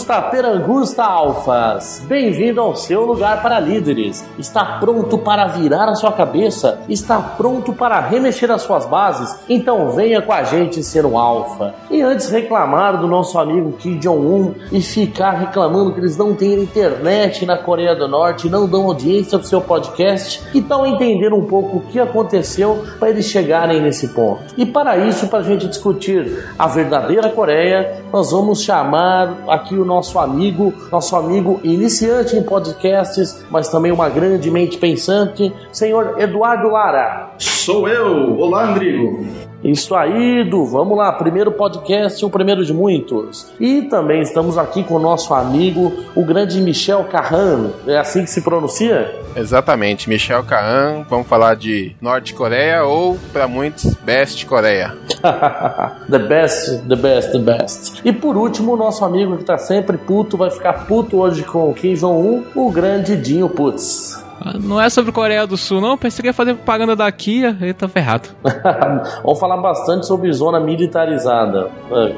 Ad 0.00 0.10
Augusta 0.10 0.22
Perangusta 0.22 1.04
Alfas, 1.04 2.02
bem-vindo 2.06 2.60
ao 2.60 2.74
seu 2.74 3.04
lugar 3.04 3.42
para 3.42 3.60
líderes. 3.60 4.24
Está 4.38 4.78
pronto 4.78 5.18
para 5.18 5.46
virar 5.46 5.88
a 5.88 5.94
sua 5.94 6.12
cabeça? 6.12 6.80
Está 6.88 7.18
pronto 7.18 7.72
para 7.72 8.00
remexer 8.00 8.50
as 8.50 8.62
suas 8.62 8.86
bases? 8.86 9.38
Então 9.48 9.90
venha 9.90 10.22
com 10.22 10.32
a 10.32 10.42
gente 10.42 10.82
ser 10.82 11.04
um 11.04 11.18
alfa. 11.18 11.74
E 11.90 12.00
antes 12.00 12.30
reclamar 12.30 12.98
do 12.98 13.06
nosso 13.06 13.38
amigo 13.38 13.72
Kim 13.72 13.98
Jong-un 13.98 14.54
e 14.72 14.80
ficar 14.80 15.32
reclamando 15.32 15.92
que 15.92 16.00
eles 16.00 16.16
não 16.16 16.34
têm 16.34 16.54
internet 16.54 17.44
na 17.44 17.58
Coreia 17.58 17.94
do 17.94 18.08
Norte 18.08 18.48
não 18.48 18.66
dão 18.66 18.86
audiência 18.86 19.38
pro 19.38 19.46
seu 19.46 19.60
podcast, 19.60 20.42
tal 20.62 20.86
entender 20.86 21.32
um 21.32 21.44
pouco 21.44 21.78
o 21.78 21.80
que 21.80 21.98
aconteceu 21.98 22.84
para 22.98 23.10
eles 23.10 23.26
chegarem 23.26 23.82
nesse 23.82 24.08
ponto? 24.08 24.54
E 24.56 24.64
para 24.64 24.96
isso, 24.96 25.26
para 25.26 25.40
a 25.40 25.42
gente 25.42 25.66
discutir 25.66 26.46
a 26.56 26.68
verdadeira 26.68 27.28
Coreia, 27.30 28.04
nós 28.12 28.30
vamos 28.30 28.62
chamar 28.62 29.36
aqui 29.48 29.74
o 29.74 29.89
nosso 29.90 30.20
amigo, 30.20 30.72
nosso 30.92 31.16
amigo 31.16 31.60
iniciante 31.64 32.36
em 32.36 32.42
podcasts, 32.44 33.44
mas 33.50 33.68
também 33.68 33.90
uma 33.90 34.08
grande 34.08 34.48
mente 34.48 34.78
pensante, 34.78 35.52
senhor 35.72 36.14
Eduardo 36.18 36.68
Lara. 36.70 37.34
Sou 37.38 37.88
eu! 37.88 38.38
Olá, 38.38 38.70
Andrigo! 38.70 39.49
Isso 39.62 39.94
aí, 39.94 40.42
Du, 40.44 40.64
vamos 40.64 40.96
lá, 40.96 41.12
primeiro 41.12 41.52
podcast, 41.52 42.24
o 42.24 42.30
primeiro 42.30 42.64
de 42.64 42.72
muitos. 42.72 43.52
E 43.60 43.82
também 43.82 44.22
estamos 44.22 44.56
aqui 44.56 44.82
com 44.82 44.94
o 44.94 44.98
nosso 44.98 45.34
amigo, 45.34 45.92
o 46.14 46.24
grande 46.24 46.60
Michel 46.60 47.04
Carran, 47.04 47.70
é 47.86 47.98
assim 47.98 48.24
que 48.24 48.30
se 48.30 48.40
pronuncia? 48.40 49.14
Exatamente, 49.36 50.08
Michel 50.08 50.42
Carran, 50.44 51.04
vamos 51.08 51.26
falar 51.26 51.54
de 51.56 51.94
Norte 52.00 52.34
Coreia 52.34 52.84
ou, 52.84 53.18
para 53.32 53.46
muitos, 53.46 53.94
Best 53.96 54.46
Coreia. 54.46 54.96
the 56.10 56.18
best, 56.18 56.82
the 56.88 56.96
best, 56.96 57.32
the 57.32 57.38
best. 57.38 58.00
E 58.04 58.12
por 58.12 58.36
último, 58.36 58.72
o 58.72 58.76
nosso 58.76 59.04
amigo 59.04 59.36
que 59.36 59.44
tá 59.44 59.58
sempre 59.58 59.98
puto, 59.98 60.36
vai 60.36 60.50
ficar 60.50 60.86
puto 60.86 61.18
hoje 61.18 61.44
com 61.44 61.70
o 61.70 61.74
Kim 61.74 61.94
Jong-un, 61.94 62.44
o 62.54 62.70
grande 62.70 63.16
Dinho 63.16 63.48
Putz. 63.48 64.29
Não 64.60 64.80
é 64.80 64.88
sobre 64.88 65.12
Coreia 65.12 65.46
do 65.46 65.56
Sul, 65.56 65.80
não. 65.80 65.98
Pensei 65.98 66.22
que 66.22 66.28
ia 66.28 66.32
fazer 66.32 66.54
propaganda 66.54 66.96
daqui, 66.96 67.42
ele 67.42 67.74
tá 67.74 67.88
ferrado. 67.88 68.28
Vamos 69.22 69.38
falar 69.38 69.56
bastante 69.58 70.06
sobre 70.06 70.32
zona 70.32 70.58
militarizada 70.58 71.70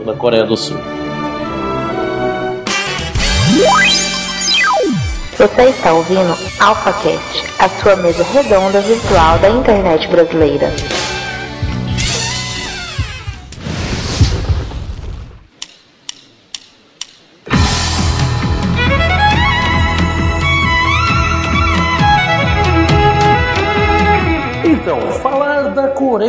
na 0.07 0.15
Coreia 0.15 0.45
do 0.45 0.57
Sul. 0.57 0.79
Você 5.37 5.63
está 5.63 5.93
ouvindo 5.93 6.37
AlphaCast, 6.61 7.45
a 7.59 7.69
sua 7.69 7.97
mesa 7.97 8.23
redonda 8.23 8.81
virtual 8.81 9.39
da 9.39 9.51
internet 9.51 10.07
brasileira. 10.09 10.71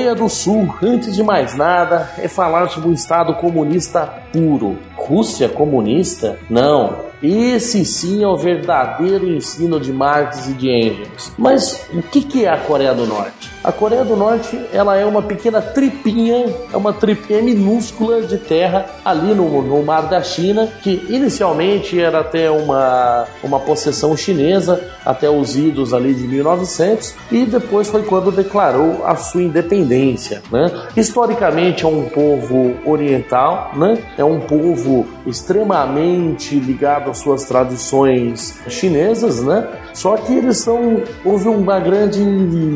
Coreia 0.03 0.15
do 0.15 0.27
Sul, 0.27 0.75
antes 0.83 1.15
de 1.15 1.23
mais 1.23 1.55
nada, 1.55 2.09
é 2.17 2.27
falar 2.27 2.67
sobre 2.67 2.89
um 2.89 2.93
Estado 2.93 3.33
comunista 3.35 4.05
puro. 4.33 4.77
Rússia 5.05 5.49
comunista? 5.49 6.39
Não. 6.49 7.13
Esse 7.21 7.85
sim 7.85 8.21
é 8.21 8.27
o 8.27 8.35
verdadeiro 8.35 9.25
ensino 9.31 9.79
de 9.79 9.93
Marx 9.93 10.49
e 10.49 10.53
de 10.53 10.69
Engels. 10.69 11.31
Mas 11.37 11.87
o 11.93 12.01
que 12.01 12.43
é 12.43 12.49
a 12.49 12.57
Coreia 12.57 12.93
do 12.93 13.05
Norte? 13.05 13.49
A 13.63 13.71
Coreia 13.71 14.03
do 14.03 14.17
Norte 14.17 14.59
ela 14.73 14.97
é 14.97 15.05
uma 15.05 15.21
pequena 15.21 15.61
tripinha, 15.61 16.53
é 16.73 16.75
uma 16.75 16.91
tripinha 16.91 17.41
minúscula 17.41 18.21
de 18.23 18.37
terra 18.37 18.87
ali 19.05 19.33
no, 19.33 19.61
no 19.61 19.81
mar 19.83 20.09
da 20.09 20.21
China, 20.21 20.67
que 20.81 21.05
inicialmente 21.07 21.97
era 21.97 22.19
até 22.19 22.51
uma, 22.51 23.25
uma 23.41 23.61
possessão 23.61 24.17
chinesa, 24.17 24.85
até 25.05 25.29
os 25.29 25.55
idos 25.55 25.93
ali 25.93 26.13
de 26.13 26.27
1900, 26.27 27.15
e 27.31 27.45
depois 27.45 27.87
foi 27.87 28.03
quando 28.03 28.33
declarou 28.33 29.05
a 29.05 29.15
sua 29.15 29.41
independência. 29.41 30.41
Né? 30.51 30.69
Historicamente 30.97 31.85
é 31.85 31.87
um 31.87 32.03
povo 32.09 32.75
oriental, 32.85 33.71
né? 33.75 33.97
é 34.17 34.25
um 34.25 34.41
povo 34.41 34.92
extremamente 35.25 36.55
ligado 36.55 37.09
às 37.09 37.19
suas 37.19 37.45
tradições 37.45 38.59
chinesas, 38.67 39.43
né? 39.43 39.67
Só 39.93 40.17
que 40.17 40.33
eles 40.33 40.57
são 40.57 41.03
houve 41.23 41.47
uma 41.47 41.79
grande 41.79 42.19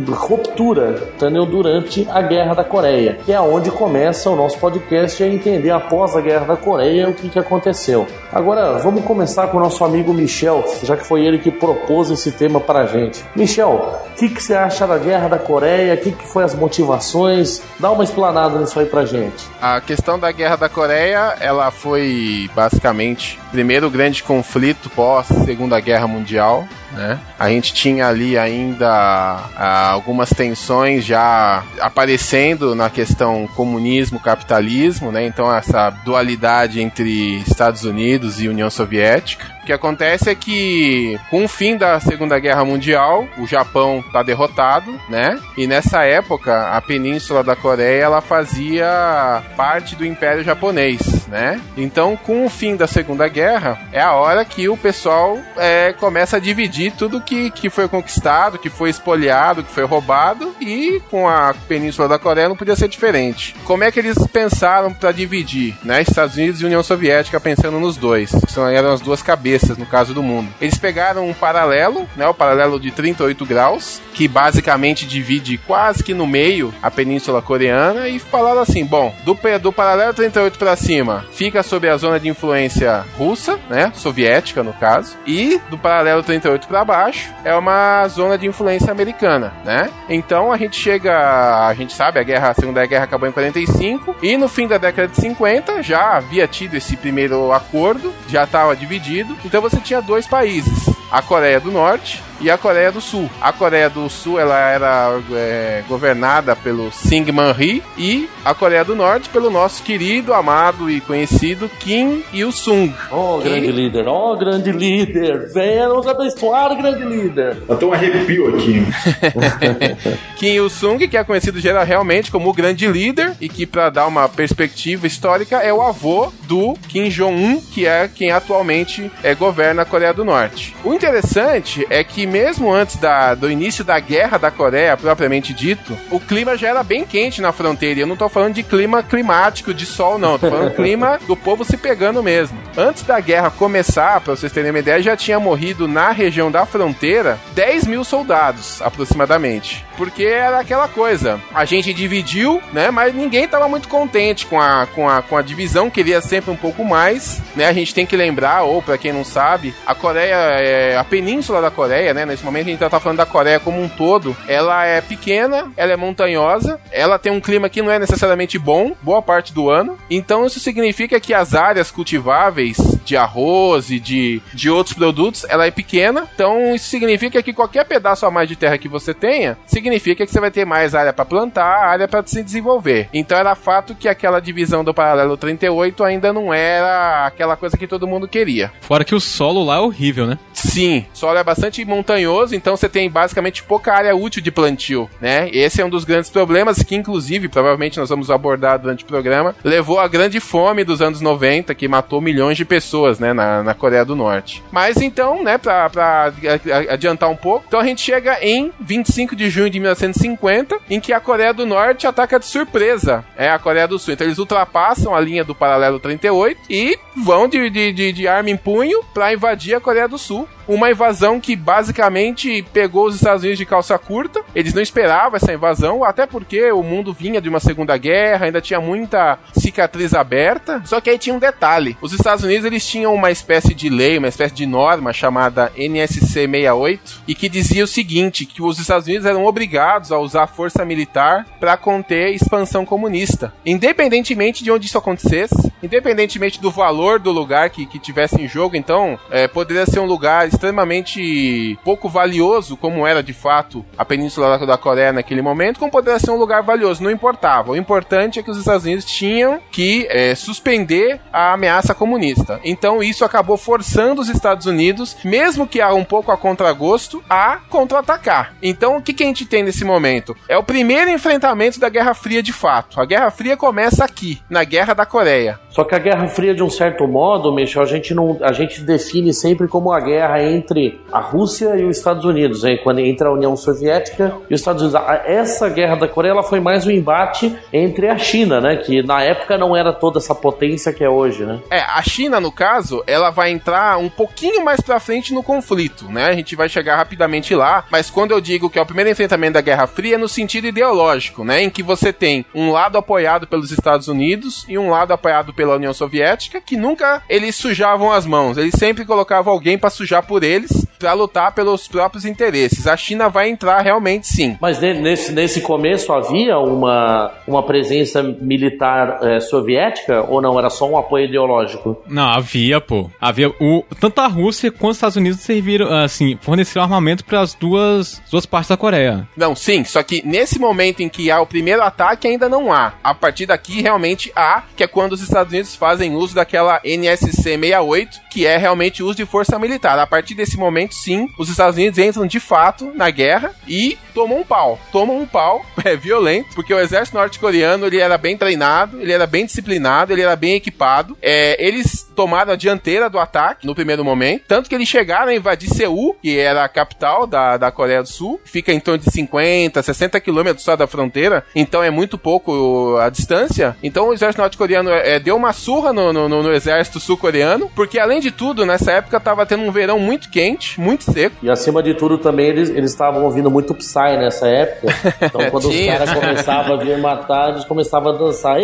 ruptura, 0.10 1.10
entendeu? 1.16 1.46
Durante 1.46 2.08
a 2.12 2.22
Guerra 2.22 2.54
da 2.54 2.64
Coreia, 2.64 3.18
que 3.26 3.34
é 3.34 3.42
onde 3.42 3.72
começa 3.72 4.30
o 4.30 4.36
nosso 4.36 4.58
podcast 4.60 5.22
a 5.24 5.28
entender 5.28 5.72
após 5.72 6.16
a 6.16 6.22
Guerra 6.22 6.46
da 6.46 6.56
Coreia 6.56 7.10
o 7.10 7.14
que, 7.14 7.30
que 7.30 7.40
aconteceu. 7.40 8.06
Agora 8.32 8.78
vamos 8.80 9.04
começar 9.04 9.48
com 9.48 9.58
o 9.58 9.60
nosso 9.60 9.84
amigo 9.84 10.14
Michel, 10.14 10.64
já 10.84 10.96
que 10.96 11.06
foi 11.06 11.26
ele 11.26 11.40
que 11.40 11.52
propôs 11.52 12.12
esse 12.12 12.32
tema 12.32 12.60
para 12.60 12.82
a 12.82 12.86
gente. 12.86 13.24
Michel, 13.36 14.00
o 14.12 14.16
que, 14.16 14.30
que 14.30 14.42
você 14.42 14.54
acha 14.54 14.86
da 14.86 14.98
Guerra 14.98 15.28
da 15.28 15.40
Coreia? 15.40 15.94
O 15.94 15.98
que, 15.98 16.12
que 16.12 16.28
foi 16.28 16.44
as 16.44 16.54
motivações? 16.54 17.62
Dá 17.80 17.92
uma 17.92 18.04
explanada 18.04 18.60
nisso 18.60 18.80
aí 18.80 18.86
pra 18.86 19.06
gente. 19.06 19.48
A 19.62 19.80
questão 19.82 20.20
da 20.20 20.32
Guerra 20.32 20.56
da 20.56 20.70
Coreia, 20.70 21.36
ela 21.40 21.72
foi 21.72 22.07
basicamente 22.56 23.40
o 23.48 23.52
primeiro 23.52 23.90
grande 23.90 24.24
conflito 24.24 24.90
pós 24.90 25.28
Segunda 25.46 25.80
Guerra 25.80 26.08
Mundial. 26.08 26.68
Né? 26.92 27.20
A 27.38 27.50
gente 27.50 27.74
tinha 27.74 28.08
ali 28.08 28.38
ainda 28.38 28.88
ah, 28.90 29.90
algumas 29.92 30.30
tensões 30.30 31.06
já 31.06 31.64
aparecendo 31.80 32.74
na 32.74 32.90
questão 32.90 33.48
comunismo-capitalismo, 33.56 35.12
né? 35.12 35.26
Então 35.26 35.54
essa 35.54 35.90
dualidade 35.90 36.82
entre 36.82 37.40
Estados 37.40 37.84
Unidos 37.84 38.42
e 38.42 38.48
União 38.48 38.70
Soviética. 38.70 39.57
Que 39.68 39.74
acontece 39.74 40.30
é 40.30 40.34
que, 40.34 41.20
com 41.30 41.44
o 41.44 41.48
fim 41.50 41.76
da 41.76 42.00
Segunda 42.00 42.40
Guerra 42.40 42.64
Mundial, 42.64 43.28
o 43.38 43.46
Japão 43.46 44.00
está 44.00 44.24
derrotado, 44.24 44.98
né? 45.10 45.38
E 45.58 45.68
nessa 45.68 46.06
época, 46.06 46.70
a 46.70 46.80
Península 46.80 47.44
da 47.44 47.54
Coreia 47.54 48.04
ela 48.04 48.22
fazia 48.22 49.44
parte 49.58 49.94
do 49.94 50.06
Império 50.06 50.42
Japonês, 50.42 51.28
né? 51.28 51.60
Então, 51.76 52.16
com 52.16 52.46
o 52.46 52.50
fim 52.50 52.78
da 52.78 52.88
Segunda 52.88 53.28
Guerra, 53.28 53.78
é 53.92 54.00
a 54.00 54.14
hora 54.14 54.46
que 54.46 54.70
o 54.70 54.78
pessoal 54.78 55.38
é, 55.58 55.92
começa 55.92 56.38
a 56.38 56.40
dividir 56.40 56.94
tudo 56.94 57.20
que, 57.20 57.52
que 57.52 57.70
foi 57.70 57.90
conquistado, 57.90 58.58
que 58.58 58.70
foi 58.70 58.90
espoliado, 58.90 59.64
que 59.64 59.72
foi 59.72 59.84
roubado, 59.84 60.56
e 60.62 61.02
com 61.12 61.28
a 61.28 61.54
Península 61.68 62.08
da 62.08 62.18
Coreia 62.18 62.48
não 62.48 62.56
podia 62.56 62.78
ser 62.78 62.88
diferente. 62.88 63.54
Como 63.66 63.84
é 63.84 63.92
que 63.92 64.00
eles 64.00 64.18
pensaram 64.32 64.94
para 64.94 65.12
dividir, 65.12 65.76
né? 65.84 66.04
Estados 66.04 66.38
Unidos 66.38 66.62
e 66.62 66.66
União 66.66 66.82
Soviética 66.82 67.38
pensando 67.38 67.82
nos 67.82 67.98
dois, 67.98 68.32
são 68.48 68.66
eram 68.66 68.94
as 68.94 69.02
duas 69.02 69.22
cabeças 69.22 69.57
no 69.78 69.86
caso 69.86 70.14
do 70.14 70.24
mundo. 70.24 70.50
Eles 70.60 70.78
pegaram 70.78 71.28
um 71.28 71.34
paralelo, 71.34 72.08
né, 72.16 72.28
o 72.28 72.34
paralelo 72.34 72.80
de 72.80 72.92
38 72.92 73.46
graus, 73.46 74.02
que 74.14 74.28
basicamente 74.28 75.06
divide 75.06 75.58
quase 75.58 76.04
que 76.04 76.14
no 76.14 76.28
meio 76.28 76.74
a 76.82 76.90
península 76.90 77.42
coreana 77.42 78.08
e 78.08 78.20
falaram 78.20 78.62
assim, 78.62 78.86
bom, 78.86 79.14
do, 79.24 79.38
do 79.62 79.72
paralelo 79.72 80.14
38 80.14 80.58
para 80.58 80.76
cima, 80.76 81.26
fica 81.32 81.64
sob 81.64 81.88
a 81.88 81.98
zona 81.98 82.20
de 82.20 82.28
influência 82.28 83.06
russa, 83.18 83.60
né, 83.70 83.92
soviética 83.96 84.64
no 84.64 84.74
caso, 84.74 85.16
e 85.26 85.60
do 85.70 85.78
paralelo 85.78 86.24
38 86.24 86.68
para 86.68 86.86
baixo 86.86 87.32
é 87.44 87.56
uma 87.56 88.08
zona 88.08 88.38
de 88.38 88.48
influência 88.48 88.92
americana, 88.92 89.54
né? 89.64 89.90
Então 90.10 90.52
a 90.52 90.58
gente 90.58 90.80
chega, 90.80 91.68
a 91.68 91.74
gente 91.74 91.94
sabe, 91.94 92.20
a 92.20 92.24
guerra, 92.24 92.50
a 92.50 92.54
Segunda 92.54 92.86
Guerra 92.86 93.04
acabou 93.04 93.28
em 93.28 93.32
45 93.32 94.16
e 94.22 94.38
no 94.38 94.48
fim 94.48 94.68
da 94.68 94.78
década 94.78 95.08
de 95.08 95.18
50 95.18 95.84
já 95.84 96.18
havia 96.18 96.48
tido 96.48 96.76
esse 96.76 96.98
primeiro 96.98 97.52
acordo, 97.52 98.14
já 98.28 98.44
estava 98.44 98.76
dividido. 98.76 99.36
Então 99.48 99.62
você 99.62 99.80
tinha 99.80 100.02
dois 100.02 100.28
países. 100.28 100.90
a 101.10 101.22
Coreia 101.22 101.58
do 101.58 101.72
Norte 101.72 102.22
e 102.40 102.50
a 102.52 102.58
Coreia 102.58 102.92
do 102.92 103.02
Sul. 103.02 103.30
A 103.42 103.52
Coreia 103.52 103.90
do 103.90 104.10
Sul 104.10 104.40
ela 104.40 104.58
era 104.60 105.20
é, 105.34 105.84
governada 105.88 106.56
pelo 106.56 106.92
Syngman 106.92 107.52
Rhee 107.52 107.82
e 107.98 108.30
a 108.46 108.54
Coreia 108.54 108.84
do 108.86 108.96
Norte 108.96 109.30
pelo 109.30 109.50
nosso 109.50 109.84
querido, 109.84 110.34
amado 110.34 110.90
e 110.90 111.02
conhecido 111.02 111.70
Kim 111.80 112.24
Il-sung. 112.34 112.94
Oh, 113.12 113.40
Que- 113.42 113.50
grande 113.50 113.72
líder, 113.72 114.08
oh, 114.08 114.38
grande 114.38 114.72
líder. 114.72 115.52
Venha 115.54 115.88
nos 115.90 116.06
abençoar, 116.08 116.76
grande 116.76 117.04
líder. 117.04 117.58
Até 117.70 117.86
um 117.86 117.94
arrepio 117.94 118.56
aqui. 118.56 118.86
Kim 120.38 120.48
Il-sung, 120.56 121.08
que 121.08 121.18
é 121.18 121.24
conhecido 121.24 121.60
geral- 121.60 121.86
realmente 121.86 122.32
como 122.32 122.50
o 122.50 122.54
grande 122.54 122.88
líder 122.88 123.34
e 123.42 123.50
que, 123.50 123.66
para 123.66 123.90
dar 123.90 124.08
uma 124.08 124.28
perspectiva 124.30 125.08
histórica, 125.08 125.58
é 125.58 125.74
o 125.74 125.82
avô 125.82 126.32
do 126.44 126.74
Kim 126.88 127.10
Jong-un, 127.10 127.60
que 127.74 127.86
é 127.86 128.08
quem 128.14 128.32
atualmente 128.32 129.12
é, 129.24 129.34
governa 129.34 129.82
a 129.82 129.86
Coreia 129.86 130.14
do 130.14 130.24
Norte. 130.24 130.76
O 130.84 130.94
interessante 130.94 131.86
é 131.90 132.04
que, 132.04 132.26
mesmo 132.28 132.72
antes 132.72 132.98
da- 132.98 133.34
do 133.34 133.50
início 133.50 133.84
da 133.84 134.00
guerra 134.00 134.38
da 134.38 134.52
Coreia, 134.52 134.96
propriamente 134.98 135.54
dito, 135.54 135.98
o 136.12 136.20
clima 136.20 136.58
já 136.58 136.68
era 136.70 136.84
bem 136.84 137.06
quente 137.06 137.42
na 137.42 137.52
fronteira. 137.52 138.00
E 138.00 138.04
eu 138.04 138.08
não 138.08 138.16
tô 138.18 138.30
falando 138.30 138.54
de 138.54 138.64
clima 138.64 139.02
climático, 139.02 139.74
de 139.74 139.86
sol, 139.86 140.20
não. 140.20 140.38
Tô 140.38 140.50
falando 140.50 140.74
clima 140.76 141.18
do 141.26 141.36
povo 141.36 141.64
se 141.66 141.78
pegando 141.78 142.22
mesmo. 142.22 142.58
Antes 142.78 143.04
da 143.04 143.20
guerra 143.20 143.50
começar, 143.50 144.20
para 144.22 144.36
vocês 144.36 144.52
terem 144.52 144.70
uma 144.72 144.80
ideia, 144.80 145.02
já 145.02 145.16
tinha 145.18 145.40
morrido 145.40 145.88
na 145.88 146.12
região 146.12 146.52
da 146.52 146.66
fronteira 146.66 147.40
10 147.56 147.88
mil 147.88 148.04
soldados, 148.04 148.82
aproximadamente. 148.82 149.86
Porque 149.98 150.24
era 150.24 150.60
aquela 150.60 150.88
coisa. 150.88 151.42
A 151.54 151.66
gente 151.66 151.94
dividiu, 151.94 152.62
né? 152.72 152.92
Mas 152.92 153.14
ninguém 153.14 153.48
tava 153.48 153.68
muito 153.68 153.90
contente 153.90 154.46
com 154.46 154.60
a, 154.62 154.88
com 154.94 155.10
a, 155.10 155.22
com 155.22 155.36
a 155.36 155.42
divisão, 155.42 155.90
queria 155.90 156.22
sempre 156.22 156.52
um 156.52 156.56
pouco 156.56 156.86
mais, 156.86 157.42
né? 157.56 157.68
A 157.68 157.74
gente 157.74 157.94
tem 157.94 158.06
que 158.06 158.16
lembrar, 158.16 158.62
ou 158.62 158.82
para 158.82 158.98
quem 158.98 159.12
não 159.12 159.24
sabe, 159.24 159.74
a 159.86 159.96
Coreia, 159.96 160.36
é, 160.36 160.96
a 160.96 161.04
península 161.04 161.62
da 161.62 161.72
Coreia, 161.72 162.14
né? 162.14 162.26
Nesse 162.26 162.46
momento 162.46 162.68
a 162.68 162.70
gente 162.70 162.80
tá 162.80 163.00
falando 163.00 163.18
da 163.18 163.26
Coreia 163.26 163.60
como 163.60 163.82
um 163.82 163.90
todo. 163.90 164.38
Ela 164.48 164.86
é 164.86 165.02
pequena, 165.02 165.72
ela 165.76 165.92
é 165.92 165.98
montanhosa, 165.98 166.80
ela 166.92 167.18
tem 167.18 167.32
um 167.32 167.42
clima 167.42 167.68
que 167.68 167.82
não 167.82 167.92
é 167.92 167.98
necessariamente 167.98 168.60
bom, 168.60 168.94
boa 169.02 169.22
parte 169.22 169.54
do 169.54 169.70
ano. 169.70 169.98
Então 170.10 170.46
isso 170.46 170.60
significa 170.60 171.20
que 171.20 171.34
as 171.34 171.56
áreas 171.56 171.90
cultiváveis 171.90 172.78
de 173.04 173.18
arroz 173.18 173.90
e 173.90 174.00
de, 174.00 174.42
de 174.54 174.70
outros 174.70 174.96
produtos, 174.96 175.46
ela 175.50 175.66
é 175.66 175.72
pequena. 175.72 176.28
Então 176.36 176.76
isso 176.76 176.86
significa 176.90 177.42
que 177.42 177.54
qualquer 177.54 177.86
pedaço 177.86 178.26
a 178.26 178.32
mais 178.32 178.48
de 178.48 178.56
terra 178.56 178.78
que 178.78 178.88
você 178.88 179.14
tenha, 179.14 179.58
significa 179.66 179.87
que 180.00 180.28
você 180.28 180.40
vai 180.40 180.52
ter 180.52 180.66
mais 180.66 180.94
área 180.96 181.14
para 181.14 181.26
plantar, 181.26 181.66
área 181.66 182.08
para 182.08 182.26
se 182.26 182.44
desenvolver. 182.44 183.10
Então 183.14 183.38
era 183.38 183.56
fato 183.56 183.96
que 183.96 184.08
aquela 184.08 184.40
divisão 184.40 184.84
do 184.84 184.94
paralelo 184.94 185.38
38 185.38 186.04
ainda 186.04 186.32
não 186.34 186.54
era 186.54 187.26
aquela 187.26 187.56
coisa 187.56 187.78
que 187.78 187.88
todo 187.88 188.08
mundo 188.08 188.28
queria. 188.28 188.72
Fora 188.82 189.04
que 189.04 189.16
o 189.16 189.20
solo 189.20 189.64
lá 189.64 189.78
é 189.78 189.80
horrível, 189.80 190.26
né? 190.26 190.38
Sim, 190.54 191.06
o 191.14 191.18
solo 191.18 191.38
é 191.38 191.44
bastante 191.44 191.84
montanhoso, 191.86 192.56
então 192.56 192.76
você 192.76 192.90
tem 192.90 193.10
basicamente 193.10 193.64
pouca 193.64 193.94
área 193.94 194.16
útil 194.16 194.42
de 194.42 194.52
plantio, 194.52 195.10
né? 195.22 195.50
Esse 195.52 195.82
é 195.82 195.86
um 195.86 195.90
dos 195.90 196.04
grandes 196.04 196.30
problemas 196.30 196.82
que, 196.84 196.96
inclusive, 196.96 197.48
provavelmente 197.48 197.98
nós 198.00 198.10
vamos 198.10 198.30
abordar 198.32 198.80
durante 198.80 199.04
o 199.04 199.08
programa, 199.08 199.56
levou 199.64 200.00
à 200.00 200.08
grande 200.08 200.40
fome 200.40 200.84
dos 200.84 201.02
anos 201.02 201.22
90, 201.22 201.74
que 201.76 201.88
matou 201.88 202.22
milhões 202.22 202.58
de 202.58 202.66
pessoas, 202.66 203.20
né, 203.20 203.34
na, 203.34 203.64
na 203.64 203.74
Coreia 203.74 204.04
do 204.06 204.16
Norte. 204.16 204.64
Mas 204.72 204.98
então, 204.98 205.44
né, 205.44 205.58
pra, 205.58 205.90
pra 205.90 206.28
a- 206.28 206.76
a- 206.92 206.94
adiantar 206.94 207.30
um 207.30 207.36
pouco, 207.36 207.66
então 207.68 207.80
a 207.80 207.84
gente 207.86 208.02
chega 208.02 208.38
em 208.42 208.72
25 208.80 209.36
de 209.36 209.50
junho 209.50 209.70
de 209.70 209.77
1950, 209.80 210.80
em 210.90 211.00
que 211.00 211.14
a 211.14 211.20
Coreia 211.20 211.54
do 211.54 211.66
Norte 211.66 212.08
ataca 212.08 212.40
de 212.40 212.46
surpresa, 212.46 213.24
é 213.36 213.50
a 213.50 213.60
Coreia 213.60 213.88
do 213.88 214.00
Sul. 214.00 214.14
Então 214.14 214.26
eles 214.28 214.38
ultrapassam 214.38 215.16
a 215.16 215.20
linha 215.20 215.44
do 215.44 215.56
paralelo 215.56 216.00
38 216.00 216.62
e 216.70 216.98
vão 217.16 217.48
de, 217.48 217.70
de, 217.70 217.92
de, 217.92 218.12
de 218.12 218.28
arma 218.28 218.50
em 218.50 218.58
punho 218.58 219.04
pra 219.14 219.34
invadir 219.34 219.76
a 219.76 219.80
Coreia 219.80 220.08
do 220.08 220.18
Sul. 220.18 220.48
Uma 220.68 220.92
invasão 220.92 221.40
que 221.40 221.56
basicamente 221.56 222.64
pegou 222.74 223.08
os 223.08 223.16
Estados 223.16 223.44
Unidos 223.44 223.58
de 223.58 223.66
calça 223.66 223.98
curta. 223.98 224.42
Eles 224.54 224.74
não 224.74 224.82
esperavam 224.82 225.36
essa 225.36 225.54
invasão, 225.54 226.04
até 226.04 226.26
porque 226.26 226.72
o 226.72 226.84
mundo 226.84 227.14
vinha 227.14 227.42
de 227.42 227.50
uma 227.50 227.60
Segunda 227.60 227.98
Guerra, 227.98 228.46
ainda 228.46 228.62
tinha 228.62 228.80
muita 228.80 229.40
cicatriz 229.54 230.14
aberta. 230.14 230.82
Só 230.86 231.00
que 231.00 231.10
aí 231.10 231.18
tinha 231.18 231.36
um 231.36 231.40
detalhe: 231.40 231.98
os 232.02 232.14
Estados 232.14 232.44
Unidos 232.44 232.66
eles 232.66 232.86
tinham 232.86 233.14
uma 233.14 233.32
espécie 233.32 233.74
de 233.74 233.90
lei, 233.90 234.18
uma 234.18 234.28
espécie 234.28 234.54
de 234.54 234.66
norma 234.66 235.14
chamada 235.14 235.72
NSC 235.76 236.28
68 236.38 237.24
e 237.28 237.36
que 237.36 237.50
dizia 237.50 237.84
o 237.84 237.88
seguinte: 237.88 238.46
que 238.46 238.62
os 238.62 238.80
Estados 238.80 239.08
Unidos 239.08 239.26
eram 239.26 239.46
obrigados 239.46 240.12
a 240.12 240.20
usar 240.20 240.48
força 240.48 240.86
militar 240.86 241.46
para 241.60 241.78
conter 241.78 242.34
expansão 242.34 242.86
comunista, 242.86 243.54
independentemente 243.66 244.64
de 244.64 244.72
onde 244.72 244.88
isso 244.88 244.98
acontecesse, 244.98 245.72
independentemente 245.82 246.62
do 246.62 246.72
valor 246.72 247.20
do 247.20 247.32
lugar 247.32 247.70
que, 247.70 247.86
que 247.86 248.00
tivesse 248.00 248.42
em 248.42 248.48
jogo. 248.48 248.76
Então, 248.76 249.20
é, 249.30 249.48
poderia 249.48 249.86
ser 249.86 250.00
um 250.00 250.06
lugar 250.06 250.48
extremamente 250.58 251.78
pouco 251.84 252.10
valioso, 252.10 252.76
como 252.76 253.06
era 253.06 253.22
de 253.22 253.34
fato 253.34 253.86
a 253.98 254.04
Península 254.04 254.58
da, 254.66 254.78
Coreia 254.78 255.14
naquele 255.14 255.42
momento, 255.42 255.80
como 255.80 255.92
poderia 255.92 256.20
ser 256.20 256.32
um 256.32 256.38
lugar 256.38 256.64
valioso, 256.64 257.04
não 257.04 257.12
importava. 257.12 257.72
O 257.72 257.76
importante 257.78 258.40
é 258.40 258.44
que 258.44 258.52
os 258.52 258.58
Estados 258.58 258.86
Unidos 258.86 259.06
tinham 259.06 259.60
que 259.72 260.08
é, 260.10 260.36
suspender 260.36 261.20
a 261.32 261.54
ameaça 261.54 261.94
comunista. 261.94 262.60
Então, 262.64 263.02
isso 263.02 263.24
acabou 263.24 263.58
forçando 263.58 264.22
os 264.22 264.30
Estados 264.30 264.66
Unidos, 264.66 265.18
mesmo 265.24 265.68
que 265.68 265.82
a 265.82 265.94
um 265.94 266.04
pouco 266.04 266.32
a 266.32 266.38
contragosto, 266.38 267.24
a 267.30 267.58
contra-atacar. 267.70 268.54
Então, 268.62 268.98
o 268.98 269.02
que, 269.02 269.14
que 269.14 269.24
a 269.24 269.28
gente 269.28 269.46
tem 269.46 269.64
nesse 269.64 269.84
momento? 269.84 270.36
É 270.48 270.58
o 270.58 270.64
primeiro 270.64 271.10
enfrentamento 271.10 271.80
da 271.80 271.90
Guerra 271.90 272.14
Fria 272.14 272.42
de 272.42 272.54
fato. 272.54 273.00
A 273.00 273.06
Guerra 273.06 273.32
Fria 273.32 273.58
começa 273.58 274.04
aqui, 274.04 274.42
na 274.50 274.64
Guerra 274.64 274.94
da 274.94 275.06
Coreia. 275.06 275.60
Só 275.70 275.84
que 275.84 275.96
a 275.96 276.00
Guerra 276.00 276.28
Fria, 276.28 276.56
de 276.56 276.64
um 276.64 276.70
certo 276.70 277.08
modo, 277.08 277.54
Michel, 277.54 277.82
a 277.82 277.86
gente, 277.86 278.14
não, 278.14 278.38
a 278.42 278.52
gente 278.52 278.82
define 278.82 279.34
sempre 279.34 279.68
como 279.68 279.92
a 279.92 280.00
guerra 280.00 280.42
entre 280.48 281.02
a 281.12 281.20
Rússia 281.20 281.76
e 281.76 281.86
os 281.86 281.98
Estados 281.98 282.26
Unidos, 282.26 282.64
hein? 282.64 282.80
quando 282.84 283.00
entre 283.00 283.28
a 283.28 283.32
União 283.32 283.56
Soviética 283.56 284.34
e 284.50 284.54
os 284.54 284.62
Estados 284.62 284.82
Unidos. 284.82 285.02
Essa 285.26 285.70
guerra 285.70 285.96
da 285.96 286.08
Coreia 286.08 286.32
ela 286.32 286.44
foi 286.44 286.60
mais 286.60 286.86
um 286.86 286.92
embate 286.92 287.56
entre 287.72 288.08
a 288.08 288.18
China, 288.18 288.62
né? 288.62 288.78
Que 288.78 289.04
na 289.04 289.22
época 289.22 289.58
não 289.58 289.76
era 289.76 289.94
toda 289.94 290.20
essa 290.20 290.34
potência 290.34 290.94
que 290.94 291.04
é 291.04 291.10
hoje, 291.10 291.44
né? 291.46 291.60
É, 291.70 291.80
a 291.80 292.02
China, 292.02 292.40
no 292.40 292.52
caso, 292.52 293.04
ela 293.08 293.30
vai 293.30 293.52
entrar 293.52 293.98
um 293.98 294.10
pouquinho 294.10 294.64
mais 294.64 294.80
pra 294.80 295.00
frente 295.00 295.34
no 295.34 295.44
conflito, 295.44 296.06
né? 296.06 296.26
A 296.26 296.34
gente 296.34 296.56
vai 296.56 296.70
chegar 296.70 296.96
rapidamente 296.96 297.54
lá, 297.56 297.86
mas 297.90 298.10
quando 298.10 298.32
eu 298.32 298.42
digo 298.42 298.70
que 298.70 298.80
é 298.80 298.82
o 298.82 298.86
primeiro 298.86 299.10
enfrentamento 299.10 299.54
da 299.54 299.62
Guerra 299.62 299.88
Fria, 299.88 300.16
é 300.16 300.18
no 300.18 300.28
sentido 300.28 300.68
ideológico, 300.68 301.44
né? 301.44 301.62
Em 301.62 301.70
que 301.70 301.84
você 301.84 302.12
tem 302.14 302.46
um 302.54 302.72
lado 302.72 302.98
apoiado 302.98 303.48
pelos 303.48 303.72
Estados 303.72 304.08
Unidos 304.08 304.66
e 304.68 304.78
um 304.78 304.90
lado 304.90 305.14
apoiado 305.14 305.54
pela 305.54 305.76
União 305.76 305.94
Soviética, 305.94 306.62
que 306.62 306.78
nunca 306.78 307.22
eles 307.30 307.56
sujavam 307.56 308.12
as 308.12 308.26
mãos, 308.26 308.58
eles 308.58 308.76
sempre 308.76 309.06
colocavam 309.06 309.54
alguém 309.54 309.78
pra 309.78 309.90
sujar 309.90 310.24
por 310.24 310.37
eles, 310.44 310.86
pra 311.00 311.14
lutar 311.14 311.54
pelos 311.54 311.88
próprios 311.88 312.26
interesses. 312.26 312.88
A 312.88 312.98
China 312.98 313.30
vai 313.30 313.50
entrar 313.50 313.82
realmente 313.82 314.28
sim. 314.28 314.58
Mas 314.60 314.80
ne- 314.80 314.96
nesse, 314.96 315.32
nesse 315.32 315.62
começo 315.62 316.12
havia 316.12 316.58
uma, 316.58 317.32
uma 317.48 317.64
presença 317.64 318.24
militar 318.24 319.20
eh, 319.22 319.40
soviética 319.40 320.22
ou 320.28 320.42
não? 320.42 320.58
Era 320.58 320.70
só 320.70 320.90
um 320.90 320.98
apoio 320.98 321.26
ideológico? 321.26 322.02
Não, 322.08 322.24
havia, 322.28 322.82
pô. 322.82 323.10
Havia 323.22 323.50
o 323.62 323.84
tanto 324.00 324.20
a 324.22 324.28
Rússia 324.28 324.72
quanto 324.72 324.92
os 324.92 324.98
Estados 324.98 325.16
Unidos 325.18 325.40
serviram, 325.42 325.94
assim, 325.94 326.38
forneceram 326.42 326.84
armamento 326.84 327.24
para 327.26 327.42
as 327.42 327.54
duas, 327.54 328.22
duas 328.32 328.46
partes 328.46 328.70
da 328.70 328.78
Coreia. 328.78 329.28
Não, 329.38 329.56
sim, 329.56 329.84
só 329.84 330.02
que 330.02 330.26
nesse 330.26 330.58
momento 330.60 331.02
em 331.02 331.10
que 331.10 331.30
há 331.30 331.40
o 331.42 331.46
primeiro 331.46 331.82
ataque 331.84 332.28
ainda 332.28 332.50
não 332.50 332.72
há. 332.74 332.94
A 333.04 333.14
partir 333.14 333.46
daqui 333.46 333.82
realmente 333.82 334.32
há, 334.36 334.64
que 334.76 334.84
é 334.84 334.88
quando 334.88 335.14
os 335.14 335.22
Estados 335.22 335.52
Unidos 335.54 335.76
fazem 335.76 336.16
uso 336.16 336.34
daquela 336.36 336.80
NSC 336.84 337.32
68, 337.34 338.20
que 338.32 338.46
é 338.46 338.58
realmente 338.58 339.04
uso 339.04 339.16
de 339.16 339.26
força 339.26 339.58
militar. 339.60 339.98
A 340.00 340.08
partir 340.08 340.27
desse 340.34 340.58
momento, 340.58 340.96
sim, 340.96 341.30
os 341.38 341.50
Estados 341.50 341.76
Unidos 341.76 342.00
entram 342.00 342.26
de 342.26 342.40
fato 342.40 342.92
na 342.96 343.10
guerra 343.10 343.54
e 343.68 343.98
tomam 344.14 344.40
um 344.40 344.44
pau. 344.44 344.80
Tomam 344.92 345.20
um 345.20 345.26
pau, 345.26 345.66
é 345.84 345.96
violento, 345.96 346.56
porque 346.56 346.74
o 346.74 346.80
exército 346.80 347.18
norte-coreano 347.18 347.86
ele 347.86 348.00
era 348.00 348.18
bem 348.18 348.38
treinado, 348.38 349.02
ele 349.02 349.12
era 349.12 349.28
bem 349.28 349.46
disciplinado, 349.46 350.12
ele 350.12 350.22
era 350.22 350.36
bem 350.36 350.56
equipado. 350.56 351.18
É, 351.22 351.64
eles 351.66 352.08
tomaram 352.16 352.54
a 352.54 352.56
dianteira 352.56 353.10
do 353.10 353.20
ataque 353.20 353.68
no 353.68 353.76
primeiro 353.76 354.04
momento, 354.04 354.46
tanto 354.48 354.70
que 354.70 354.76
eles 354.76 354.88
chegaram 354.88 355.30
a 355.30 355.36
invadir 355.36 355.70
Seul, 355.70 356.16
que 356.22 356.38
era 356.38 356.64
a 356.64 356.70
capital 356.70 357.28
da, 357.28 357.58
da 357.58 357.72
Coreia 357.72 358.02
do 358.02 358.10
Sul, 358.10 358.42
fica 358.44 358.74
em 358.74 358.80
torno 358.80 359.04
de 359.04 359.12
50, 359.12 359.84
60 359.84 360.20
quilômetros 360.20 360.64
só 360.64 360.76
da 360.76 360.88
fronteira, 360.88 361.46
então 361.56 361.84
é 361.84 361.90
muito 361.90 362.18
pouco 362.18 362.98
a 362.98 363.10
distância. 363.10 363.76
Então 363.84 364.10
o 364.10 364.14
exército 364.14 364.42
norte-coreano 364.42 364.90
é, 364.90 365.20
deu 365.20 365.36
uma 365.36 365.54
surra 365.54 365.94
no, 365.94 366.12
no, 366.12 366.28
no 366.28 366.54
exército 366.54 367.00
sul-coreano, 367.00 367.70
porque 367.76 368.00
além 368.00 368.20
de 368.20 368.32
tudo, 368.32 368.66
nessa 368.66 368.94
época 368.94 369.20
tava 369.20 369.46
tendo 369.46 369.64
um 369.64 369.72
verão 369.72 370.00
muito 370.08 370.30
quente, 370.30 370.80
muito 370.80 371.04
seco. 371.12 371.36
E 371.44 371.50
acima 371.50 371.84
de 371.84 371.94
tudo 371.94 372.18
também 372.18 372.48
eles 372.48 372.70
eles 372.70 372.92
estavam 372.92 373.24
ouvindo 373.24 373.52
muito 373.52 373.74
Psy 373.74 374.18
nessa 374.18 374.48
época. 374.48 374.88
Então 375.28 375.50
quando 375.52 375.68
os 375.70 375.86
caras 375.86 376.14
começavam 376.14 376.74
a 376.76 376.78
vir 376.78 376.98
matar, 377.00 377.50
eles 377.50 377.66
começavam 377.66 378.14
a 378.14 378.18
dançar. 378.18 378.58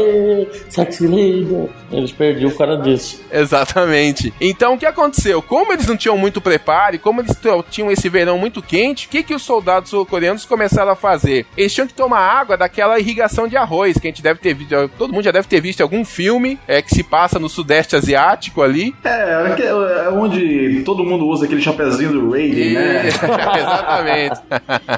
Lady. 1.02 1.70
Eles 1.92 2.12
perdiam 2.12 2.50
o 2.50 2.56
cara 2.56 2.78
disso. 2.78 3.22
Exatamente. 3.32 4.34
Então 4.40 4.74
o 4.74 4.78
que 4.78 4.86
aconteceu? 4.86 5.42
Como 5.42 5.72
eles 5.74 5.88
não 5.88 5.98
tinham 5.98 6.18
muito 6.18 6.42
preparo, 6.42 6.96
e 6.96 7.00
como 7.00 7.22
eles 7.22 7.36
tinham 7.70 7.92
esse 7.92 8.10
verão 8.10 8.38
muito 8.38 8.62
quente, 8.62 9.08
o 9.08 9.10
que, 9.10 9.24
que 9.24 9.34
os 9.36 9.42
soldados 9.44 9.90
sul-coreanos 9.90 10.46
começaram 10.46 10.92
a 10.92 10.96
fazer? 10.96 11.46
Eles 11.58 11.74
tinham 11.74 11.88
que 11.88 11.94
tomar 11.94 12.20
água 12.20 12.58
daquela 12.58 13.00
irrigação 13.00 13.48
de 13.48 13.58
arroz, 13.58 13.98
que 13.98 14.08
a 14.08 14.10
gente 14.10 14.22
deve 14.24 14.40
ter 14.40 14.54
visto, 14.54 14.90
todo 14.98 15.14
mundo 15.14 15.24
já 15.24 15.32
deve 15.32 15.48
ter 15.48 15.62
visto 15.62 15.82
algum 15.82 16.04
filme 16.06 16.60
é, 16.68 16.82
que 16.82 16.94
se 16.94 17.04
passa 17.04 17.40
no 17.40 17.50
sudeste 17.50 17.96
asiático 17.96 18.62
ali. 18.62 18.96
É, 19.04 19.48
aque- 19.52 19.64
é 19.64 20.10
onde 20.12 20.82
todo 20.86 21.04
mundo 21.04 21.28
usa 21.34 21.46
aquele 21.46 21.62
chapeuzinho 21.62 22.14
do 22.14 22.32
Raiden, 22.32 22.74
né? 22.74 23.08
exatamente. 23.08 24.42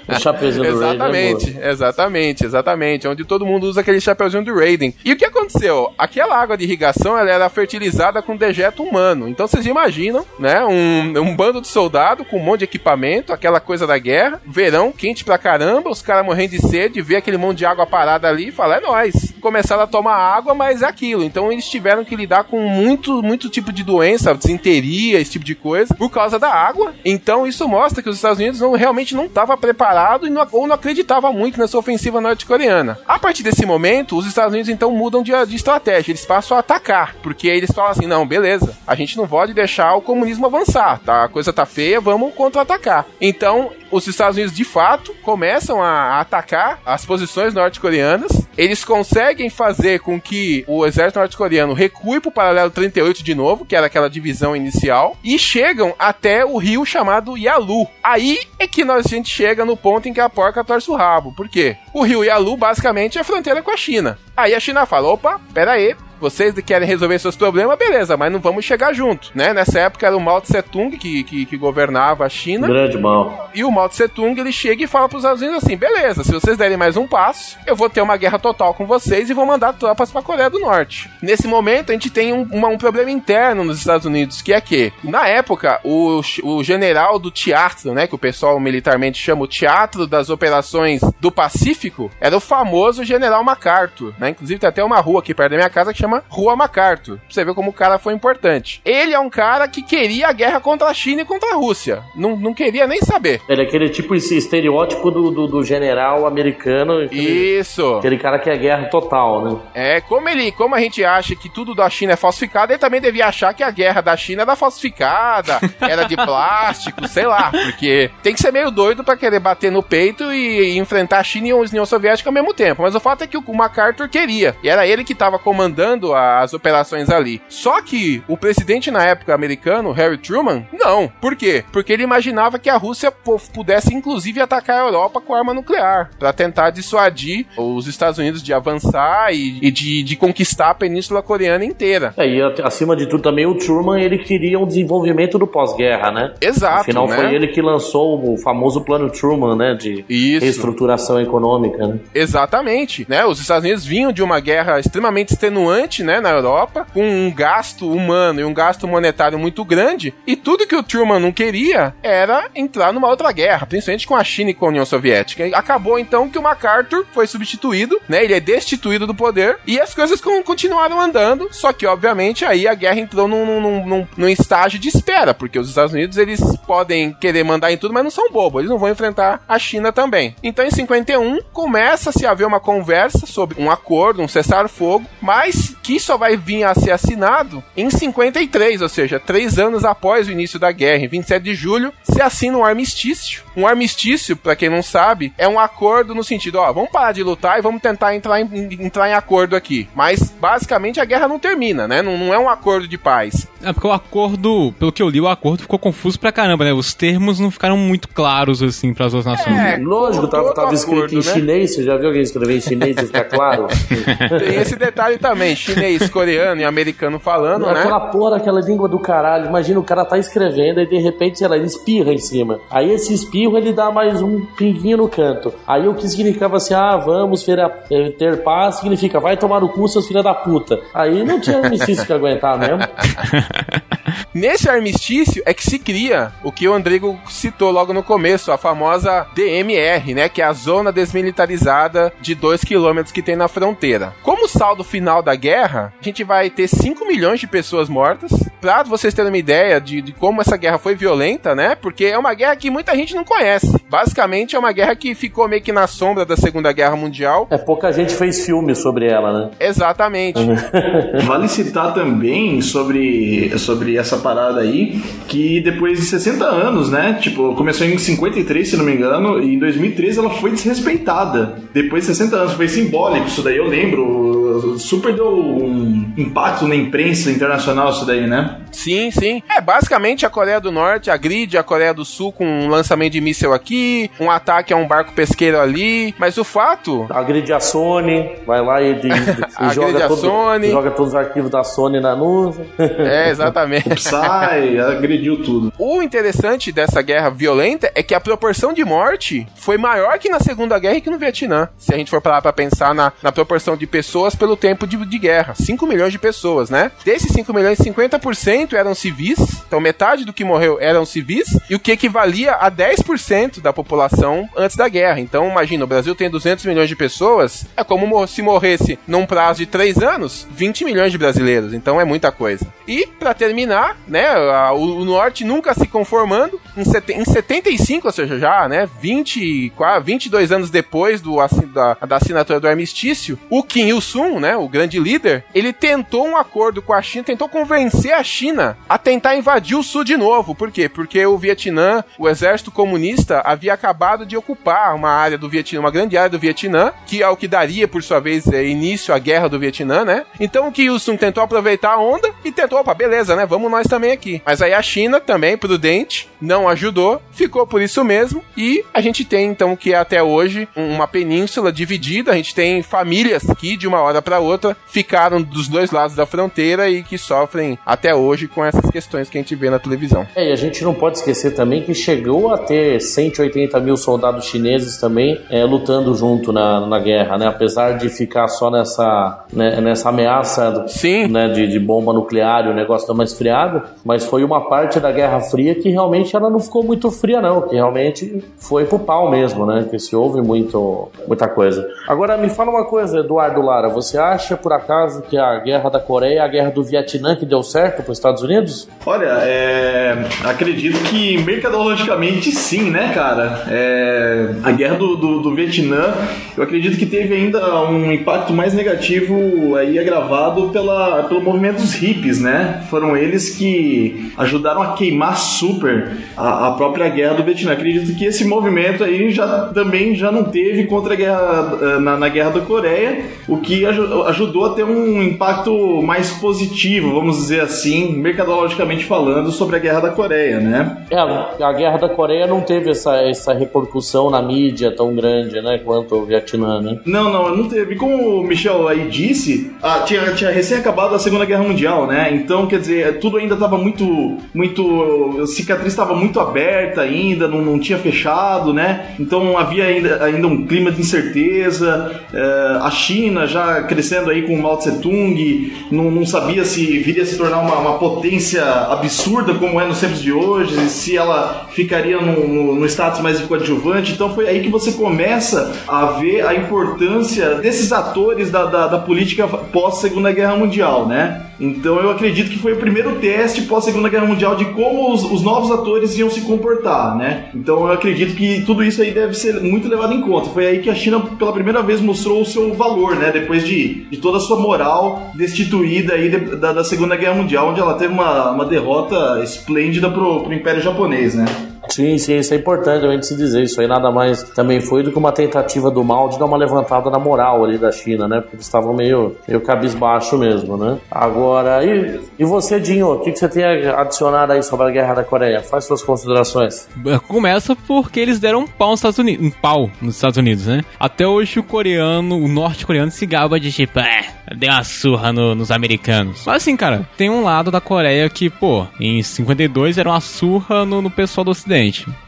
O 0.08 0.20
chapeuzinho 0.20 0.72
do 0.72 0.80
Raiden 0.80 1.02
é 1.02 1.06
Exatamente, 1.06 1.58
exatamente, 1.62 2.46
exatamente. 2.46 3.08
Onde 3.08 3.26
todo 3.26 3.46
mundo 3.46 3.66
usa 3.66 3.82
aquele 3.82 4.00
chapeuzinho 4.00 4.44
do 4.44 4.54
Raiden. 4.54 4.94
E 5.04 5.14
o 5.14 5.18
que 5.18 5.26
aconteceu? 5.26 5.94
Aquela 5.98 6.40
água 6.40 6.58
de 6.58 6.64
irrigação 6.64 7.18
ela 7.18 7.30
era 7.30 7.50
fertilizada 7.50 8.22
com 8.22 8.36
dejeto 8.36 8.84
humano. 8.84 9.28
Então 9.28 9.48
vocês 9.48 9.66
imaginam, 9.66 10.26
né? 10.40 10.64
Um, 10.66 11.20
um 11.20 11.36
bando 11.36 11.62
de 11.62 11.68
soldado 11.68 12.26
com 12.26 12.38
um 12.38 12.44
monte 12.44 12.60
de 12.60 12.66
equipamento, 12.66 13.34
aquela 13.34 13.60
coisa 13.60 13.88
da 13.88 13.98
guerra, 13.98 14.42
verão 14.46 14.92
quente 14.92 15.24
pra 15.24 15.38
caramba, 15.38 15.90
os 15.90 16.02
caras 16.02 16.26
morrendo 16.26 16.52
de 16.52 16.62
sede, 16.62 17.02
ver 17.02 17.18
aquele 17.18 17.38
monte 17.38 17.60
de 17.60 17.66
água 17.66 17.86
parada 17.86 18.28
ali 18.28 18.50
e 18.50 18.52
falar, 18.52 18.78
é 18.78 18.82
nóis. 18.82 19.34
Começaram 19.42 19.84
a 19.84 19.88
tomar 19.88 20.16
água, 20.16 20.54
mas 20.54 20.82
é 20.82 20.86
aquilo. 20.86 21.24
Então 21.24 21.52
eles 21.52 21.68
tiveram 21.70 22.04
que 22.04 22.16
lidar 22.16 22.46
com 22.46 22.62
muito, 22.68 23.22
muito 23.22 23.50
tipo 23.50 23.72
de 23.72 23.84
doença, 23.84 24.34
desinteria, 24.34 25.20
esse 25.20 25.32
tipo 25.32 25.46
de 25.46 25.56
coisa, 25.56 25.94
por 25.94 26.10
causa 26.10 26.25
da 26.32 26.50
água. 26.50 26.94
Então 27.04 27.46
isso 27.48 27.68
mostra 27.68 28.02
que 28.02 28.10
os 28.10 28.16
Estados 28.16 28.40
Unidos 28.40 28.60
não, 28.60 28.74
realmente 28.74 29.16
não 29.16 29.26
estava 29.26 29.58
preparado 29.58 30.30
não, 30.30 30.48
ou 30.52 30.68
não 30.68 30.76
acreditava 30.76 31.32
muito 31.32 31.60
nessa 31.60 31.78
ofensiva 31.78 32.22
norte-coreana. 32.22 33.00
A 33.08 33.18
partir 33.18 33.44
desse 33.44 33.66
momento, 33.66 34.18
os 34.18 34.26
Estados 34.26 34.54
Unidos 34.54 34.70
então 34.70 34.92
mudam 34.92 35.24
de, 35.24 35.32
de 35.46 35.56
estratégia, 35.56 36.12
eles 36.12 36.26
passam 36.26 36.58
a 36.58 36.60
atacar, 36.60 37.16
porque 37.22 37.48
eles 37.48 37.72
falam 37.72 37.92
assim, 37.92 38.06
não, 38.06 38.28
beleza, 38.28 38.78
a 38.86 38.96
gente 38.96 39.18
não 39.18 39.28
pode 39.28 39.54
deixar 39.54 39.96
o 39.96 40.02
comunismo 40.02 40.46
avançar, 40.46 41.00
tá? 41.00 41.24
A 41.24 41.30
coisa 41.30 41.54
tá 41.54 41.66
feia, 41.66 42.02
vamos 42.02 42.34
contra-atacar. 42.34 43.06
Então, 43.20 43.72
os 43.92 44.08
Estados 44.08 44.36
Unidos 44.36 44.56
de 44.56 44.64
fato 44.64 45.16
começam 45.22 45.82
a, 45.82 45.88
a 45.88 46.20
atacar 46.20 46.80
as 46.86 47.06
posições 47.06 47.54
norte-coreanas. 47.54 48.32
Eles 48.58 48.84
conseguem 48.84 49.50
fazer 49.50 50.00
com 50.00 50.20
que 50.20 50.64
o 50.68 50.86
exército 50.86 51.20
norte-coreano 51.20 51.74
recue 51.74 52.20
para 52.20 52.30
o 52.30 52.32
paralelo 52.32 52.72
38 52.72 53.24
de 53.24 53.36
novo, 53.36 53.66
que 53.66 53.76
era 53.76 53.88
aquela 53.88 54.10
divisão 54.10 54.56
inicial, 54.56 55.18
e 55.24 55.38
chegam 55.38 55.94
até 56.16 56.46
o 56.46 56.58
rio 56.58 56.86
chamado 56.86 57.38
Yalu. 57.38 57.88
Aí 58.02 58.40
é 58.58 58.68
que 58.68 58.86
nós, 58.86 59.06
a 59.06 59.10
gente 59.10 59.30
chega 59.30 59.66
no 59.66 59.76
ponto 59.76 60.08
em 60.08 60.14
que 60.14 60.22
a 60.22 60.30
porca 60.30 60.64
torce 60.64 60.90
o 60.90 60.96
rabo. 60.96 61.34
Por 61.36 61.50
quê? 61.50 61.78
O 61.94 62.04
rio 62.04 62.24
Yalu 62.24 62.56
basicamente 62.56 63.20
é 63.20 63.24
fronteira 63.24 63.62
com 63.62 63.72
a 63.72 63.78
China. 63.78 64.18
Aí 64.36 64.56
a 64.56 64.60
China 64.60 64.86
fala: 64.86 65.10
opa, 65.10 65.40
pera 65.54 65.74
aí, 65.74 65.96
vocês 66.20 66.54
querem 66.66 66.88
resolver 66.88 67.20
seus 67.20 67.36
problemas, 67.36 67.78
beleza, 67.78 68.16
mas 68.18 68.32
não 68.32 68.40
vamos 68.40 68.64
chegar 68.66 68.94
junto, 68.94 69.32
né? 69.36 69.54
Nessa 69.54 69.80
época 69.82 70.06
era 70.08 70.16
o 70.16 70.20
Mao 70.20 70.42
Tse 70.42 70.62
Tung 70.62 70.98
que, 70.98 71.24
que, 71.24 71.46
que 71.46 71.58
governava 71.58 72.26
a 72.26 72.30
China. 72.30 72.68
Grande 72.68 72.98
mal. 72.98 73.50
E 73.54 73.64
o 73.64 73.72
Mao 73.72 73.90
Tse 73.90 74.08
Tung 74.08 74.40
ele 74.40 74.52
chega 74.52 74.84
e 74.84 74.88
fala 74.88 75.08
para 75.10 75.18
os 75.18 75.24
Estados 75.24 75.42
Unidos 75.42 75.64
assim: 75.64 75.76
beleza, 75.78 76.24
se 76.24 76.32
vocês 76.32 76.58
derem 76.58 76.78
mais 76.78 76.98
um 76.98 77.08
passo, 77.08 77.58
eu 77.68 77.76
vou 77.76 77.90
ter 77.90 78.02
uma 78.02 78.18
guerra 78.18 78.40
total 78.40 78.74
com 78.74 78.86
vocês 78.86 79.30
e 79.30 79.34
vou 79.34 79.46
mandar 79.46 79.74
tropas 79.74 80.12
para 80.12 80.22
a 80.22 80.24
Coreia 80.24 80.50
do 80.50 80.60
Norte. 80.60 81.10
Nesse 81.22 81.48
momento, 81.48 81.90
a 81.90 81.94
gente 81.94 82.10
tem 82.10 82.34
um, 82.34 82.48
uma- 82.52 82.68
um 82.70 82.78
problema 82.78 83.12
interno 83.12 83.64
nos 83.64 83.78
Estados 83.80 84.06
Unidos, 84.06 84.42
que 84.42 84.54
é 84.54 84.62
que, 84.62 84.92
na 85.04 85.28
época, 85.28 85.80
o, 85.84 86.22
o 86.44 86.64
general 86.64 87.20
do 87.20 87.30
teatro, 87.32 87.94
né, 87.94 88.08
que 88.08 88.16
o 88.16 88.18
pessoal 88.18 88.60
militarmente 88.60 89.18
chama 89.18 89.44
o 89.44 89.48
teatro 89.48 90.08
das 90.08 90.30
operações 90.30 91.02
do 91.20 91.32
Pacífico, 91.32 92.12
era 92.20 92.36
o 92.36 92.40
famoso 92.40 93.04
general 93.04 93.44
MacArthur, 93.44 94.14
né? 94.20 94.30
Inclusive 94.30 94.60
tem 94.60 94.68
até 94.70 94.84
uma 94.84 95.00
rua 95.00 95.20
aqui 95.20 95.34
perto 95.34 95.52
da 95.52 95.58
minha 95.58 95.70
casa 95.70 95.94
que 95.94 96.00
chama 96.06 96.24
Rua 96.30 96.56
MacArthur. 96.56 97.18
Pra 97.18 97.26
você 97.30 97.44
ver 97.44 97.54
como 97.54 97.72
o 97.72 97.74
cara 97.74 97.98
foi 97.98 98.14
importante. 98.14 98.82
Ele 98.86 99.14
é 99.14 99.20
um 99.20 99.30
cara 99.30 99.68
que 99.68 99.82
queria 99.82 100.30
a 100.30 100.32
guerra 100.32 100.60
contra 100.60 100.88
a 100.88 100.94
China 100.94 101.22
e 101.22 101.26
contra 101.26 101.54
a 101.54 101.56
Rússia. 101.56 102.04
Não, 102.16 102.36
não 102.36 102.54
queria 102.54 102.86
nem 102.88 103.02
saber. 103.02 103.42
Ele 103.50 103.64
é 103.64 103.66
aquele 103.66 103.90
tipo 103.90 104.16
esse 104.16 104.38
estereótipo 104.38 105.10
do, 105.10 105.32
do, 105.32 105.48
do 105.48 105.64
general 105.64 106.26
americano. 106.28 107.02
Aquele, 107.02 107.60
Isso. 107.60 107.96
aquele 107.96 108.18
cara 108.18 108.38
que 108.38 108.50
é 108.50 108.58
guerra 108.58 108.86
total, 108.86 109.44
né? 109.44 109.60
É, 109.74 110.02
como 110.02 110.30
ele, 110.30 110.52
como 110.52 110.76
a 110.76 110.80
gente 110.80 111.04
acha 111.04 111.36
que 111.36 111.50
tudo 111.50 111.74
da 111.74 111.90
China 111.90 112.14
é 112.14 112.16
falsificado, 112.16 112.72
ele 112.72 112.80
também 112.80 113.02
devia 113.02 113.28
achar 113.28 113.54
que 113.54 113.64
a 113.64 113.72
guerra 113.72 114.02
da 114.02 114.16
China 114.16 114.44
era 114.44 114.56
falsificada, 114.56 115.60
era 115.82 116.04
de 116.04 116.16
plástico, 116.16 117.08
sei 117.08 117.26
lá, 117.26 117.50
porque 117.50 118.12
tem 118.22 118.34
que 118.34 118.42
ser 118.42 118.52
meio 118.52 118.70
doido 118.70 119.04
pra 119.04 119.18
querer 119.18 119.40
bater 119.40 119.72
no 119.72 119.82
peito 119.82 120.32
e 120.32 120.78
enfrentar 120.78 121.20
a 121.20 121.24
China 121.24 121.48
e 121.48 121.52
a 121.52 121.56
União 121.56 121.86
Soviética 121.86 122.30
ao 122.30 122.34
mesmo 122.34 122.54
tempo. 122.54 122.84
Mas 122.84 122.96
o 122.96 123.00
fato 123.00 123.24
é 123.24 123.28
que 123.28 123.38
o 123.38 123.54
MacArthur 123.54 124.08
queria, 124.08 124.56
e 124.62 124.70
era 124.70 124.86
ele 124.86 125.04
que 125.04 125.14
estava 125.14 125.40
comandando 125.40 125.95
as 126.14 126.54
operações 126.54 127.10
ali. 127.10 127.42
Só 127.48 127.82
que 127.82 128.24
o 128.28 128.38
presidente 128.38 128.92
na 128.92 129.04
época 129.04 129.34
americano, 129.34 129.92
Harry 129.92 130.18
Truman, 130.18 130.66
não. 130.74 131.08
Por 131.22 131.36
quê? 131.36 131.64
Porque 131.72 131.94
ele 131.94 132.04
imaginava 132.04 132.60
que 132.60 132.70
a 132.70 132.78
Rússia 132.78 133.12
pudesse 133.54 133.94
inclusive 133.94 134.42
atacar 134.42 134.82
a 134.82 134.86
Europa 134.86 135.22
com 135.22 135.34
arma 135.34 135.54
nuclear, 135.54 136.12
pra 136.18 136.34
tentar 136.34 136.70
dissuadir 136.70 137.46
os 137.58 137.88
Estados 137.88 138.20
Unidos 138.20 138.42
de 138.42 138.54
avançar 138.54 139.34
e, 139.34 139.60
e 139.62 139.72
de, 139.72 140.04
de 140.04 140.16
conquistar 140.16 140.72
a 140.72 140.74
Península 140.74 141.22
Coreana 141.22 141.66
inteira. 141.66 142.14
É, 142.18 142.28
e 142.28 142.42
acima 142.64 142.96
de 142.96 143.06
tudo 143.08 143.24
também 143.24 143.46
o 143.46 143.56
Truman 143.56 144.00
ele 144.00 144.20
queria 144.20 144.60
um 144.60 144.68
desenvolvimento 144.68 145.38
do 145.38 145.48
pós-guerra, 145.48 146.12
né? 146.12 146.34
Exato, 146.42 146.82
Afinal 146.82 147.08
né? 147.08 147.16
foi 147.16 147.34
ele 147.34 147.48
que 147.48 147.62
lançou 147.62 148.34
o 148.34 148.38
famoso 148.38 148.82
plano 148.82 149.10
Truman, 149.10 149.56
né? 149.56 149.74
De 149.74 150.06
Isso. 150.10 150.44
reestruturação 150.44 151.20
econômica, 151.20 151.88
né? 151.88 152.00
Exatamente, 152.14 153.06
né? 153.10 153.26
Os 153.26 153.40
Estados 153.40 153.64
Unidos 153.64 153.86
vinham 153.86 154.12
de 154.12 154.22
uma 154.22 154.40
guerra 154.40 154.80
extremamente 154.80 155.34
extenuante, 155.34 155.85
né, 156.04 156.20
na 156.20 156.30
Europa, 156.30 156.86
com 156.94 157.04
um 157.08 157.32
gasto 157.34 157.92
humano 157.92 158.40
e 158.40 158.44
um 158.44 158.54
gasto 158.54 158.88
monetário 158.88 159.38
muito 159.40 159.64
grande, 159.64 160.14
e 160.26 160.36
tudo 160.36 160.68
que 160.68 160.76
o 160.76 160.84
Truman 160.84 161.20
não 161.20 161.32
queria 161.32 161.94
era 162.04 162.50
entrar 162.56 162.92
numa 162.94 163.08
outra 163.08 163.32
guerra, 163.32 163.66
principalmente 163.66 164.08
com 164.08 164.16
a 164.16 164.24
China 164.24 164.50
e 164.50 164.54
com 164.54 164.66
a 164.66 164.70
União 164.70 164.86
Soviética. 164.86 165.46
Acabou 165.58 165.98
então 166.00 166.30
que 166.30 166.38
o 166.38 166.42
MacArthur 166.42 167.06
foi 167.14 167.28
substituído, 167.28 168.00
né? 168.08 168.24
Ele 168.24 168.34
é 168.34 168.40
destituído 168.40 169.08
do 169.08 169.16
poder 169.16 169.58
e 169.66 169.80
as 169.80 169.94
coisas 169.94 170.20
con- 170.22 170.44
continuaram 170.44 171.00
andando, 171.00 171.48
só 171.52 171.72
que 171.74 171.86
obviamente 171.86 172.46
aí 172.46 172.68
a 172.68 172.74
guerra 172.74 173.00
entrou 173.00 173.28
num, 173.28 173.46
num, 173.62 173.86
num, 173.86 174.08
num 174.18 174.30
estágio 174.30 174.80
de 174.80 174.90
espera, 174.90 175.34
porque 175.34 175.60
os 175.60 175.70
Estados 175.70 175.94
Unidos 175.94 176.18
eles 176.18 176.42
podem 176.66 177.14
querer 177.14 177.44
mandar 177.44 177.72
em 177.72 177.78
tudo, 177.78 177.94
mas 177.94 178.04
não 178.04 178.12
são 178.12 178.32
bobos, 178.32 178.60
eles 178.60 178.70
não 178.72 178.78
vão 178.80 178.90
enfrentar 178.90 179.44
a 179.48 179.58
China 179.60 179.92
também. 179.92 180.36
Então 180.44 180.66
em 180.66 180.72
51 180.72 181.40
começa-se 181.54 182.26
a 182.26 182.32
haver 182.32 182.46
uma 182.48 182.60
conversa 182.60 183.26
sobre 183.26 183.62
um 183.62 183.70
acordo, 183.72 184.22
um 184.22 184.28
cessar-fogo, 184.28 185.06
mas 185.22 185.75
que 185.82 186.00
só 186.00 186.18
vai 186.18 186.36
vir 186.36 186.64
a 186.64 186.74
ser 186.74 186.92
assinado 186.92 187.64
em 187.78 187.90
53, 187.90 188.82
ou 188.82 188.90
seja, 188.90 189.20
três 189.20 189.58
anos 189.58 189.86
após 189.86 190.28
o 190.28 190.32
início 190.32 190.60
da 190.60 190.72
guerra, 190.72 191.06
em 191.06 191.08
27 191.08 191.44
de 191.44 191.56
julho, 191.56 191.94
se 192.04 192.22
assina 192.22 192.58
um 192.58 192.66
armistício. 192.66 193.45
Um 193.56 193.68
armistício, 193.68 194.36
pra 194.36 194.56
quem 194.56 194.70
não 194.70 194.84
sabe, 194.84 195.34
é 195.38 195.48
um 195.48 195.60
acordo 195.60 196.14
no 196.14 196.24
sentido, 196.24 196.60
ó, 196.60 196.72
vamos 196.72 196.90
parar 196.90 197.12
de 197.12 197.24
lutar 197.24 197.58
e 197.58 197.62
vamos 197.62 197.82
tentar 197.82 198.16
entrar 198.16 198.42
em, 198.42 198.48
entrar 198.80 199.10
em 199.10 199.14
acordo 199.14 199.56
aqui. 199.56 199.88
Mas 199.96 200.34
basicamente 200.40 201.00
a 201.00 201.06
guerra 201.06 201.28
não 201.28 201.40
termina, 201.40 201.88
né? 201.88 202.02
Não, 202.02 202.18
não 202.18 202.34
é 202.34 202.40
um 202.40 202.50
acordo 202.50 202.88
de 202.88 202.98
paz. 202.98 203.48
É 203.64 203.74
porque 203.74 203.88
o 203.88 203.92
acordo, 203.92 204.74
pelo 204.78 204.92
que 204.92 205.02
eu 205.02 205.10
li, 205.10 205.20
o 205.20 205.28
acordo 205.28 205.62
ficou 205.62 205.80
confuso 205.80 206.20
pra 206.20 206.32
caramba, 206.32 206.66
né? 206.66 206.74
Os 206.74 206.94
termos 206.94 207.40
não 207.40 207.50
ficaram 207.50 207.78
muito 207.78 208.08
claros, 208.10 208.62
assim, 208.62 208.94
pras 208.94 209.12
duas 209.12 209.26
nações. 209.26 209.58
É, 209.58 209.78
Lógico, 209.78 210.28
tava, 210.28 210.54
tava 210.54 210.74
escrito 210.74 210.98
acordo, 210.98 211.14
em 211.14 211.18
né? 211.18 211.34
chinês, 211.34 211.76
você 211.76 211.84
já 211.84 211.98
viu 211.98 212.08
alguém 212.08 212.22
escrever 212.22 212.58
em 212.58 212.62
chinês 212.62 212.98
e 212.98 213.06
ficar 213.06 213.24
claro? 213.26 213.68
Tem 214.40 214.56
esse 214.56 214.76
detalhe 214.76 215.18
também, 215.18 215.56
chinês, 215.56 216.10
coreano 216.10 216.62
e 216.62 216.66
americano 216.66 217.20
falando, 217.20 217.66
né? 217.66 217.80
Aquela 217.80 218.00
porra, 218.00 218.38
aquela 218.38 218.62
língua 218.62 218.88
do 218.88 219.00
caralho. 219.00 219.48
Imagina 219.48 219.80
o 219.80 219.84
cara 219.84 220.06
tá 220.06 220.18
escrevendo 220.18 220.80
e 220.80 220.86
de 220.86 220.98
repente, 220.98 221.40
sei 221.40 221.48
lá, 221.48 221.56
ele 221.56 221.66
espirra 221.66 222.14
em 222.14 222.18
cima. 222.18 222.60
Aí 222.70 222.92
esse 222.92 223.14
espirro 223.14 223.45
ele 223.54 223.74
dá 223.74 223.92
mais 223.92 224.22
um 224.22 224.46
pinguinho 224.46 224.98
no 224.98 225.10
canto. 225.10 225.54
Aí 225.68 225.88
o 225.88 225.94
que 225.94 226.08
significava 226.08 226.58
assim, 226.58 226.74
ah, 226.74 226.98
vamos 226.98 227.44
ter, 227.44 227.60
eh, 227.60 228.10
ter 228.18 228.44
paz, 228.44 228.76
significa 228.76 229.20
vai 229.20 229.38
tomar 229.38 229.60
no 229.60 229.70
cu, 229.70 229.88
seus 229.88 230.08
filha 230.08 230.24
da 230.24 230.34
puta. 230.34 230.80
Aí 230.94 231.24
não 231.24 231.40
tinha 231.40 231.58
armistício 231.58 232.06
que 232.06 232.14
aguentar 232.14 232.58
mesmo. 232.58 232.80
Nesse 234.34 234.70
armistício 234.70 235.42
é 235.46 235.54
que 235.54 235.64
se 235.64 235.80
cria 235.80 236.32
o 236.44 236.52
que 236.52 236.68
o 236.68 236.74
Andrigo 236.74 237.18
citou 237.30 237.72
logo 237.72 237.94
no 237.94 238.04
começo, 238.04 238.52
a 238.52 238.58
famosa 238.58 239.26
DMR, 239.34 240.14
né? 240.14 240.28
Que 240.28 240.42
é 240.42 240.46
a 240.46 240.52
zona 240.52 240.92
desmilitarizada 240.92 242.12
de 242.20 242.36
2 242.36 242.62
km 242.66 243.02
que 243.14 243.22
tem 243.22 243.38
na 243.38 243.48
fronteira. 243.48 244.14
Como 244.22 244.48
saldo 244.48 244.84
final 244.84 245.22
da 245.22 245.36
guerra, 245.36 245.94
a 246.00 246.04
gente 246.04 246.24
vai 246.24 246.50
ter 246.50 246.68
5 246.68 247.08
milhões 247.08 247.40
de 247.40 247.48
pessoas 247.48 247.88
mortas. 247.88 248.32
Pra 248.60 248.84
vocês 248.84 249.14
terem 249.14 249.32
uma 249.32 249.38
ideia 249.38 249.80
de, 249.80 250.02
de 250.02 250.12
como 250.12 250.42
essa 250.42 250.58
guerra 250.58 250.78
foi 250.78 250.96
violenta, 250.96 251.56
né? 251.56 251.76
Porque 251.76 252.06
é 252.06 252.18
uma 252.18 252.34
guerra 252.34 252.56
que 252.56 252.70
muita 252.70 252.96
gente 252.96 253.16
não 253.16 253.24
conhece. 253.36 253.76
Basicamente 253.90 254.56
é 254.56 254.60
uma 254.60 254.72
guerra 254.72 254.96
que 254.96 255.14
ficou 255.14 255.48
meio 255.48 255.62
que 255.62 255.72
na 255.72 255.88
sombra 255.88 256.26
da 256.26 256.36
Segunda 256.36 256.72
Guerra 256.72 256.96
Mundial. 256.96 257.48
É, 257.50 257.58
pouca 257.58 257.92
gente 257.92 258.16
fez 258.16 258.46
filme 258.46 258.74
sobre 258.76 259.08
ela, 259.08 259.32
né? 259.34 259.52
Exatamente. 259.60 260.40
Vale 261.26 261.48
citar 261.48 261.94
também 261.94 262.62
sobre, 262.62 263.58
sobre 263.58 263.98
essa 263.98 264.18
parada 264.18 264.62
aí, 264.62 265.02
que 265.28 265.62
depois 265.62 266.00
de 266.00 266.06
60 266.06 266.46
anos, 266.46 266.90
né? 266.90 267.18
Tipo, 267.22 267.54
começou 267.56 267.86
em 267.86 267.98
53, 267.98 268.68
se 268.68 268.78
não 268.78 268.86
me 268.86 268.94
engano, 268.94 269.42
e 269.42 269.56
em 269.56 269.60
2013 269.60 270.20
ela 270.20 270.30
foi 270.30 270.52
desrespeitada. 270.52 271.56
Depois 271.74 272.04
de 272.04 272.16
60 272.16 272.36
anos, 272.36 272.54
foi 272.54 272.68
simbólico 272.68 273.28
isso 273.28 273.42
daí, 273.42 273.58
eu 273.58 273.68
lembro. 273.68 274.45
Super 274.78 275.14
deu 275.14 275.28
um 275.28 276.14
impacto 276.18 276.68
na 276.68 276.76
imprensa 276.76 277.32
internacional 277.32 277.90
isso 277.92 278.06
daí, 278.06 278.28
né? 278.28 278.62
Sim, 278.72 279.10
sim. 279.12 279.42
É, 279.50 279.62
basicamente 279.62 280.26
a 280.26 280.30
Coreia 280.30 280.60
do 280.60 280.72
Norte 280.72 281.10
agride 281.10 281.58
a 281.58 281.64
Coreia 281.64 281.94
do 281.94 282.04
Sul 282.04 282.32
com 282.32 282.46
um 282.46 282.68
lançamento 282.68 283.14
de 283.14 283.22
míssil 283.22 283.54
aqui, 283.54 284.12
um 284.20 284.30
ataque 284.30 284.74
a 284.74 284.78
um 284.78 284.88
barco 284.88 285.14
pesqueiro 285.14 285.60
ali, 285.60 286.14
mas 286.18 286.38
o 286.38 286.44
fato... 286.44 287.06
Agride 287.10 287.54
a 287.54 287.60
Sony, 287.60 288.32
vai 288.46 288.62
lá 288.62 288.82
e, 288.82 288.96
de, 288.96 289.08
e 289.10 289.74
joga, 289.74 290.08
todo, 290.08 290.22
Sony. 290.22 290.70
joga 290.72 290.92
todos 290.92 291.14
os 291.14 291.16
arquivos 291.16 291.50
da 291.50 291.64
Sony 291.64 292.00
na 292.00 292.16
nuvem. 292.16 292.66
É, 293.06 293.30
exatamente. 293.30 293.90
Psy 293.90 294.80
agrediu 294.80 295.44
tudo. 295.44 295.72
O 295.78 296.02
interessante 296.02 296.72
dessa 296.72 297.02
guerra 297.02 297.30
violenta 297.30 297.92
é 297.94 298.02
que 298.02 298.14
a 298.14 298.20
proporção 298.20 298.74
de 298.74 298.84
morte 298.84 299.48
foi 299.56 299.78
maior 299.78 300.18
que 300.18 300.30
na 300.30 300.40
Segunda 300.40 300.78
Guerra 300.80 300.98
e 300.98 301.02
que 301.02 301.10
no 301.10 301.18
Vietnã. 301.18 301.70
Se 301.78 301.94
a 301.94 301.98
gente 301.98 302.10
for 302.10 302.22
parar 302.22 302.42
pra 302.42 302.54
pensar 302.54 302.94
na, 302.96 303.12
na 303.22 303.32
proporção 303.32 303.76
de 303.78 303.86
pessoas 303.86 304.36
pelo 304.46 304.56
tempo 304.56 304.86
de, 304.86 304.96
de 305.06 305.18
guerra. 305.18 305.56
5 305.56 305.88
milhões 305.88 306.12
de 306.12 306.20
pessoas, 306.20 306.70
né? 306.70 306.92
Desses 307.04 307.32
5 307.32 307.52
milhões, 307.52 307.80
50% 307.80 308.74
eram 308.74 308.94
civis. 308.94 309.40
Então 309.68 309.80
metade 309.80 310.24
do 310.24 310.32
que 310.32 310.44
morreu 310.44 310.78
eram 310.80 311.04
civis. 311.04 311.58
E 311.68 311.74
o 311.74 311.80
que 311.80 311.92
equivalia 311.92 312.54
a 312.54 312.70
10% 312.70 313.60
da 313.60 313.74
população 313.74 314.48
antes 314.56 314.78
da 314.78 314.88
guerra. 314.88 315.20
Então 315.20 315.50
imagina, 315.50 315.84
o 315.84 315.88
Brasil 315.88 316.14
tem 316.14 316.30
200 316.30 316.64
milhões 316.66 316.88
de 316.88 316.96
pessoas. 316.96 317.66
É 317.76 317.84
como 317.84 318.28
se 318.28 318.44
morresse 318.44 319.00
num 319.08 319.26
prazo 319.26 319.60
de 319.60 319.66
3 319.66 319.98
anos, 319.98 320.48
20 320.52 320.86
milhões 320.86 321.12
de 321.12 321.18
brasileiros. 321.18 321.74
Então 321.74 322.00
é 322.00 322.06
muita 322.06 322.32
coisa. 322.32 322.68
E 322.88 323.08
para 323.08 323.34
terminar, 323.34 323.98
né? 324.08 324.30
O, 324.74 325.00
o 325.00 325.06
Norte 325.06 325.44
nunca 325.44 325.74
se 325.74 325.88
conformando. 325.88 326.62
Em, 326.78 326.86
set, 326.86 327.12
em 327.14 327.26
75, 327.26 328.08
ou 328.08 328.14
seja, 328.14 328.38
já, 328.38 328.68
né? 328.68 328.88
20, 329.02 329.74
22 330.04 330.52
anos 330.52 330.70
depois 330.70 331.20
do, 331.20 331.38
da, 331.74 331.94
da 331.96 332.18
assinatura 332.18 332.60
do 332.60 332.68
armistício, 332.68 333.40
o 333.50 333.64
Kim 333.64 333.88
Il-sung, 333.88 334.35
né? 334.40 334.56
O 334.56 334.68
grande 334.68 335.00
líder, 335.00 335.44
ele 335.54 335.72
tentou 335.74 336.28
um 336.28 336.38
acordo 336.38 336.82
com 336.82 336.94
a 336.94 337.02
China, 337.02 337.24
tentou 337.24 337.50
convencer 337.50 338.14
a 338.14 338.24
China 338.24 338.78
a 338.88 338.98
tentar 338.98 339.36
invadir 339.36 339.78
o 339.78 339.84
Sul 339.84 340.04
de 340.04 340.18
novo. 340.18 340.56
Por 340.56 340.72
quê? 340.72 340.88
Porque 340.90 341.26
o 341.26 341.38
Vietnã, 341.38 342.04
o 342.18 342.28
exército 342.28 342.72
comunista, 342.72 343.42
havia 343.46 343.74
acabado 343.74 344.26
de 344.26 344.38
ocupar 344.38 344.96
uma 344.96 345.10
área 345.10 345.38
do 345.38 345.50
Vietnã, 345.50 345.80
uma 345.80 345.92
grande 345.92 346.18
área 346.18 346.30
do 346.30 346.40
Vietnã, 346.40 346.92
que 347.06 347.22
é 347.22 347.28
o 347.28 347.38
que 347.38 347.48
daria, 347.48 347.88
por 347.88 348.04
sua 348.04 348.20
vez, 348.20 348.48
é, 348.48 348.66
início 348.66 349.14
à 349.14 349.20
guerra 349.20 349.50
do 349.50 349.60
Vietnã, 349.60 350.04
né? 350.04 350.26
Então 350.40 350.68
o 350.68 350.72
Kim 350.72 350.86
Il-sung 350.86 351.18
tentou 351.18 351.44
aproveitar 351.44 351.94
a 351.94 352.00
onda 352.00 352.30
e 352.44 352.52
tentou, 352.52 352.80
opa, 352.80 352.94
beleza, 352.94 353.36
né? 353.36 353.46
Vamos 353.46 353.72
nós 353.72 353.88
também 353.88 354.12
aqui. 354.12 354.42
Mas 354.46 354.62
aí 354.62 354.74
a 354.74 354.82
China, 354.82 355.20
também 355.20 355.58
prudente, 355.58 356.30
não 356.46 356.70
ajudou, 356.70 357.22
ficou 357.32 357.66
por 357.66 357.82
isso 357.82 358.04
mesmo, 358.04 358.44
e 358.56 358.84
a 358.94 359.02
gente 359.02 359.26
tem 359.26 359.48
então 359.48 359.76
que 359.76 359.94
até 359.94 360.22
hoje 360.22 360.68
uma 360.76 361.08
península 361.08 361.72
dividida, 361.72 362.32
a 362.32 362.36
gente 362.36 362.54
tem 362.54 362.82
famílias 362.82 363.44
que 363.58 363.76
de 363.76 363.88
uma 363.88 364.02
hora 364.02 364.22
para 364.22 364.40
outra 364.40 364.78
ficaram 364.88 365.42
dos 365.42 365.68
dois 365.68 365.92
lados 365.92 366.16
da 366.16 366.26
fronteira 366.26 366.90
e 366.90 367.04
que 367.04 367.18
sofrem 367.18 367.78
até 367.86 368.14
hoje 368.14 368.48
com 368.48 368.64
essas 368.64 368.90
questões 368.90 369.30
que 369.30 369.38
a 369.38 369.42
gente 369.42 369.56
vê 369.56 369.70
na 369.70 369.80
televisão. 369.80 370.26
É, 370.36 370.50
e 370.50 370.52
a 370.52 370.56
gente 370.56 370.84
não 370.84 370.94
pode 370.94 371.18
esquecer 371.18 371.52
também 371.52 371.82
que 371.82 371.94
chegou 371.94 372.54
a 372.54 372.58
ter 372.58 373.00
180 373.02 373.80
mil 373.80 373.98
soldados 373.98 374.46
chineses 374.46 374.98
também 374.98 375.42
é, 375.50 375.64
lutando 375.64 376.14
junto 376.14 376.52
na, 376.52 376.86
na 376.86 377.00
guerra, 377.00 377.38
né? 377.38 377.48
Apesar 377.48 377.98
de 377.98 378.10
ficar 378.10 378.48
só 378.48 378.70
nessa, 378.70 379.46
né, 379.52 379.82
nessa 379.82 380.10
ameaça 380.10 380.86
Sim. 380.88 381.28
Né, 381.28 381.50
de, 381.50 381.68
de 381.68 381.80
bomba 381.80 382.14
nuclear 382.14 382.66
e 382.66 382.70
o 382.70 382.74
negócio 382.74 383.08
dar 383.08 383.14
uma 383.14 383.24
esfriada, 383.24 383.84
mas 384.04 384.26
foi 384.26 384.44
uma 384.44 384.70
parte 384.70 385.00
da 385.00 385.12
Guerra 385.12 385.40
Fria 385.42 385.76
que 385.76 385.90
realmente 385.90 386.35
ela 386.38 386.50
não 386.50 386.60
ficou 386.60 386.84
muito 386.84 387.10
fria, 387.12 387.42
não, 387.42 387.62
que 387.62 387.76
realmente 387.76 388.44
foi 388.58 388.86
pro 388.86 389.00
pau 389.00 389.30
mesmo, 389.30 389.66
né? 389.66 389.88
Que 389.90 390.00
se 390.00 390.16
houve 390.16 390.42
muito, 390.42 391.10
muita 391.28 391.48
coisa. 391.48 391.88
Agora 392.08 392.38
me 392.38 392.50
fala 392.50 392.72
uma 392.72 392.86
coisa, 392.86 393.20
Eduardo 393.20 393.62
Lara, 393.62 393.90
você 393.90 394.18
acha 394.18 394.56
por 394.58 394.74
acaso 394.74 395.22
que 395.24 395.38
a 395.38 395.60
Guerra 395.60 395.90
da 395.90 396.00
Coreia, 396.00 396.44
a 396.44 396.48
Guerra 396.48 396.72
do 396.72 396.84
Vietnã 396.84 397.36
que 397.36 397.46
deu 397.46 397.64
certo 397.64 398.04
para 398.04 398.12
os 398.12 398.18
Estados 398.18 398.42
Unidos? 398.42 398.88
Olha, 399.06 399.40
é, 399.44 400.26
acredito 400.44 400.98
que 401.10 401.38
mercadologicamente 401.44 402.52
sim, 402.52 402.90
né, 402.90 403.12
cara? 403.14 403.64
É, 403.70 404.50
a 404.64 404.72
Guerra 404.72 404.96
do, 404.96 405.16
do, 405.16 405.40
do 405.42 405.56
Vietnã, 405.56 406.14
eu 406.58 406.64
acredito 406.64 406.98
que 406.98 407.06
teve 407.06 407.34
ainda 407.34 407.84
um 407.86 408.12
impacto 408.12 408.54
mais 408.54 408.74
negativo 408.74 409.76
aí 409.76 409.98
agravado 409.98 410.70
pela, 410.70 411.24
pelo 411.24 411.42
movimento 411.42 411.78
dos 411.78 411.94
hippies, 411.94 412.42
né? 412.42 412.84
Foram 412.90 413.16
eles 413.16 413.56
que 413.56 414.32
ajudaram 414.38 414.82
a 414.82 414.94
queimar 414.94 415.38
super 415.38 416.15
a, 416.36 416.68
a 416.68 416.72
própria 416.72 417.10
guerra 417.10 417.36
do 417.36 417.44
Vietnã. 417.44 417.74
Acredito 417.74 418.16
que 418.18 418.26
esse 418.26 418.46
movimento 418.46 419.04
aí 419.04 419.32
já 419.32 419.70
também 419.74 420.16
já 420.16 420.32
não 420.32 420.44
teve 420.46 420.86
contra 420.86 421.14
a 421.14 421.16
guerra 421.16 421.78
eh, 421.82 422.00
na, 422.00 422.18
na 422.18 422.30
guerra 422.30 422.52
da 422.52 422.62
Coreia, 422.62 423.26
o 423.48 423.58
que 423.58 423.86
ajudou 423.86 424.66
a 424.66 424.70
ter 424.74 424.84
um 424.84 425.22
impacto 425.22 426.02
mais 426.02 426.32
positivo, 426.32 427.14
vamos 427.14 427.38
dizer 427.38 427.62
assim, 427.62 428.14
mercadologicamente 428.18 429.06
falando, 429.06 429.52
sobre 429.52 429.76
a 429.76 429.80
guerra 429.80 430.02
da 430.02 430.10
Coreia, 430.10 430.60
né? 430.60 431.06
É, 431.10 431.18
a 431.18 431.74
guerra 431.74 431.98
da 431.98 432.10
Coreia 432.10 432.48
não 432.48 432.62
teve 432.62 432.92
essa, 432.92 433.16
essa 433.18 433.54
repercussão 433.54 434.30
na 434.30 434.42
mídia 434.42 434.92
tão 434.96 435.14
grande, 435.14 435.62
né, 435.62 435.80
quanto 435.84 436.16
o 436.16 436.26
Vietnã, 436.26 436.82
né? 436.82 437.00
Não, 437.06 437.32
não, 437.32 437.56
não 437.56 437.70
teve. 437.70 437.96
Como 437.96 438.40
o 438.40 438.44
Michel 438.44 438.88
aí 438.88 439.08
disse, 439.08 439.72
ah, 439.82 440.00
tinha, 440.06 440.22
tinha 440.34 440.52
recém 440.52 440.78
acabado 440.78 441.16
a 441.16 441.20
Segunda 441.20 441.46
Guerra 441.46 441.64
Mundial, 441.64 442.08
né? 442.08 442.30
Então, 442.34 442.68
quer 442.68 442.80
dizer, 442.80 443.20
tudo 443.20 443.38
ainda 443.38 443.54
estava 443.54 443.78
muito, 443.78 444.38
muito, 444.54 445.40
a 445.42 445.48
cicatriz 445.48 445.94
estava 446.06 446.16
muito 446.16 446.40
aberta 446.40 447.02
ainda, 447.02 447.48
não, 447.48 447.62
não 447.62 447.80
tinha 447.80 447.98
fechado, 447.98 448.74
né? 448.74 449.16
Então 449.20 449.58
havia 449.58 449.86
ainda, 449.86 450.24
ainda 450.24 450.48
um 450.48 450.66
clima 450.66 450.92
de 450.92 451.02
incerteza. 451.02 452.22
É, 452.34 452.78
a 452.82 452.92
China 452.92 453.48
já 453.48 453.84
crescendo 453.84 454.30
aí 454.30 454.44
com 454.44 454.54
o 454.54 454.62
Mao 454.62 454.78
Tse 454.78 455.00
Tung, 455.00 455.74
não, 455.92 456.12
não 456.12 456.26
sabia 456.26 456.64
se 456.64 457.00
viria 457.00 457.24
a 457.24 457.26
se 457.26 457.38
tornar 457.38 457.60
uma, 457.60 457.76
uma, 457.76 457.96
potência 457.98 458.64
absurda 458.64 459.54
como 459.56 459.80
é 459.80 459.86
nos 459.86 460.00
tempos 460.00 460.22
de 460.22 460.32
hoje, 460.32 460.78
se 460.90 461.18
ela 461.18 461.68
ficaria 461.72 462.20
no, 462.20 462.48
no, 462.48 462.76
no 462.76 462.86
status 462.86 463.22
mais 463.22 463.40
de 463.40 463.46
coadjuvante. 463.46 464.14
Então 464.14 464.34
foi 464.34 464.48
aí 464.48 464.62
que 464.62 464.70
você 464.70 464.92
começa 464.92 465.74
a 465.88 466.06
ver 466.08 466.46
a 466.46 466.54
importância 466.54 467.56
desses 467.56 467.92
atores 467.92 468.52
da, 468.52 468.66
da, 468.66 468.88
da 468.88 468.98
política 469.00 469.48
pós 469.48 469.96
Segunda 469.96 470.32
Guerra 470.32 470.56
Mundial, 470.56 471.08
né? 471.08 471.45
Então 471.60 472.00
eu 472.00 472.10
acredito 472.12 472.50
que 472.50 472.60
foi 472.60 472.74
o 472.74 472.78
primeiro 472.78 473.16
teste 473.16 473.62
pós 473.64 473.84
Segunda 473.84 474.10
Guerra 474.10 474.26
Mundial 474.26 474.56
de 474.56 474.66
como 474.66 475.14
os, 475.14 475.24
os, 475.24 475.42
novos 475.42 475.72
atores 475.72 476.18
iam 476.18 476.30
se 476.30 476.42
comportar, 476.42 477.16
né? 477.18 477.50
Então 477.54 477.86
eu 477.86 477.92
acredito 477.92 478.36
que 478.36 478.62
tudo 478.66 478.84
isso 478.84 479.02
aí 479.02 479.12
deve 479.12 479.34
ser 479.34 479.62
muito 479.62 479.88
levado 479.88 480.14
em 480.14 480.22
conta. 480.22 480.50
Foi 480.50 480.66
aí 480.66 480.80
que 480.80 480.90
a 480.90 480.96
China 480.96 481.20
pela 481.22 481.54
primeira 481.54 481.82
vez 481.82 482.02
mostrou 482.02 482.42
o 482.42 482.46
seu 482.46 482.74
valor, 482.74 483.16
né? 483.16 483.32
Depois 483.32 483.66
de, 483.66 484.06
de 484.06 484.18
toda 484.18 484.38
a 484.38 484.42
sua 484.42 484.60
moral 484.60 485.32
destituída 485.36 486.14
aí 486.14 486.30
de, 486.30 486.38
da, 486.56 486.74
da, 486.74 486.84
Segunda 486.84 487.16
Guerra 487.16 487.36
Mundial, 487.36 487.70
onde 487.70 487.80
ela 487.80 487.96
teve 487.96 488.14
uma, 488.14 488.52
uma 488.52 488.66
derrota 488.66 489.42
esplêndida 489.44 490.10
pro, 490.10 490.42
pro 490.42 490.54
Império 490.54 490.82
Japonês, 490.82 491.36
né? 491.36 491.46
Sim, 491.90 492.18
sim, 492.18 492.38
isso 492.38 492.54
é 492.54 492.58
importante 492.58 493.06
a 493.06 493.12
gente 493.12 493.26
se 493.26 493.36
dizer. 493.36 493.64
Isso 493.64 493.80
aí 493.80 493.88
nada 493.88 494.12
mais 494.12 494.44
também 494.44 494.80
foi 494.80 495.04
do 495.04 495.12
que 495.12 495.18
uma 495.18 495.32
tentativa 495.32 495.90
do 495.92 496.04
mal 496.04 496.30
de 496.30 496.40
dar 496.40 496.46
uma 496.46 496.58
levantada 496.58 497.10
na 497.10 497.20
moral 497.20 497.64
ali 497.64 497.78
da 497.78 497.92
China, 497.92 498.28
né? 498.28 498.42
Porque 498.42 498.56
eles 498.56 498.66
estavam 498.66 498.94
meio, 498.94 499.36
meio 499.48 499.62
cabisbaixo 499.62 500.38
mesmo, 500.38 500.78
né? 500.78 500.98
Agora, 501.10 501.84
e, 501.84 502.20
e 502.38 502.46
você, 502.46 502.80
Dinho, 502.80 503.14
o 503.14 503.20
que, 503.20 503.32
que 503.32 503.40
você 503.40 503.50
tem 503.50 503.64
a 503.64 504.02
adicionar 504.02 504.50
aí 504.52 504.62
sobre 504.62 504.88
a 504.88 504.92
Guerra 504.92 505.16
da 505.16 505.24
Coreia? 505.24 505.62
Faz 505.62 505.86
suas 505.86 506.04
considerações. 506.04 506.88
Começa 507.28 507.76
porque 507.76 508.20
eles 508.20 508.40
deram 508.40 508.62
um 508.62 508.68
pau 508.68 508.92
nos 508.92 509.00
Estados 509.00 509.18
Unidos, 509.18 509.46
um 509.46 509.52
pau 509.52 509.90
nos 510.02 510.16
Estados 510.16 510.38
Unidos, 510.38 510.68
né? 510.68 510.84
Até 511.00 511.28
hoje 511.28 511.60
o 511.60 511.64
coreano, 511.64 512.38
o 512.38 512.48
norte-coreano 512.48 513.12
se 513.12 513.26
gaba 513.26 513.60
de 513.60 513.72
tipo, 513.72 514.00
é, 514.00 514.26
deu 514.56 514.72
uma 514.72 514.84
surra 514.84 515.34
no, 515.34 515.56
nos 515.56 515.72
americanos. 515.72 516.44
Mas 516.46 516.58
assim, 516.58 516.76
cara, 516.76 517.08
tem 517.18 517.30
um 517.30 517.44
lado 517.44 517.72
da 517.72 517.82
Coreia 517.82 518.30
que, 518.30 518.50
pô, 518.50 518.86
em 519.00 519.22
52 519.22 519.98
era 519.98 520.10
uma 520.10 520.22
surra 520.22 520.86
no, 520.86 521.02
no 521.02 521.10
pessoal 521.10 521.44
do 521.44 521.52
ocidente. 521.52 521.75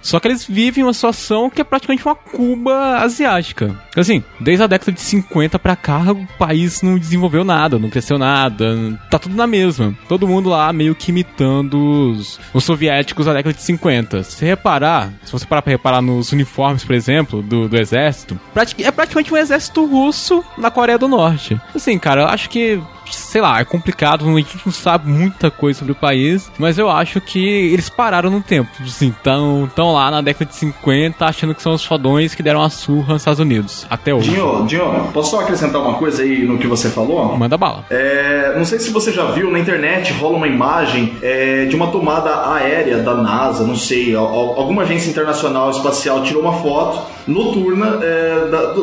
Só 0.01 0.19
que 0.19 0.27
eles 0.27 0.45
vivem 0.45 0.83
uma 0.83 0.93
situação 0.93 1.49
que 1.49 1.62
é 1.62 1.63
praticamente 1.63 2.05
uma 2.05 2.15
Cuba 2.15 2.97
asiática. 2.97 3.75
Assim, 3.95 4.23
desde 4.39 4.63
a 4.63 4.67
década 4.67 4.91
de 4.91 5.01
50 5.01 5.57
pra 5.60 5.75
cá, 5.75 6.12
o 6.12 6.27
país 6.38 6.81
não 6.81 6.97
desenvolveu 6.97 7.43
nada, 7.43 7.79
não 7.79 7.89
cresceu 7.89 8.17
nada, 8.17 8.75
tá 9.10 9.17
tudo 9.17 9.36
na 9.36 9.47
mesma. 9.47 9.95
Todo 10.07 10.27
mundo 10.27 10.49
lá 10.49 10.71
meio 10.71 10.95
que 10.95 11.12
imitando 11.12 12.12
os, 12.12 12.39
os 12.53 12.63
soviéticos 12.63 13.25
da 13.25 13.33
década 13.33 13.53
de 13.53 13.62
50. 13.62 14.23
Se 14.23 14.45
reparar, 14.45 15.12
se 15.23 15.31
você 15.31 15.45
parar 15.45 15.62
pra 15.62 15.71
reparar 15.71 16.01
nos 16.01 16.31
uniformes, 16.31 16.83
por 16.83 16.95
exemplo, 16.95 17.41
do, 17.41 17.67
do 17.67 17.77
exército, 17.77 18.39
é 18.79 18.91
praticamente 18.91 19.33
um 19.33 19.38
exército 19.38 19.86
russo 19.86 20.43
na 20.57 20.69
Coreia 20.69 20.97
do 20.97 21.07
Norte. 21.07 21.60
Assim, 21.73 21.97
cara, 21.97 22.21
eu 22.21 22.27
acho 22.27 22.49
que 22.49 22.81
sei 23.27 23.41
lá, 23.41 23.59
é 23.59 23.65
complicado, 23.65 24.27
a 24.27 24.37
gente 24.37 24.57
não 24.65 24.71
sabe 24.71 25.09
muita 25.09 25.51
coisa 25.51 25.79
sobre 25.79 25.91
o 25.91 25.95
país, 25.95 26.49
mas 26.57 26.77
eu 26.77 26.89
acho 26.89 27.19
que 27.19 27.39
eles 27.39 27.89
pararam 27.89 28.29
no 28.29 28.41
tempo. 28.41 28.69
Assim, 28.81 29.13
tão, 29.21 29.69
tão 29.75 29.93
lá 29.93 30.09
na 30.09 30.21
década 30.21 30.45
de 30.45 30.55
50 30.55 31.25
achando 31.25 31.53
que 31.53 31.61
são 31.61 31.73
os 31.73 31.83
fodões 31.83 32.33
que 32.33 32.41
deram 32.41 32.61
a 32.61 32.69
surra 32.69 33.13
nos 33.13 33.21
Estados 33.21 33.39
Unidos. 33.39 33.85
Até 33.89 34.13
hoje. 34.13 34.31
Dinho, 34.31 34.65
Dinho, 34.65 35.09
posso 35.13 35.31
só 35.31 35.41
acrescentar 35.41 35.81
uma 35.81 35.95
coisa 35.95 36.23
aí 36.23 36.45
no 36.45 36.57
que 36.57 36.67
você 36.67 36.89
falou? 36.89 37.37
Manda 37.37 37.57
bala. 37.57 37.85
É, 37.89 38.53
não 38.57 38.63
sei 38.63 38.79
se 38.79 38.91
você 38.91 39.11
já 39.11 39.25
viu 39.25 39.51
na 39.51 39.59
internet, 39.59 40.13
rola 40.13 40.37
uma 40.37 40.47
imagem 40.47 41.17
é, 41.21 41.65
de 41.65 41.75
uma 41.75 41.87
tomada 41.87 42.53
aérea 42.53 42.99
da 42.99 43.15
NASA, 43.15 43.67
não 43.67 43.75
sei, 43.75 44.15
alguma 44.15 44.83
agência 44.83 45.09
internacional 45.09 45.69
espacial 45.69 46.23
tirou 46.23 46.41
uma 46.41 46.53
foto 46.53 47.17
noturna 47.27 47.99
é, 48.01 48.47
da, 48.49 48.73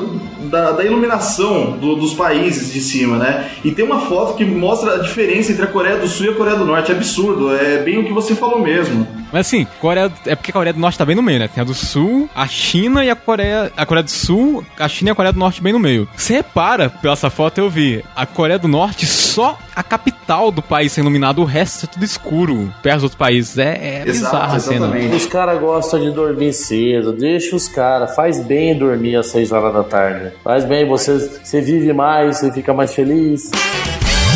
da, 0.51 0.73
da, 0.73 0.85
iluminação 0.85 1.73
do, 1.73 1.97
dos 1.97 2.13
países 2.13 2.73
de 2.73 2.81
cima, 2.81 3.17
né? 3.17 3.51
E 3.65 3.71
tem 3.73 3.85
uma 3.85 4.01
foto 4.03 4.34
que 4.37 4.45
mostra 4.45 4.95
a 4.95 4.99
diferença 4.99 5.53
entre 5.53 5.65
a 5.65 5.69
Coreia 5.69 5.97
do 5.97 6.07
Sul 6.07 6.27
e 6.27 6.29
a 6.31 6.35
Coreia 6.35 6.57
do 6.57 6.65
Norte. 6.65 6.93
É 6.93 6.95
absurdo, 6.95 7.55
é 7.55 7.79
bem 7.79 7.99
o 7.99 8.05
que 8.05 8.13
você 8.13 8.35
falou 8.35 8.61
mesmo. 8.61 9.07
Mas 9.33 9.47
assim, 9.47 9.67
Coreia, 9.81 10.13
é 10.27 10.35
porque 10.35 10.51
a 10.51 10.55
Coreia 10.55 10.73
do 10.73 10.81
Norte 10.81 10.99
tá 10.99 11.05
bem 11.05 11.17
no 11.17 11.23
meio, 11.23 11.41
né? 11.41 11.49
Tem 11.49 11.61
a 11.61 11.65
do 11.65 11.75
Sul, 11.75 12.29
a 12.35 12.47
China 12.47 13.05
e 13.05 13.11
a 13.11 13.17
Coreia. 13.17 13.73
A 13.77 13.85
Coreia 13.85 14.05
do 14.05 14.11
Sul, 14.11 14.65
a 14.79 14.89
China 14.89 15.11
e 15.11 15.13
a 15.13 15.15
Coreia 15.15 15.33
do 15.33 15.39
Norte 15.39 15.63
bem 15.63 15.73
no 15.73 15.79
meio. 15.79 16.09
Você 16.17 16.35
repara, 16.35 16.89
pela 16.89 17.15
essa 17.15 17.31
foto 17.31 17.59
eu 17.59 17.71
vi, 17.71 18.05
a 18.15 18.27
Coreia 18.27 18.59
do 18.59 18.69
Norte 18.69 19.07
só 19.07 19.59
a 19.75 19.83
capital 19.83 20.51
do 20.51 20.63
país 20.63 20.93
sendo 20.93 21.05
iluminada, 21.07 21.41
o 21.41 21.45
resto 21.45 21.87
é 21.87 21.89
tudo 21.89 22.05
escuro, 22.05 22.73
perto 22.83 22.97
dos 22.97 23.03
outros 23.05 23.19
países. 23.19 23.59
É, 23.59 24.01
é 24.01 24.05
bizarro 24.05 24.57
a 24.57 24.61
cena. 24.61 24.87
Os 25.15 25.27
caras 25.27 25.61
gostam 25.61 26.01
de 26.01 26.11
dormir 26.13 26.53
cedo, 26.53 27.13
deixa 27.13 27.57
os 27.57 27.67
caras, 27.67 28.15
faz 28.15 28.41
bem 28.41 28.77
dormir 28.79 29.17
às 29.17 29.27
6 29.29 29.53
horas 29.53 29.75
da 29.75 29.83
tarde. 29.83 30.33
Faz 30.43 30.65
bem, 30.65 30.87
você, 30.87 31.19
você 31.43 31.61
vive 31.61 31.93
mais, 31.93 32.39
você 32.39 32.53
fica 32.53 32.73
mais 32.73 32.95
feliz. 32.95 33.51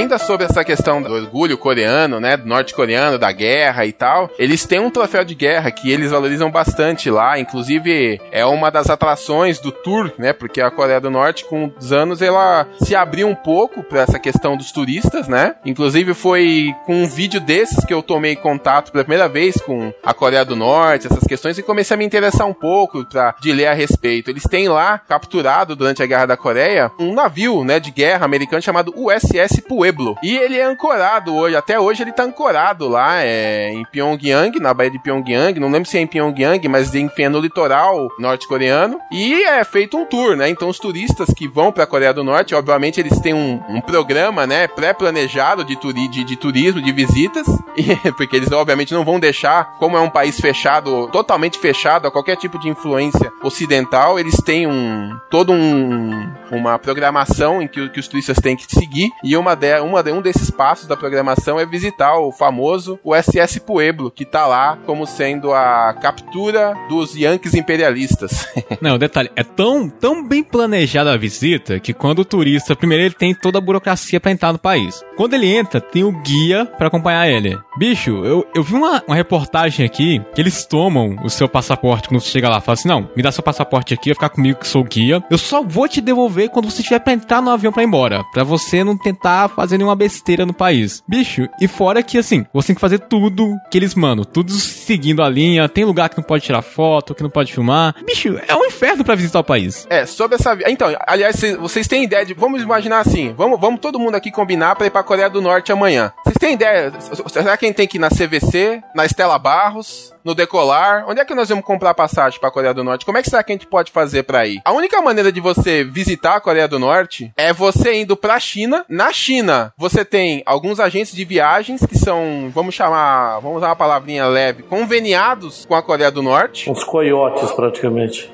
Ainda 0.00 0.18
sobre 0.18 0.46
essa 0.46 0.64
questão 0.64 1.02
do 1.02 1.12
orgulho 1.12 1.58
coreano, 1.58 2.18
né, 2.18 2.36
do 2.36 2.46
norte-coreano, 2.46 3.18
da 3.18 3.30
guerra 3.30 3.84
e 3.84 3.92
tal, 3.92 4.30
eles 4.38 4.64
têm 4.64 4.80
um 4.80 4.90
troféu 4.90 5.24
de 5.24 5.34
guerra 5.34 5.70
que 5.70 5.90
eles 5.90 6.10
valorizam 6.10 6.50
bastante 6.50 7.10
lá, 7.10 7.38
inclusive 7.38 8.20
é 8.32 8.44
uma 8.44 8.70
das 8.70 8.88
atrações 8.88 9.58
do 9.58 9.70
tour, 9.70 10.10
né, 10.18 10.32
porque 10.32 10.60
a 10.60 10.70
Coreia 10.70 11.00
do 11.00 11.10
Norte 11.10 11.44
com 11.44 11.70
os 11.78 11.92
anos 11.92 12.22
ela 12.22 12.66
se 12.82 12.94
abriu 12.94 13.28
um 13.28 13.34
pouco 13.34 13.82
para 13.82 14.00
essa 14.00 14.18
questão 14.18 14.56
dos 14.56 14.72
turistas, 14.72 15.28
né? 15.28 15.54
Inclusive 15.64 16.14
foi 16.14 16.74
com 16.86 17.02
um 17.02 17.06
vídeo 17.06 17.40
desses 17.40 17.84
que 17.84 17.92
eu 17.92 18.02
tomei 18.02 18.34
contato 18.36 18.90
pela 18.90 19.04
primeira 19.04 19.28
vez 19.28 19.56
com 19.60 19.92
a 20.02 20.14
Coreia 20.14 20.44
do 20.44 20.56
Norte, 20.56 21.06
essas 21.06 21.24
questões 21.24 21.58
e 21.58 21.62
comecei 21.62 21.94
a 21.94 21.98
me 21.98 22.04
interessar 22.04 22.46
um 22.46 22.54
pouco 22.54 23.04
para 23.04 23.34
de 23.40 23.52
ler 23.52 23.66
a 23.66 23.74
respeito. 23.74 24.30
Eles 24.30 24.44
têm 24.44 24.68
lá 24.68 24.98
capturado 24.98 25.76
durante 25.76 26.02
a 26.02 26.06
Guerra 26.06 26.26
da 26.26 26.36
Coreia 26.36 26.90
um 26.98 27.14
navio, 27.14 27.64
né, 27.64 27.78
de 27.78 27.90
guerra 27.90 28.24
americano 28.24 28.62
chamado 28.62 28.94
USS 28.96 29.60
Pueblo 29.68 29.89
Pueblo. 29.90 30.16
E 30.22 30.36
ele 30.36 30.56
é 30.56 30.64
ancorado 30.64 31.34
hoje, 31.34 31.56
até 31.56 31.78
hoje 31.78 32.02
ele 32.02 32.12
tá 32.12 32.22
ancorado 32.22 32.88
lá 32.88 33.22
é, 33.22 33.72
em 33.72 33.84
Pyongyang, 33.84 34.58
na 34.60 34.72
Baía 34.72 34.90
de 34.90 34.98
Pyongyang. 34.98 35.58
Não 35.58 35.70
lembro 35.70 35.88
se 35.88 35.98
é 35.98 36.00
em 36.00 36.06
Pyongyang, 36.06 36.66
mas 36.68 36.94
enfim, 36.94 37.24
é 37.24 37.28
no 37.28 37.40
litoral 37.40 38.08
norte-coreano. 38.18 38.98
E 39.10 39.42
é 39.42 39.62
feito 39.64 39.96
um 39.96 40.04
tour, 40.04 40.36
né? 40.36 40.48
Então 40.48 40.68
os 40.68 40.78
turistas 40.78 41.28
que 41.36 41.48
vão 41.48 41.72
pra 41.72 41.86
Coreia 41.86 42.14
do 42.14 42.24
Norte, 42.24 42.54
obviamente 42.54 43.00
eles 43.00 43.18
têm 43.20 43.34
um, 43.34 43.60
um 43.68 43.80
programa, 43.80 44.46
né, 44.46 44.66
pré-planejado 44.68 45.64
de, 45.64 45.76
turi 45.76 46.08
de, 46.08 46.24
de, 46.24 46.36
turismo, 46.36 46.80
de 46.80 46.92
visitas, 46.92 47.46
porque 48.16 48.36
eles 48.36 48.52
obviamente 48.52 48.94
não 48.94 49.04
vão 49.04 49.18
deixar, 49.18 49.76
como 49.78 49.96
é 49.96 50.00
um 50.00 50.10
país 50.10 50.40
fechado, 50.40 51.08
totalmente 51.08 51.58
fechado 51.58 52.06
a 52.06 52.10
qualquer 52.10 52.36
tipo 52.36 52.58
de 52.58 52.68
influência 52.68 53.32
ocidental, 53.42 54.18
eles 54.18 54.36
têm 54.36 54.66
um 54.66 55.16
todo 55.30 55.52
um 55.52 56.30
uma 56.50 56.78
programação 56.78 57.62
em 57.62 57.68
que, 57.68 57.88
que 57.90 58.00
os 58.00 58.08
turistas 58.08 58.38
têm 58.38 58.56
que 58.56 58.64
seguir, 58.64 59.10
e 59.22 59.36
uma 59.36 59.54
de, 59.54 59.79
uma 59.80 60.00
um 60.10 60.20
desses 60.20 60.50
passos 60.50 60.86
da 60.86 60.96
programação 60.96 61.58
é 61.58 61.66
visitar 61.66 62.18
o 62.18 62.32
famoso 62.32 62.98
USS 63.04 63.58
Pueblo, 63.60 64.10
que 64.10 64.24
tá 64.24 64.46
lá 64.46 64.78
como 64.86 65.06
sendo 65.06 65.52
a 65.52 65.94
captura 65.94 66.74
dos 66.88 67.14
Yankees 67.14 67.54
imperialistas. 67.54 68.48
Não, 68.80 68.98
detalhe, 68.98 69.30
é 69.36 69.44
tão, 69.44 69.88
tão 69.88 70.26
bem 70.26 70.42
planejada 70.42 71.12
a 71.12 71.16
visita 71.16 71.78
que 71.78 71.92
quando 71.92 72.20
o 72.20 72.24
turista, 72.24 72.74
primeiro 72.74 73.04
ele 73.04 73.14
tem 73.14 73.34
toda 73.34 73.58
a 73.58 73.60
burocracia 73.60 74.20
para 74.20 74.32
entrar 74.32 74.52
no 74.52 74.58
país. 74.58 75.04
Quando 75.16 75.34
ele 75.34 75.46
entra, 75.46 75.80
tem 75.80 76.02
o 76.02 76.12
guia 76.22 76.64
para 76.66 76.88
acompanhar 76.88 77.28
ele. 77.28 77.58
Bicho, 77.76 78.24
eu, 78.24 78.46
eu 78.54 78.62
vi 78.62 78.74
uma, 78.74 79.02
uma 79.06 79.16
reportagem 79.16 79.84
aqui 79.84 80.20
que 80.34 80.40
eles 80.40 80.64
tomam 80.64 81.16
o 81.22 81.30
seu 81.30 81.48
passaporte 81.48 82.08
quando 82.08 82.20
você 82.20 82.30
chega 82.30 82.48
lá. 82.48 82.60
Fala 82.60 82.74
assim: 82.74 82.88
não, 82.88 83.08
me 83.14 83.22
dá 83.22 83.30
seu 83.30 83.42
passaporte 83.42 83.94
aqui, 83.94 84.10
vai 84.10 84.14
ficar 84.14 84.28
comigo 84.30 84.58
que 84.58 84.66
sou 84.66 84.82
guia. 84.84 85.22
Eu 85.30 85.38
só 85.38 85.62
vou 85.62 85.88
te 85.88 86.00
devolver 86.00 86.50
quando 86.50 86.70
você 86.70 86.82
tiver 86.82 87.00
pra 87.00 87.12
entrar 87.12 87.40
no 87.40 87.50
avião 87.50 87.72
para 87.72 87.82
ir 87.82 87.86
embora. 87.86 88.24
Pra 88.32 88.44
você 88.44 88.82
não 88.82 88.96
tentar 88.96 89.48
fazer 89.48 89.69
nenhuma 89.76 89.96
besteira 89.96 90.46
no 90.46 90.54
país. 90.54 91.02
Bicho, 91.06 91.48
e 91.60 91.68
fora 91.68 92.02
que 92.02 92.18
assim, 92.18 92.46
você 92.52 92.68
tem 92.68 92.74
que 92.74 92.80
fazer 92.80 92.98
tudo 93.00 93.56
que 93.70 93.78
eles 93.78 93.94
mandam, 93.94 94.24
tudo 94.24 94.52
seguindo 94.52 95.22
a 95.22 95.28
linha, 95.28 95.68
tem 95.68 95.84
lugar 95.84 96.08
que 96.08 96.16
não 96.16 96.24
pode 96.24 96.44
tirar 96.44 96.62
foto, 96.62 97.14
que 97.14 97.22
não 97.22 97.30
pode 97.30 97.52
filmar. 97.52 97.94
Bicho, 98.04 98.40
é 98.46 98.54
um 98.54 98.64
inferno 98.64 99.04
para 99.04 99.14
visitar 99.14 99.40
o 99.40 99.44
país. 99.44 99.86
É, 99.90 100.06
sobre 100.06 100.36
essa. 100.36 100.56
Então, 100.66 100.88
aliás, 101.06 101.40
vocês 101.58 101.86
têm 101.86 102.04
ideia 102.04 102.24
de. 102.24 102.34
Vamos 102.34 102.62
imaginar 102.62 103.00
assim, 103.00 103.34
vamos, 103.36 103.60
vamos 103.60 103.80
todo 103.80 103.98
mundo 103.98 104.14
aqui 104.14 104.30
combinar 104.30 104.76
pra 104.76 104.86
ir 104.86 104.90
pra 104.90 105.02
Coreia 105.02 105.28
do 105.28 105.40
Norte 105.40 105.72
amanhã. 105.72 106.12
Vocês 106.24 106.36
têm 106.38 106.54
ideia? 106.54 106.92
Será 107.28 107.56
que 107.56 107.64
a 107.64 107.68
gente 107.68 107.76
tem 107.76 107.86
que 107.86 107.98
ir 107.98 108.00
na 108.00 108.08
CVC, 108.08 108.82
na 108.94 109.04
Estela 109.04 109.38
Barros, 109.38 110.12
no 110.24 110.34
Decolar? 110.34 111.04
Onde 111.08 111.20
é 111.20 111.24
que 111.24 111.34
nós 111.34 111.48
vamos 111.48 111.64
comprar 111.64 111.94
passagem 111.94 112.38
pra 112.40 112.50
Coreia 112.50 112.74
do 112.74 112.84
Norte? 112.84 113.04
Como 113.04 113.18
é 113.18 113.22
que 113.22 113.30
será 113.30 113.42
que 113.42 113.52
a 113.52 113.54
gente 113.54 113.66
pode 113.66 113.90
fazer 113.90 114.22
pra 114.22 114.46
ir? 114.46 114.60
A 114.64 114.72
única 114.72 115.00
maneira 115.02 115.32
de 115.32 115.40
você 115.40 115.84
visitar 115.84 116.36
a 116.36 116.40
Coreia 116.40 116.68
do 116.68 116.78
Norte 116.78 117.32
é 117.36 117.52
você 117.52 118.00
indo 118.00 118.16
pra 118.16 118.38
China. 118.38 118.84
Na 118.88 119.12
China, 119.12 119.59
você 119.76 120.04
tem 120.04 120.42
alguns 120.46 120.80
agentes 120.80 121.14
de 121.14 121.24
viagens 121.24 121.84
que 121.84 121.96
são, 121.96 122.50
vamos 122.54 122.74
chamar, 122.74 123.40
vamos 123.40 123.58
usar 123.58 123.68
uma 123.68 123.76
palavrinha 123.76 124.26
leve, 124.26 124.62
conveniados 124.62 125.64
com 125.64 125.74
a 125.74 125.82
Coreia 125.82 126.10
do 126.10 126.22
Norte. 126.22 126.70
Uns 126.70 126.84
coiotes, 126.84 127.50
praticamente. 127.52 128.30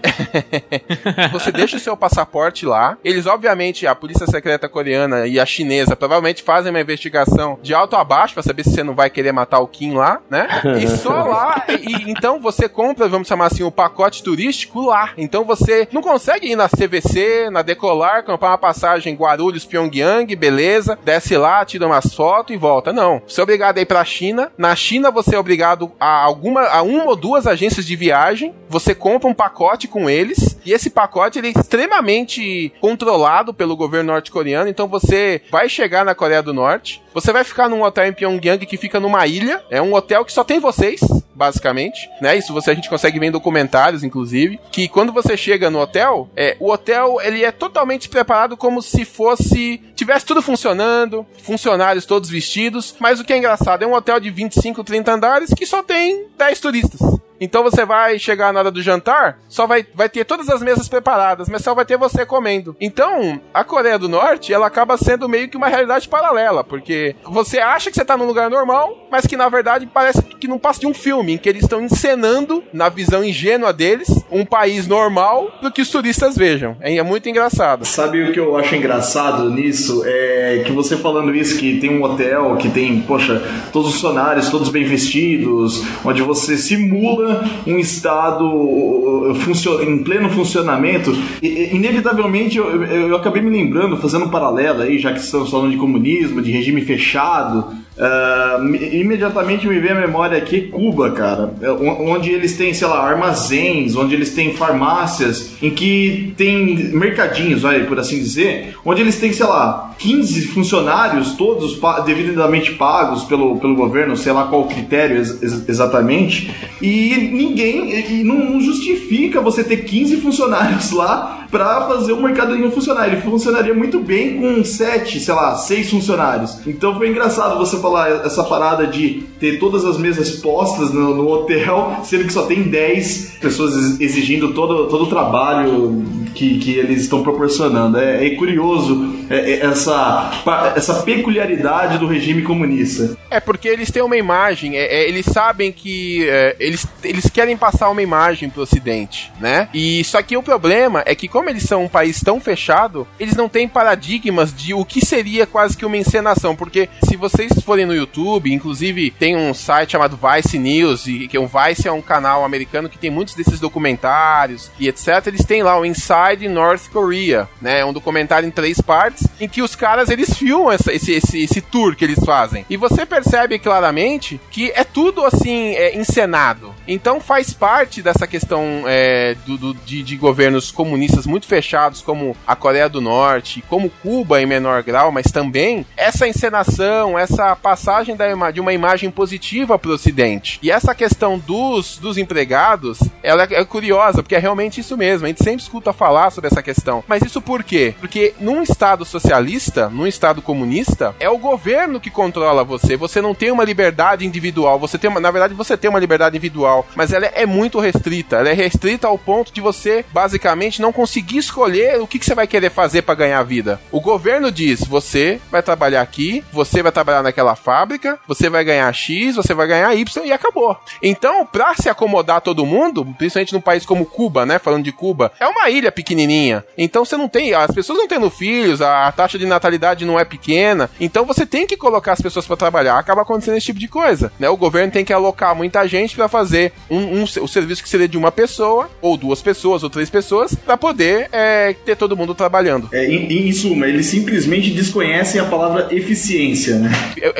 você 1.32 1.52
deixa 1.52 1.76
o 1.76 1.80
seu 1.80 1.96
passaporte 1.96 2.66
lá. 2.66 2.96
Eles, 3.04 3.26
obviamente, 3.26 3.86
a 3.86 3.94
polícia 3.94 4.26
secreta 4.26 4.68
coreana 4.68 5.26
e 5.26 5.38
a 5.38 5.46
chinesa 5.46 5.96
provavelmente 5.96 6.42
fazem 6.42 6.70
uma 6.70 6.80
investigação 6.80 7.58
de 7.62 7.74
alto 7.74 7.96
a 7.96 8.04
baixo 8.04 8.34
pra 8.34 8.42
saber 8.42 8.64
se 8.64 8.70
você 8.70 8.82
não 8.82 8.94
vai 8.94 9.10
querer 9.10 9.32
matar 9.32 9.60
o 9.60 9.66
Kim 9.66 9.94
lá, 9.94 10.20
né? 10.30 10.48
E 10.80 10.88
só 10.96 11.24
lá 11.24 11.64
e, 11.68 12.10
então 12.10 12.40
você 12.40 12.68
compra, 12.68 13.08
vamos 13.08 13.28
chamar 13.28 13.46
assim, 13.46 13.62
o 13.62 13.70
pacote 13.70 14.22
turístico 14.22 14.82
lá. 14.82 15.10
Então 15.16 15.44
você 15.44 15.88
não 15.92 16.02
consegue 16.02 16.50
ir 16.50 16.56
na 16.56 16.68
CVC, 16.68 17.50
na 17.50 17.62
Decolar, 17.62 18.24
comprar 18.24 18.48
uma 18.50 18.58
passagem 18.58 19.14
Guarulhos, 19.14 19.64
Pyongyang, 19.64 20.34
beleza, 20.36 20.98
desce 21.06 21.36
lá, 21.36 21.64
tira 21.64 21.86
umas 21.86 22.12
fotos 22.12 22.52
e 22.52 22.58
volta. 22.58 22.92
Não. 22.92 23.22
Você 23.26 23.40
é 23.40 23.44
obrigado 23.44 23.78
a 23.78 23.80
ir 23.80 23.86
pra 23.86 24.04
China. 24.04 24.50
Na 24.58 24.74
China 24.74 25.12
você 25.12 25.36
é 25.36 25.38
obrigado 25.38 25.92
a 26.00 26.24
alguma, 26.24 26.62
a 26.62 26.82
uma 26.82 27.04
ou 27.04 27.14
duas 27.14 27.46
agências 27.46 27.86
de 27.86 27.94
viagem. 27.94 28.52
Você 28.68 28.92
compra 28.92 29.28
um 29.28 29.34
pacote 29.34 29.86
com 29.86 30.10
eles 30.10 30.58
e 30.66 30.72
esse 30.72 30.90
pacote 30.90 31.38
ele 31.38 31.48
é 31.48 31.60
extremamente 31.60 32.72
controlado 32.80 33.54
pelo 33.54 33.76
governo 33.76 34.12
norte-coreano. 34.12 34.68
Então 34.68 34.88
você 34.88 35.40
vai 35.48 35.68
chegar 35.68 36.04
na 36.04 36.14
Coreia 36.14 36.42
do 36.42 36.52
Norte, 36.52 37.00
você 37.14 37.32
vai 37.32 37.44
ficar 37.44 37.68
num 37.68 37.82
hotel 37.82 38.06
em 38.06 38.12
Pyongyang 38.12 38.66
que 38.66 38.76
fica 38.76 38.98
numa 38.98 39.24
ilha. 39.26 39.62
É 39.70 39.80
um 39.80 39.94
hotel 39.94 40.24
que 40.24 40.32
só 40.32 40.42
tem 40.42 40.58
vocês, 40.58 41.00
basicamente, 41.36 42.08
né? 42.20 42.36
Isso 42.36 42.52
você 42.52 42.70
a 42.70 42.74
gente 42.74 42.88
consegue 42.88 43.18
ver 43.18 43.26
em 43.26 43.30
documentários, 43.30 44.02
inclusive, 44.02 44.58
que 44.72 44.88
quando 44.88 45.12
você 45.12 45.36
chega 45.36 45.70
no 45.70 45.78
hotel, 45.78 46.28
é, 46.34 46.56
o 46.58 46.70
hotel 46.70 47.18
ele 47.22 47.44
é 47.44 47.52
totalmente 47.52 48.08
preparado 48.08 48.56
como 48.56 48.80
se 48.80 49.04
fosse 49.04 49.82
tivesse 49.94 50.24
tudo 50.24 50.42
funcionando, 50.42 51.26
funcionários 51.42 52.06
todos 52.06 52.30
vestidos, 52.30 52.94
mas 52.98 53.20
o 53.20 53.24
que 53.24 53.32
é 53.32 53.38
engraçado 53.38 53.82
é 53.82 53.86
um 53.86 53.94
hotel 53.94 54.18
de 54.18 54.30
25, 54.30 54.82
30 54.82 55.12
andares 55.12 55.54
que 55.54 55.66
só 55.66 55.82
tem 55.82 56.26
10 56.36 56.60
turistas. 56.60 57.00
Então 57.40 57.62
você 57.62 57.84
vai 57.84 58.18
chegar 58.18 58.52
na 58.52 58.60
hora 58.60 58.70
do 58.70 58.82
jantar, 58.82 59.38
só 59.48 59.66
vai, 59.66 59.86
vai 59.94 60.08
ter 60.08 60.24
todas 60.24 60.48
as 60.48 60.62
mesas 60.62 60.88
preparadas, 60.88 61.48
mas 61.48 61.62
só 61.62 61.74
vai 61.74 61.84
ter 61.84 61.96
você 61.96 62.24
comendo. 62.24 62.76
Então, 62.80 63.40
a 63.52 63.64
Coreia 63.64 63.98
do 63.98 64.08
Norte, 64.08 64.52
ela 64.52 64.66
acaba 64.66 64.96
sendo 64.96 65.28
meio 65.28 65.48
que 65.48 65.56
uma 65.56 65.68
realidade 65.68 66.08
paralela, 66.08 66.64
porque 66.64 67.16
você 67.24 67.58
acha 67.58 67.90
que 67.90 67.96
você 67.96 68.04
tá 68.04 68.16
num 68.16 68.26
lugar 68.26 68.50
normal, 68.50 69.06
mas 69.10 69.26
que 69.26 69.36
na 69.36 69.48
verdade 69.48 69.86
parece 69.86 70.22
que 70.22 70.48
não 70.48 70.58
passa 70.58 70.80
de 70.80 70.86
um 70.86 70.94
filme, 70.94 71.34
em 71.34 71.38
que 71.38 71.48
eles 71.48 71.62
estão 71.62 71.80
encenando, 71.80 72.62
na 72.72 72.88
visão 72.88 73.24
ingênua 73.24 73.72
deles, 73.72 74.08
um 74.30 74.44
país 74.44 74.86
normal 74.86 75.50
para 75.60 75.70
que 75.70 75.82
os 75.82 75.90
turistas 75.90 76.36
vejam. 76.36 76.76
É, 76.80 76.96
é 76.96 77.02
muito 77.02 77.28
engraçado. 77.28 77.84
Sabe 77.84 78.22
o 78.22 78.32
que 78.32 78.40
eu 78.40 78.56
acho 78.56 78.74
engraçado 78.74 79.50
nisso? 79.50 80.02
É 80.04 80.62
que 80.64 80.72
você 80.72 80.96
falando 80.96 81.34
isso, 81.34 81.58
que 81.58 81.78
tem 81.78 81.90
um 81.90 82.02
hotel, 82.02 82.56
que 82.56 82.68
tem, 82.68 83.00
poxa, 83.00 83.42
todos 83.72 83.88
os 83.88 83.94
funcionários, 83.94 84.48
todos 84.48 84.68
bem 84.68 84.84
vestidos, 84.84 85.82
onde 86.04 86.22
você 86.22 86.56
simula 86.56 87.25
Um 87.66 87.78
Estado 87.78 88.44
uh, 88.44 89.32
uh, 89.32 89.82
em 89.82 89.98
pleno 90.02 90.30
funcionamento, 90.30 91.16
inevitavelmente 91.42 92.58
eu, 92.58 92.84
eu 92.84 93.16
acabei 93.16 93.42
me 93.42 93.50
lembrando, 93.50 93.96
fazendo 93.96 94.26
um 94.26 94.30
paralelo 94.30 94.82
aí, 94.82 94.98
já 94.98 95.12
que 95.12 95.20
estamos 95.20 95.50
falando 95.50 95.70
de 95.70 95.76
comunismo, 95.76 96.42
de 96.42 96.50
regime 96.50 96.82
fechado, 96.82 97.66
Uh, 97.96 98.74
imediatamente 98.92 99.66
me 99.66 99.78
vem 99.78 99.92
a 99.92 99.94
memória 99.94 100.36
aqui 100.36 100.62
Cuba, 100.62 101.12
cara, 101.12 101.54
é, 101.62 101.70
onde 101.70 102.30
eles 102.30 102.54
têm, 102.54 102.74
sei 102.74 102.86
lá, 102.86 103.02
armazéns, 103.02 103.96
onde 103.96 104.14
eles 104.14 104.34
têm 104.34 104.52
farmácias, 104.52 105.52
em 105.62 105.70
que 105.70 106.34
tem 106.36 106.90
mercadinhos, 106.92 107.62
vai, 107.62 107.84
por 107.84 107.98
assim 107.98 108.18
dizer, 108.18 108.76
onde 108.84 109.00
eles 109.00 109.18
têm, 109.18 109.32
sei 109.32 109.46
lá, 109.46 109.94
15 109.98 110.48
funcionários, 110.48 111.32
todos 111.36 111.80
devidamente 112.04 112.72
pagos 112.74 113.24
pelo, 113.24 113.58
pelo 113.58 113.74
governo, 113.74 114.14
sei 114.14 114.32
lá 114.32 114.44
qual 114.44 114.64
critério 114.64 115.16
ex 115.16 115.66
exatamente, 115.66 116.54
e 116.82 117.30
ninguém, 117.32 117.98
e 117.98 118.22
não 118.22 118.60
justifica 118.60 119.40
você 119.40 119.64
ter 119.64 119.78
15 119.78 120.18
funcionários 120.18 120.90
lá 120.90 121.46
para 121.50 121.86
fazer 121.86 122.12
o 122.12 122.22
mercadinho 122.22 122.70
funcionar. 122.70 123.06
Ele 123.06 123.20
funcionaria 123.20 123.74
muito 123.74 123.98
bem 124.00 124.38
com 124.38 124.64
7, 124.64 125.20
sei 125.20 125.34
lá, 125.34 125.54
6 125.54 125.90
funcionários. 125.90 126.58
Então 126.66 126.96
foi 126.96 127.08
engraçado 127.08 127.58
você 127.58 127.76
falar 127.86 128.26
essa 128.26 128.42
parada 128.42 128.86
de 128.86 129.22
ter 129.38 129.58
todas 129.58 129.84
as 129.84 129.96
mesas 129.96 130.30
postas 130.30 130.92
no, 130.92 131.14
no 131.14 131.28
hotel, 131.28 132.00
sendo 132.04 132.24
que 132.24 132.32
só 132.32 132.46
tem 132.46 132.64
10 132.64 133.38
pessoas 133.40 134.00
exigindo 134.00 134.52
todo, 134.52 134.88
todo 134.88 135.04
o 135.04 135.06
trabalho 135.06 136.04
que, 136.36 136.58
que 136.58 136.74
eles 136.74 137.02
estão 137.02 137.22
proporcionando. 137.22 137.98
É, 137.98 138.26
é 138.26 138.30
curioso 138.36 139.26
é, 139.30 139.52
é 139.52 139.66
essa, 139.66 140.30
essa 140.76 141.02
peculiaridade 141.02 141.98
do 141.98 142.06
regime 142.06 142.42
comunista. 142.42 143.16
É 143.30 143.40
porque 143.40 143.66
eles 143.66 143.90
têm 143.90 144.02
uma 144.02 144.16
imagem, 144.16 144.76
é, 144.76 144.84
é, 144.84 145.08
eles 145.08 145.26
sabem 145.26 145.72
que 145.72 146.28
é, 146.28 146.56
eles, 146.60 146.86
eles 147.02 147.28
querem 147.28 147.56
passar 147.56 147.90
uma 147.90 148.02
imagem 148.02 148.50
pro 148.50 148.62
Ocidente, 148.62 149.32
né? 149.40 149.68
E 149.72 150.04
só 150.04 150.20
que 150.22 150.36
o 150.36 150.42
problema 150.42 151.02
é 151.06 151.14
que 151.14 151.28
como 151.28 151.48
eles 151.48 151.62
são 151.62 151.84
um 151.84 151.88
país 151.88 152.20
tão 152.20 152.40
fechado, 152.40 153.06
eles 153.18 153.34
não 153.34 153.48
têm 153.48 153.66
paradigmas 153.66 154.54
de 154.54 154.74
o 154.74 154.84
que 154.84 155.04
seria 155.04 155.46
quase 155.46 155.76
que 155.76 155.86
uma 155.86 155.96
encenação, 155.96 156.54
porque 156.54 156.88
se 157.02 157.16
vocês 157.16 157.52
forem 157.64 157.86
no 157.86 157.94
YouTube, 157.94 158.52
inclusive 158.52 159.10
tem 159.10 159.36
um 159.36 159.54
site 159.54 159.92
chamado 159.92 160.18
Vice 160.18 160.58
News, 160.58 161.06
e 161.06 161.28
que 161.28 161.38
o 161.38 161.48
Vice 161.48 161.88
é 161.88 161.92
um 161.92 162.02
canal 162.02 162.44
americano 162.44 162.88
que 162.88 162.98
tem 162.98 163.10
muitos 163.10 163.34
desses 163.34 163.58
documentários 163.58 164.70
e 164.78 164.88
etc. 164.88 165.26
Eles 165.26 165.44
têm 165.44 165.62
lá 165.62 165.78
o 165.78 165.84
Inside 166.26 166.48
North 166.48 166.88
Korea, 166.92 167.48
né? 167.60 167.80
É 167.80 167.84
um 167.84 167.92
documentário 167.92 168.46
em 168.46 168.50
três 168.50 168.80
partes 168.80 169.26
em 169.40 169.48
que 169.48 169.62
os 169.62 169.76
caras 169.76 170.08
eles 170.10 170.36
filmam 170.36 170.72
essa, 170.72 170.92
esse, 170.92 171.12
esse, 171.12 171.42
esse 171.42 171.60
tour 171.60 171.94
que 171.94 172.04
eles 172.04 172.24
fazem. 172.24 172.64
E 172.68 172.76
você 172.76 173.06
percebe 173.06 173.58
claramente 173.58 174.40
que 174.50 174.72
é 174.74 174.84
tudo 174.84 175.24
assim 175.24 175.74
é, 175.74 175.96
encenado. 175.96 176.74
Então 176.86 177.20
faz 177.20 177.52
parte 177.52 178.02
dessa 178.02 178.26
questão 178.26 178.84
é, 178.86 179.34
do, 179.46 179.56
do 179.56 179.74
de, 179.74 180.02
de 180.02 180.16
governos 180.16 180.70
comunistas 180.70 181.26
muito 181.26 181.46
fechados, 181.46 182.00
como 182.00 182.36
a 182.46 182.54
Coreia 182.54 182.88
do 182.88 183.00
Norte, 183.00 183.62
como 183.68 183.90
Cuba 183.90 184.40
em 184.40 184.46
menor 184.46 184.82
grau, 184.82 185.10
mas 185.10 185.26
também 185.26 185.86
essa 185.96 186.28
encenação, 186.28 187.18
essa 187.18 187.54
passagem 187.56 188.16
da, 188.16 188.50
de 188.50 188.60
uma 188.60 188.72
imagem 188.72 189.10
positiva 189.10 189.78
para 189.78 189.90
o 189.90 189.94
Ocidente. 189.94 190.58
E 190.62 190.70
essa 190.70 190.94
questão 190.94 191.38
dos, 191.38 191.98
dos 191.98 192.18
empregados, 192.18 192.98
ela 193.22 193.44
é, 193.44 193.54
é 193.54 193.64
curiosa, 193.64 194.22
porque 194.22 194.34
é 194.34 194.38
realmente 194.38 194.80
isso 194.80 194.96
mesmo. 194.96 195.26
A 195.26 195.28
gente 195.28 195.42
sempre 195.42 195.62
escuta 195.62 195.92
falar 195.92 196.30
sobre 196.30 196.48
essa 196.48 196.62
questão. 196.62 197.02
Mas 197.06 197.22
isso 197.22 197.40
por 197.40 197.64
quê? 197.64 197.94
Porque 197.98 198.34
num 198.40 198.62
Estado 198.62 199.04
socialista, 199.04 199.88
num 199.88 200.06
Estado 200.06 200.42
comunista, 200.42 201.14
é 201.18 201.28
o 201.28 201.38
governo 201.38 202.00
que 202.00 202.10
controla 202.10 202.64
você. 202.64 202.96
Você 202.96 203.20
não 203.20 203.34
tem 203.34 203.50
uma 203.50 203.64
liberdade 203.64 204.26
individual. 204.26 204.78
Você 204.78 204.98
tem 204.98 205.10
uma, 205.10 205.20
na 205.20 205.30
verdade, 205.30 205.54
você 205.54 205.76
tem 205.76 205.90
uma 205.90 205.98
liberdade 205.98 206.36
individual, 206.36 206.75
mas 206.94 207.12
ela 207.12 207.26
é 207.26 207.46
muito 207.46 207.78
restrita. 207.78 208.36
Ela 208.36 208.50
é 208.50 208.52
restrita 208.52 209.06
ao 209.06 209.18
ponto 209.18 209.52
de 209.52 209.60
você, 209.60 210.04
basicamente, 210.12 210.82
não 210.82 210.92
conseguir 210.92 211.38
escolher 211.38 212.00
o 212.00 212.06
que, 212.06 212.18
que 212.18 212.26
você 212.26 212.34
vai 212.34 212.46
querer 212.46 212.70
fazer 212.70 213.02
para 213.02 213.14
ganhar 213.14 213.38
a 213.38 213.44
vida. 213.44 213.80
O 213.90 214.00
governo 214.00 214.50
diz: 214.50 214.84
você 214.84 215.40
vai 215.50 215.62
trabalhar 215.62 216.02
aqui, 216.02 216.44
você 216.52 216.82
vai 216.82 216.92
trabalhar 216.92 217.22
naquela 217.22 217.54
fábrica, 217.54 218.18
você 218.26 218.48
vai 218.48 218.64
ganhar 218.64 218.92
X, 218.92 219.36
você 219.36 219.54
vai 219.54 219.66
ganhar 219.66 219.94
Y 219.94 220.24
e 220.24 220.32
acabou. 220.32 220.76
Então, 221.02 221.46
pra 221.46 221.74
se 221.74 221.88
acomodar 221.88 222.40
todo 222.40 222.66
mundo, 222.66 223.04
principalmente 223.16 223.52
num 223.52 223.60
país 223.60 223.84
como 223.84 224.06
Cuba, 224.06 224.46
né? 224.46 224.58
Falando 224.58 224.84
de 224.84 224.92
Cuba, 224.92 225.32
é 225.38 225.46
uma 225.46 225.68
ilha 225.70 225.92
pequenininha. 225.92 226.64
Então 226.76 227.04
você 227.04 227.16
não 227.16 227.28
tem, 227.28 227.54
as 227.54 227.70
pessoas 227.70 227.98
não 227.98 228.08
tendo 228.08 228.30
filhos, 228.30 228.82
a 228.82 229.10
taxa 229.12 229.38
de 229.38 229.46
natalidade 229.46 230.04
não 230.04 230.18
é 230.18 230.24
pequena. 230.24 230.90
Então 231.00 231.24
você 231.24 231.46
tem 231.46 231.66
que 231.66 231.76
colocar 231.76 232.12
as 232.12 232.20
pessoas 232.20 232.46
para 232.46 232.56
trabalhar. 232.56 232.98
Acaba 232.98 233.22
acontecendo 233.22 233.56
esse 233.56 233.66
tipo 233.66 233.78
de 233.78 233.88
coisa, 233.88 234.32
né? 234.38 234.48
O 234.48 234.56
governo 234.56 234.92
tem 234.92 235.04
que 235.04 235.12
alocar 235.12 235.54
muita 235.54 235.86
gente 235.86 236.14
para 236.14 236.28
fazer 236.28 236.65
um, 236.90 237.20
um, 237.20 237.22
o 237.24 237.48
serviço 237.48 237.82
que 237.82 237.88
seria 237.88 238.08
de 238.08 238.16
uma 238.16 238.32
pessoa, 238.32 238.90
ou 239.00 239.16
duas 239.16 239.42
pessoas, 239.42 239.82
ou 239.82 239.90
três 239.90 240.10
pessoas, 240.10 240.54
para 240.54 240.76
poder 240.76 241.28
é, 241.32 241.74
ter 241.84 241.96
todo 241.96 242.16
mundo 242.16 242.34
trabalhando. 242.34 242.88
É, 242.92 243.06
em, 243.06 243.48
em 243.48 243.52
suma, 243.52 243.86
eles 243.86 244.06
simplesmente 244.06 244.70
desconhecem 244.70 245.40
a 245.40 245.44
palavra 245.44 245.88
eficiência, 245.90 246.78
né? 246.78 246.90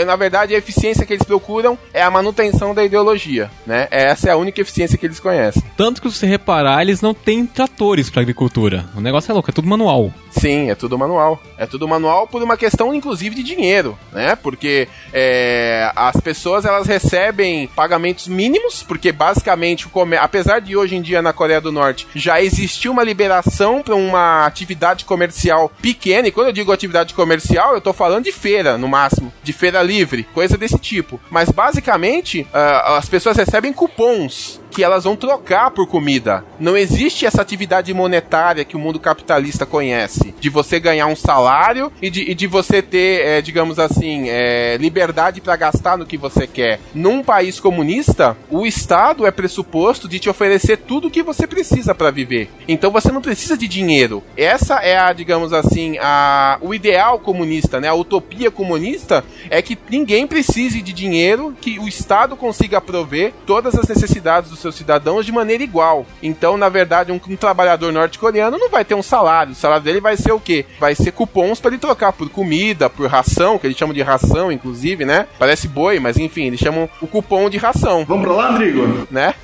Na 0.04 0.16
verdade, 0.16 0.54
a 0.54 0.58
eficiência 0.58 1.04
que 1.04 1.12
eles 1.12 1.26
procuram 1.26 1.78
é 1.92 2.02
a 2.02 2.10
manutenção 2.10 2.74
da 2.74 2.84
ideologia, 2.84 3.50
né? 3.66 3.88
Essa 3.90 4.28
é 4.28 4.32
a 4.32 4.36
única 4.36 4.60
eficiência 4.60 4.98
que 4.98 5.06
eles 5.06 5.20
conhecem. 5.20 5.62
Tanto 5.76 6.00
que 6.00 6.10
se 6.10 6.18
você 6.18 6.26
reparar, 6.26 6.82
eles 6.82 7.00
não 7.00 7.14
têm 7.14 7.46
tratores 7.46 8.10
para 8.10 8.22
agricultura. 8.22 8.86
O 8.96 9.00
negócio 9.00 9.30
é 9.30 9.34
louco, 9.34 9.50
é 9.50 9.52
tudo 9.52 9.68
manual. 9.68 10.12
Sim, 10.30 10.70
é 10.70 10.74
tudo 10.74 10.98
manual. 10.98 11.42
É 11.56 11.66
tudo 11.66 11.88
manual 11.88 12.26
por 12.26 12.42
uma 12.42 12.56
questão, 12.56 12.94
inclusive, 12.94 13.34
de 13.34 13.42
dinheiro, 13.42 13.98
né? 14.12 14.36
Porque 14.36 14.88
é, 15.12 15.90
as 15.94 16.20
pessoas 16.20 16.64
elas 16.64 16.86
recebem 16.86 17.68
pagamentos 17.68 18.28
mínimos, 18.28 18.82
porque 18.82 19.12
basicamente, 19.16 19.88
apesar 20.20 20.60
de 20.60 20.76
hoje 20.76 20.94
em 20.94 21.02
dia 21.02 21.22
na 21.22 21.32
Coreia 21.32 21.60
do 21.60 21.72
Norte 21.72 22.06
já 22.14 22.40
existir 22.40 22.88
uma 22.88 23.02
liberação 23.02 23.82
para 23.82 23.94
uma 23.94 24.46
atividade 24.46 25.04
comercial 25.04 25.70
pequena, 25.80 26.28
e 26.28 26.32
quando 26.32 26.48
eu 26.48 26.52
digo 26.52 26.70
atividade 26.70 27.14
comercial, 27.14 27.74
eu 27.74 27.80
tô 27.80 27.92
falando 27.92 28.24
de 28.24 28.32
feira, 28.32 28.76
no 28.76 28.88
máximo, 28.88 29.32
de 29.42 29.52
feira 29.52 29.82
livre, 29.82 30.24
coisa 30.34 30.56
desse 30.56 30.78
tipo. 30.78 31.20
Mas 31.30 31.50
basicamente, 31.50 32.42
uh, 32.52 32.94
as 32.96 33.08
pessoas 33.08 33.36
recebem 33.36 33.72
cupons 33.72 34.60
que 34.76 34.84
elas 34.84 35.04
vão 35.04 35.16
trocar 35.16 35.70
por 35.70 35.86
comida. 35.86 36.44
Não 36.60 36.76
existe 36.76 37.24
essa 37.24 37.40
atividade 37.40 37.94
monetária 37.94 38.62
que 38.62 38.76
o 38.76 38.78
mundo 38.78 39.00
capitalista 39.00 39.64
conhece, 39.64 40.34
de 40.38 40.50
você 40.50 40.78
ganhar 40.78 41.06
um 41.06 41.16
salário 41.16 41.90
e 42.02 42.10
de, 42.10 42.30
e 42.30 42.34
de 42.34 42.46
você 42.46 42.82
ter, 42.82 43.22
é, 43.26 43.40
digamos 43.40 43.78
assim, 43.78 44.28
é, 44.28 44.76
liberdade 44.78 45.40
para 45.40 45.56
gastar 45.56 45.96
no 45.96 46.04
que 46.04 46.18
você 46.18 46.46
quer. 46.46 46.78
Num 46.94 47.22
país 47.22 47.58
comunista, 47.58 48.36
o 48.50 48.66
Estado 48.66 49.24
é 49.24 49.30
pressuposto 49.30 50.06
de 50.06 50.18
te 50.18 50.28
oferecer 50.28 50.76
tudo 50.76 51.08
o 51.08 51.10
que 51.10 51.22
você 51.22 51.46
precisa 51.46 51.94
para 51.94 52.10
viver. 52.10 52.50
Então 52.68 52.90
você 52.90 53.10
não 53.10 53.22
precisa 53.22 53.56
de 53.56 53.66
dinheiro. 53.66 54.22
Essa 54.36 54.74
é 54.82 54.98
a, 54.98 55.10
digamos 55.14 55.54
assim, 55.54 55.96
a, 56.02 56.58
o 56.60 56.74
ideal 56.74 57.18
comunista, 57.18 57.80
né? 57.80 57.88
A 57.88 57.94
utopia 57.94 58.50
comunista 58.50 59.24
é 59.48 59.62
que 59.62 59.78
ninguém 59.88 60.26
precise 60.26 60.82
de 60.82 60.92
dinheiro, 60.92 61.56
que 61.62 61.78
o 61.78 61.88
Estado 61.88 62.36
consiga 62.36 62.78
prover 62.78 63.32
todas 63.46 63.74
as 63.74 63.88
necessidades 63.88 64.50
do 64.50 64.65
seus 64.66 64.74
cidadãos 64.74 65.24
de 65.24 65.32
maneira 65.32 65.62
igual. 65.62 66.04
Então, 66.22 66.56
na 66.56 66.68
verdade, 66.68 67.12
um, 67.12 67.20
um 67.28 67.36
trabalhador 67.36 67.92
norte-coreano 67.92 68.58
não 68.58 68.68
vai 68.68 68.84
ter 68.84 68.94
um 68.94 69.02
salário. 69.02 69.52
O 69.52 69.56
salário 69.56 69.84
dele 69.84 70.00
vai 70.00 70.16
ser 70.16 70.32
o 70.32 70.40
quê? 70.40 70.64
Vai 70.80 70.94
ser 70.94 71.12
cupons 71.12 71.60
para 71.60 71.70
ele 71.70 71.78
trocar 71.78 72.12
por 72.12 72.28
comida, 72.28 72.90
por 72.90 73.08
ração, 73.08 73.58
que 73.58 73.66
eles 73.66 73.76
chamam 73.76 73.94
de 73.94 74.02
ração, 74.02 74.50
inclusive, 74.50 75.04
né? 75.04 75.26
Parece 75.38 75.68
boi, 75.68 76.00
mas 76.00 76.16
enfim, 76.16 76.46
eles 76.46 76.60
chamam 76.60 76.88
o 77.00 77.06
cupom 77.06 77.48
de 77.48 77.58
ração. 77.58 78.04
Vamos 78.04 78.24
pra 78.24 78.34
lá, 78.34 78.50
Rodrigo? 78.50 79.06
Né? 79.10 79.34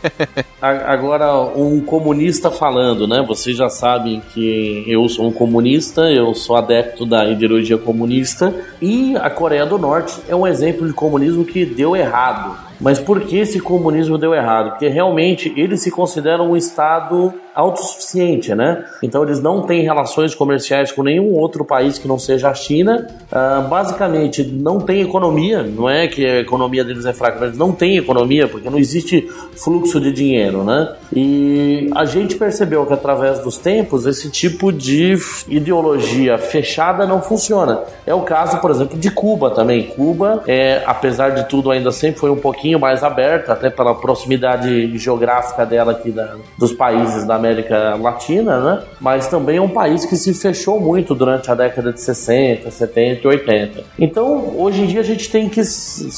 Agora, 0.61 1.33
um 1.57 1.81
comunista 1.81 2.51
falando, 2.51 3.07
né? 3.07 3.25
Vocês 3.27 3.57
já 3.57 3.69
sabem 3.69 4.23
que 4.33 4.85
eu 4.87 5.09
sou 5.09 5.29
um 5.29 5.33
comunista, 5.33 6.03
eu 6.03 6.35
sou 6.35 6.57
adepto 6.57 7.07
da 7.07 7.25
ideologia 7.27 7.79
comunista 7.79 8.55
e 8.81 9.17
a 9.17 9.31
Coreia 9.31 9.67
do 9.67 9.79
Norte 9.79 10.21
é 10.29 10.35
um 10.35 10.47
exemplo 10.47 10.87
de 10.87 10.93
comunismo 10.93 11.45
que 11.45 11.65
deu 11.65 11.95
errado. 11.95 12.72
Mas 12.83 12.99
por 12.99 13.21
que 13.21 13.39
esse 13.39 13.61
comunismo 13.61 14.19
deu 14.19 14.35
errado? 14.35 14.71
Porque 14.71 14.89
realmente 14.89 15.53
eles 15.57 15.81
se 15.81 15.91
consideram 15.91 16.51
um 16.51 16.57
Estado 16.57 17.33
autossuficiente, 17.55 18.55
né? 18.55 18.85
Então 19.03 19.23
eles 19.23 19.41
não 19.41 19.63
têm 19.63 19.83
relações 19.83 20.35
comerciais 20.35 20.93
com 20.93 21.03
nenhum 21.03 21.33
outro 21.35 21.65
país 21.65 21.99
que 21.99 22.09
não 22.09 22.19
seja 22.19 22.49
a 22.49 22.55
China. 22.55 23.07
Uh, 23.31 23.69
basicamente, 23.69 24.43
não 24.43 24.81
tem 24.81 25.03
economia. 25.03 25.63
Não 25.63 25.89
é 25.89 26.09
que 26.09 26.25
a 26.25 26.41
economia 26.41 26.85
deles 26.85 27.05
é 27.05 27.13
fraca, 27.13 27.39
mas 27.41 27.57
não 27.57 27.73
tem 27.73 27.97
economia 27.97 28.49
porque 28.49 28.69
não 28.71 28.79
existe 28.79 29.29
fluxo 29.57 30.01
de 30.01 30.13
dinheiro, 30.13 30.65
né? 30.65 30.95
E 31.15 31.91
a 31.95 32.05
gente 32.05 32.37
percebeu 32.37 32.87
que 32.87 32.93
através 32.93 33.41
dos 33.41 33.59
tempos 33.59 34.07
esse 34.07 34.31
tipo 34.31 34.73
de 34.73 35.17
ideologia 35.49 36.39
fechada 36.39 37.07
não 37.07 37.21
funciona. 37.21 37.81
É 38.07 38.15
o 38.15 38.23
caso, 38.23 38.59
por 38.59 38.71
exemplo, 38.71 38.99
de 38.99 39.11
Cuba 39.11 39.51
também. 39.51 39.89
Cuba, 39.89 40.43
é, 40.47 40.83
apesar 40.87 41.31
de 41.31 41.49
tudo, 41.49 41.71
ainda 41.71 41.91
sempre 41.91 42.21
foi 42.21 42.31
um 42.31 42.37
pouquinho 42.37 42.79
mais 42.79 43.03
aberta, 43.03 43.53
até 43.53 43.71
pela 43.71 43.95
proximidade 43.95 44.97
geográfica 44.99 45.67
dela 45.67 45.93
aqui 45.93 46.11
da, 46.11 46.37
dos 46.59 46.73
países 46.73 47.27
da 47.27 47.39
América 47.43 47.97
Latina, 47.97 48.61
né? 48.61 48.83
Mas 49.01 49.27
também 49.27 49.57
é 49.57 49.61
um 49.61 49.69
país 49.69 50.05
que 50.05 50.17
se 50.17 50.33
fechou 50.33 50.81
muito 50.81 51.15
durante 51.15 51.51
a 51.51 51.55
década 51.55 51.93
de 51.93 52.01
60, 52.01 52.71
70 52.71 53.21
e 53.23 53.27
80. 53.27 53.85
Então, 53.99 54.55
hoje 54.57 54.83
em 54.83 54.87
dia 54.87 55.01
a 55.01 55.05
gente 55.05 55.31
tem 55.31 55.49
que, 55.49 55.61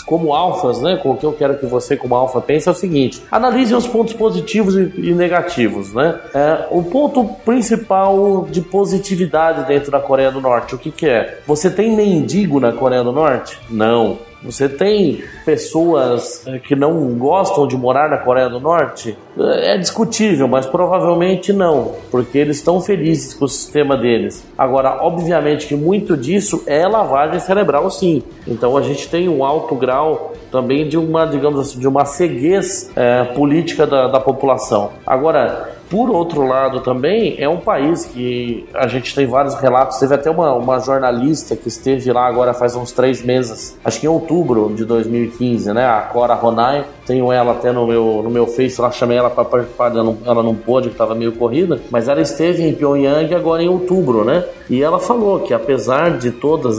como 0.04 0.34
alfas, 0.34 0.80
né? 0.80 1.00
O 1.02 1.16
que 1.16 1.24
eu 1.24 1.32
quero 1.32 1.56
que 1.56 1.66
você, 1.66 1.96
como 1.96 2.14
alfa, 2.14 2.40
pense 2.40 2.68
é 2.68 2.72
o 2.72 2.74
seguinte: 2.74 3.22
analise 3.30 3.74
os 3.74 3.86
pontos 3.86 4.12
positivos 4.14 4.76
e 4.76 5.14
negativos, 5.14 5.94
né? 5.94 6.18
É, 6.34 6.66
o 6.70 6.82
ponto 6.82 7.24
principal 7.44 8.46
de 8.50 8.60
positividade 8.60 9.66
dentro 9.66 9.90
da 9.90 10.00
Coreia 10.00 10.30
do 10.30 10.40
Norte, 10.40 10.74
o 10.74 10.78
que, 10.78 10.90
que 10.90 11.06
é? 11.06 11.38
Você 11.46 11.70
tem 11.70 11.94
mendigo 11.96 12.60
na 12.60 12.72
Coreia 12.72 13.02
do 13.02 13.12
Norte? 13.12 13.58
Não. 13.70 14.18
Você 14.44 14.68
tem 14.68 15.24
pessoas 15.44 16.46
eh, 16.46 16.58
que 16.58 16.76
não 16.76 17.14
gostam 17.18 17.66
de 17.66 17.76
morar 17.76 18.10
na 18.10 18.18
Coreia 18.18 18.48
do 18.48 18.60
Norte? 18.60 19.16
É 19.38 19.78
discutível, 19.78 20.46
mas 20.46 20.66
provavelmente 20.66 21.52
não, 21.52 21.92
porque 22.10 22.36
eles 22.36 22.58
estão 22.58 22.80
felizes 22.80 23.32
com 23.32 23.46
o 23.46 23.48
sistema 23.48 23.96
deles. 23.96 24.46
Agora, 24.56 24.98
obviamente 25.02 25.66
que 25.66 25.74
muito 25.74 26.14
disso 26.16 26.62
é 26.66 26.86
lavagem 26.86 27.40
cerebral, 27.40 27.90
sim. 27.90 28.22
Então 28.46 28.76
a 28.76 28.82
gente 28.82 29.08
tem 29.08 29.28
um 29.28 29.42
alto 29.42 29.74
grau 29.74 30.34
também 30.50 30.88
de 30.88 30.98
uma, 30.98 31.24
digamos 31.24 31.58
assim, 31.58 31.80
de 31.80 31.88
uma 31.88 32.04
ceguez 32.04 32.90
é, 32.94 33.24
política 33.24 33.86
da, 33.86 34.08
da 34.08 34.20
população. 34.20 34.92
Agora, 35.06 35.74
por 35.94 36.10
outro 36.10 36.44
lado, 36.44 36.80
também 36.80 37.36
é 37.38 37.48
um 37.48 37.58
país 37.58 38.04
que 38.04 38.68
a 38.74 38.88
gente 38.88 39.14
tem 39.14 39.28
vários 39.28 39.54
relatos. 39.54 39.96
Teve 39.98 40.12
até 40.12 40.28
uma, 40.28 40.52
uma 40.52 40.80
jornalista 40.80 41.54
que 41.54 41.68
esteve 41.68 42.10
lá 42.10 42.26
agora 42.26 42.52
faz 42.52 42.74
uns 42.74 42.90
três 42.90 43.22
meses, 43.22 43.78
acho 43.84 44.00
que 44.00 44.06
em 44.06 44.08
outubro 44.08 44.74
de 44.74 44.84
2015, 44.84 45.72
né? 45.72 45.86
A 45.86 46.00
Cora 46.00 46.34
Ronai. 46.34 46.84
Tenho 47.06 47.30
ela 47.32 47.52
até 47.52 47.72
no 47.72 47.86
meu, 47.86 48.20
no 48.22 48.30
meu 48.30 48.46
Face, 48.46 48.80
lá 48.80 48.90
chamei 48.90 49.18
ela 49.18 49.30
para 49.30 49.44
participar, 49.44 49.90
ela 49.90 50.02
não, 50.02 50.18
ela 50.24 50.42
não 50.42 50.54
pôde, 50.54 50.88
que 50.88 50.94
estava 50.94 51.14
meio 51.14 51.32
corrida, 51.32 51.80
mas 51.90 52.08
ela 52.08 52.20
esteve 52.20 52.62
em 52.62 52.74
Pyongyang 52.74 53.34
agora 53.34 53.62
em 53.62 53.68
outubro, 53.68 54.24
né? 54.24 54.44
E 54.70 54.82
ela 54.82 54.98
falou 54.98 55.40
que 55.40 55.52
apesar 55.52 56.16
de 56.18 56.30
todos 56.30 56.78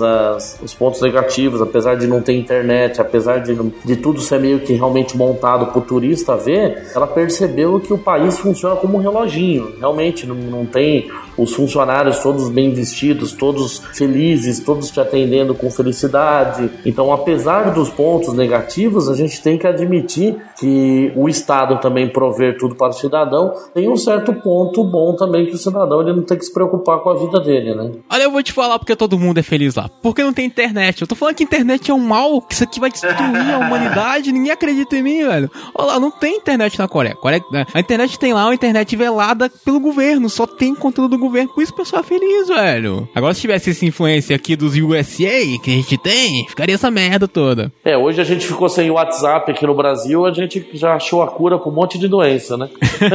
os 0.63 0.73
pontos 0.73 1.01
negativos, 1.01 1.61
apesar 1.61 1.95
de 1.95 2.07
não 2.07 2.21
ter 2.21 2.33
internet, 2.33 2.99
apesar 2.99 3.39
de, 3.39 3.55
de 3.83 3.95
tudo 3.95 4.19
ser 4.19 4.39
meio 4.39 4.59
que 4.59 4.73
realmente 4.73 5.15
montado 5.15 5.67
para 5.67 5.79
o 5.79 5.81
turista 5.81 6.35
ver, 6.35 6.89
ela 6.95 7.05
percebeu 7.05 7.79
que 7.79 7.93
o 7.93 7.97
país 7.97 8.39
funciona 8.39 8.75
como 8.75 8.97
um 8.97 9.01
reloginho. 9.01 9.73
Realmente 9.79 10.25
não, 10.25 10.35
não 10.35 10.65
tem 10.65 11.09
os 11.37 11.53
funcionários 11.53 12.19
todos 12.19 12.49
bem 12.49 12.73
vestidos, 12.73 13.31
todos 13.31 13.81
felizes, 13.93 14.59
todos 14.59 14.91
te 14.91 14.99
atendendo 14.99 15.53
com 15.53 15.69
felicidade. 15.69 16.69
Então, 16.85 17.11
apesar 17.11 17.73
dos 17.73 17.89
pontos 17.89 18.33
negativos, 18.33 19.09
a 19.09 19.15
gente 19.15 19.41
tem 19.41 19.57
que 19.57 19.67
admitir 19.67 20.35
que 20.59 21.11
o 21.15 21.27
Estado 21.27 21.79
também 21.79 22.09
prover 22.09 22.57
tudo 22.57 22.75
para 22.75 22.89
o 22.89 22.93
cidadão 22.93 23.53
tem 23.73 23.89
um 23.89 23.97
certo 23.97 24.33
ponto 24.33 24.83
bom 24.83 25.15
também 25.15 25.45
que 25.45 25.55
o 25.55 25.57
cidadão 25.57 26.01
ele 26.01 26.13
não 26.13 26.23
tem 26.23 26.37
que 26.37 26.45
se 26.45 26.53
preocupar 26.53 26.99
com 26.99 27.09
a 27.09 27.17
vida 27.17 27.39
dele, 27.39 27.75
né? 27.75 27.91
Olha, 28.09 28.23
eu 28.23 28.31
vou 28.31 28.41
te 28.41 28.53
falar 28.53 28.79
porque 28.79 28.95
todo 28.95 29.19
mundo 29.19 29.39
é 29.39 29.43
feliz 29.43 29.75
lá. 29.75 29.89
Porque 30.01 30.23
não 30.23 30.33
tem 30.33 30.45
internet. 30.45 31.01
Eu 31.01 31.07
tô 31.07 31.15
falando 31.15 31.35
que 31.35 31.43
internet 31.43 31.89
é 31.91 31.93
um 31.93 31.99
mal, 31.99 32.41
que 32.41 32.53
isso 32.53 32.63
aqui 32.63 32.79
vai 32.79 32.91
destruir 32.91 33.15
a 33.53 33.57
humanidade, 33.59 34.31
ninguém 34.31 34.51
acredita 34.51 34.95
em 34.95 35.03
mim, 35.03 35.25
velho. 35.25 35.49
Olha 35.73 35.87
lá, 35.87 35.99
não 35.99 36.11
tem 36.11 36.37
internet 36.37 36.77
na 36.79 36.87
Coreia. 36.87 37.15
Coreia 37.15 37.43
né? 37.51 37.65
a 37.73 37.79
internet 37.79 38.17
tem 38.17 38.33
lá 38.33 38.45
uma 38.45 38.53
internet 38.53 38.95
velada 38.95 39.49
pelo 39.63 39.79
governo, 39.79 40.29
só 40.29 40.45
tem 40.47 40.73
conteúdo 40.73 41.11
do 41.11 41.24
governo, 41.25 41.49
por 41.53 41.61
isso 41.63 41.73
o 41.73 41.75
pessoal 41.75 42.01
é 42.01 42.05
feliz, 42.05 42.47
velho. 42.47 43.07
Agora, 43.13 43.33
se 43.33 43.41
tivesse 43.41 43.69
essa 43.69 43.85
influência 43.85 44.35
aqui 44.35 44.55
dos 44.55 44.75
USA 44.75 45.59
que 45.61 45.71
a 45.71 45.73
gente 45.73 45.97
tem, 45.97 46.45
ficaria 46.47 46.75
essa 46.75 46.91
merda 46.91 47.27
toda. 47.27 47.71
É, 47.83 47.97
hoje 47.97 48.21
a 48.21 48.23
gente 48.23 48.45
ficou 48.45 48.69
sem 48.69 48.89
WhatsApp 48.89 49.51
aqui 49.51 49.65
no 49.65 49.73
Brasil, 49.73 50.25
a 50.25 50.31
gente 50.31 50.67
já 50.73 50.93
achou 50.93 51.21
a 51.21 51.27
cura 51.27 51.57
com 51.57 51.69
um 51.69 51.73
monte 51.73 51.97
de 51.97 52.07
doença, 52.07 52.57
né? 52.57 52.69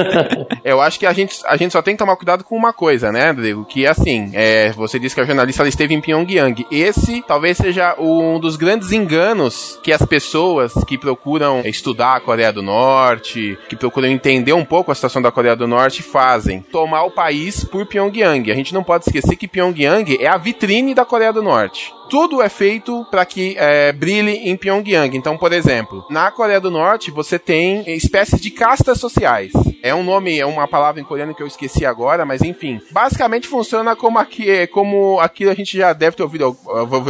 Eu 0.64 0.80
acho 0.80 0.98
que 0.98 1.06
a 1.06 1.12
gente, 1.12 1.36
a 1.46 1.56
gente 1.56 1.72
só 1.72 1.82
tem 1.82 1.94
que 1.94 1.98
tomar 1.98 2.16
cuidado 2.16 2.44
com 2.44 2.56
uma 2.56 2.72
coisa, 2.72 3.12
né, 3.12 3.28
Rodrigo? 3.28 3.64
Que 3.64 3.86
é 3.86 3.88
assim, 3.88 4.30
é, 4.34 4.72
você 4.72 4.98
disse 4.98 5.14
que 5.14 5.20
a 5.20 5.24
jornalista 5.24 5.62
ela 5.62 5.68
esteve 5.68 5.94
em 5.94 6.00
Pyongyang. 6.00 6.66
Esse 6.70 7.22
talvez 7.26 7.56
seja 7.56 7.94
um 7.98 8.38
dos 8.38 8.56
grandes 8.56 8.92
enganos 8.92 9.78
que 9.82 9.92
as 9.92 10.02
pessoas 10.02 10.72
que 10.86 10.98
procuram 10.98 11.62
estudar 11.64 12.16
a 12.16 12.20
Coreia 12.20 12.52
do 12.52 12.62
Norte, 12.62 13.58
que 13.68 13.76
procuram 13.76 14.08
entender 14.08 14.52
um 14.52 14.64
pouco 14.64 14.90
a 14.90 14.94
situação 14.94 15.22
da 15.22 15.30
Coreia 15.30 15.56
do 15.56 15.66
Norte, 15.66 16.02
fazem. 16.02 16.60
Tomar 16.60 17.04
o 17.04 17.10
país 17.10 17.64
por 17.64 17.86
Pyongyang. 17.86 17.99
A 18.50 18.54
gente 18.54 18.74
não 18.74 18.82
pode 18.82 19.04
esquecer 19.04 19.36
que 19.36 19.48
Pyongyang 19.48 20.16
é 20.20 20.26
a 20.26 20.36
vitrine 20.36 20.94
da 20.94 21.04
Coreia 21.04 21.32
do 21.32 21.42
Norte 21.42 21.94
tudo 22.10 22.42
é 22.42 22.48
feito 22.48 23.06
para 23.08 23.24
que 23.24 23.54
é, 23.56 23.92
brilhe 23.92 24.50
em 24.50 24.56
Pyongyang. 24.56 25.16
Então, 25.16 25.38
por 25.38 25.52
exemplo, 25.52 26.04
na 26.10 26.30
Coreia 26.32 26.60
do 26.60 26.70
Norte 26.70 27.10
você 27.10 27.38
tem 27.38 27.84
espécies 27.94 28.40
de 28.40 28.50
castas 28.50 28.98
sociais. 28.98 29.52
É 29.82 29.94
um 29.94 30.02
nome, 30.02 30.38
é 30.38 30.44
uma 30.44 30.68
palavra 30.68 31.00
em 31.00 31.04
coreano 31.04 31.34
que 31.34 31.42
eu 31.42 31.46
esqueci 31.46 31.86
agora, 31.86 32.26
mas 32.26 32.42
enfim. 32.42 32.80
Basicamente 32.90 33.48
funciona 33.48 33.96
como 33.96 34.18
aqui, 34.18 34.66
como 34.66 35.18
aqui 35.20 35.48
a 35.48 35.54
gente 35.54 35.78
já 35.78 35.92
deve 35.92 36.16
ter 36.16 36.22
ouvido, 36.22 36.56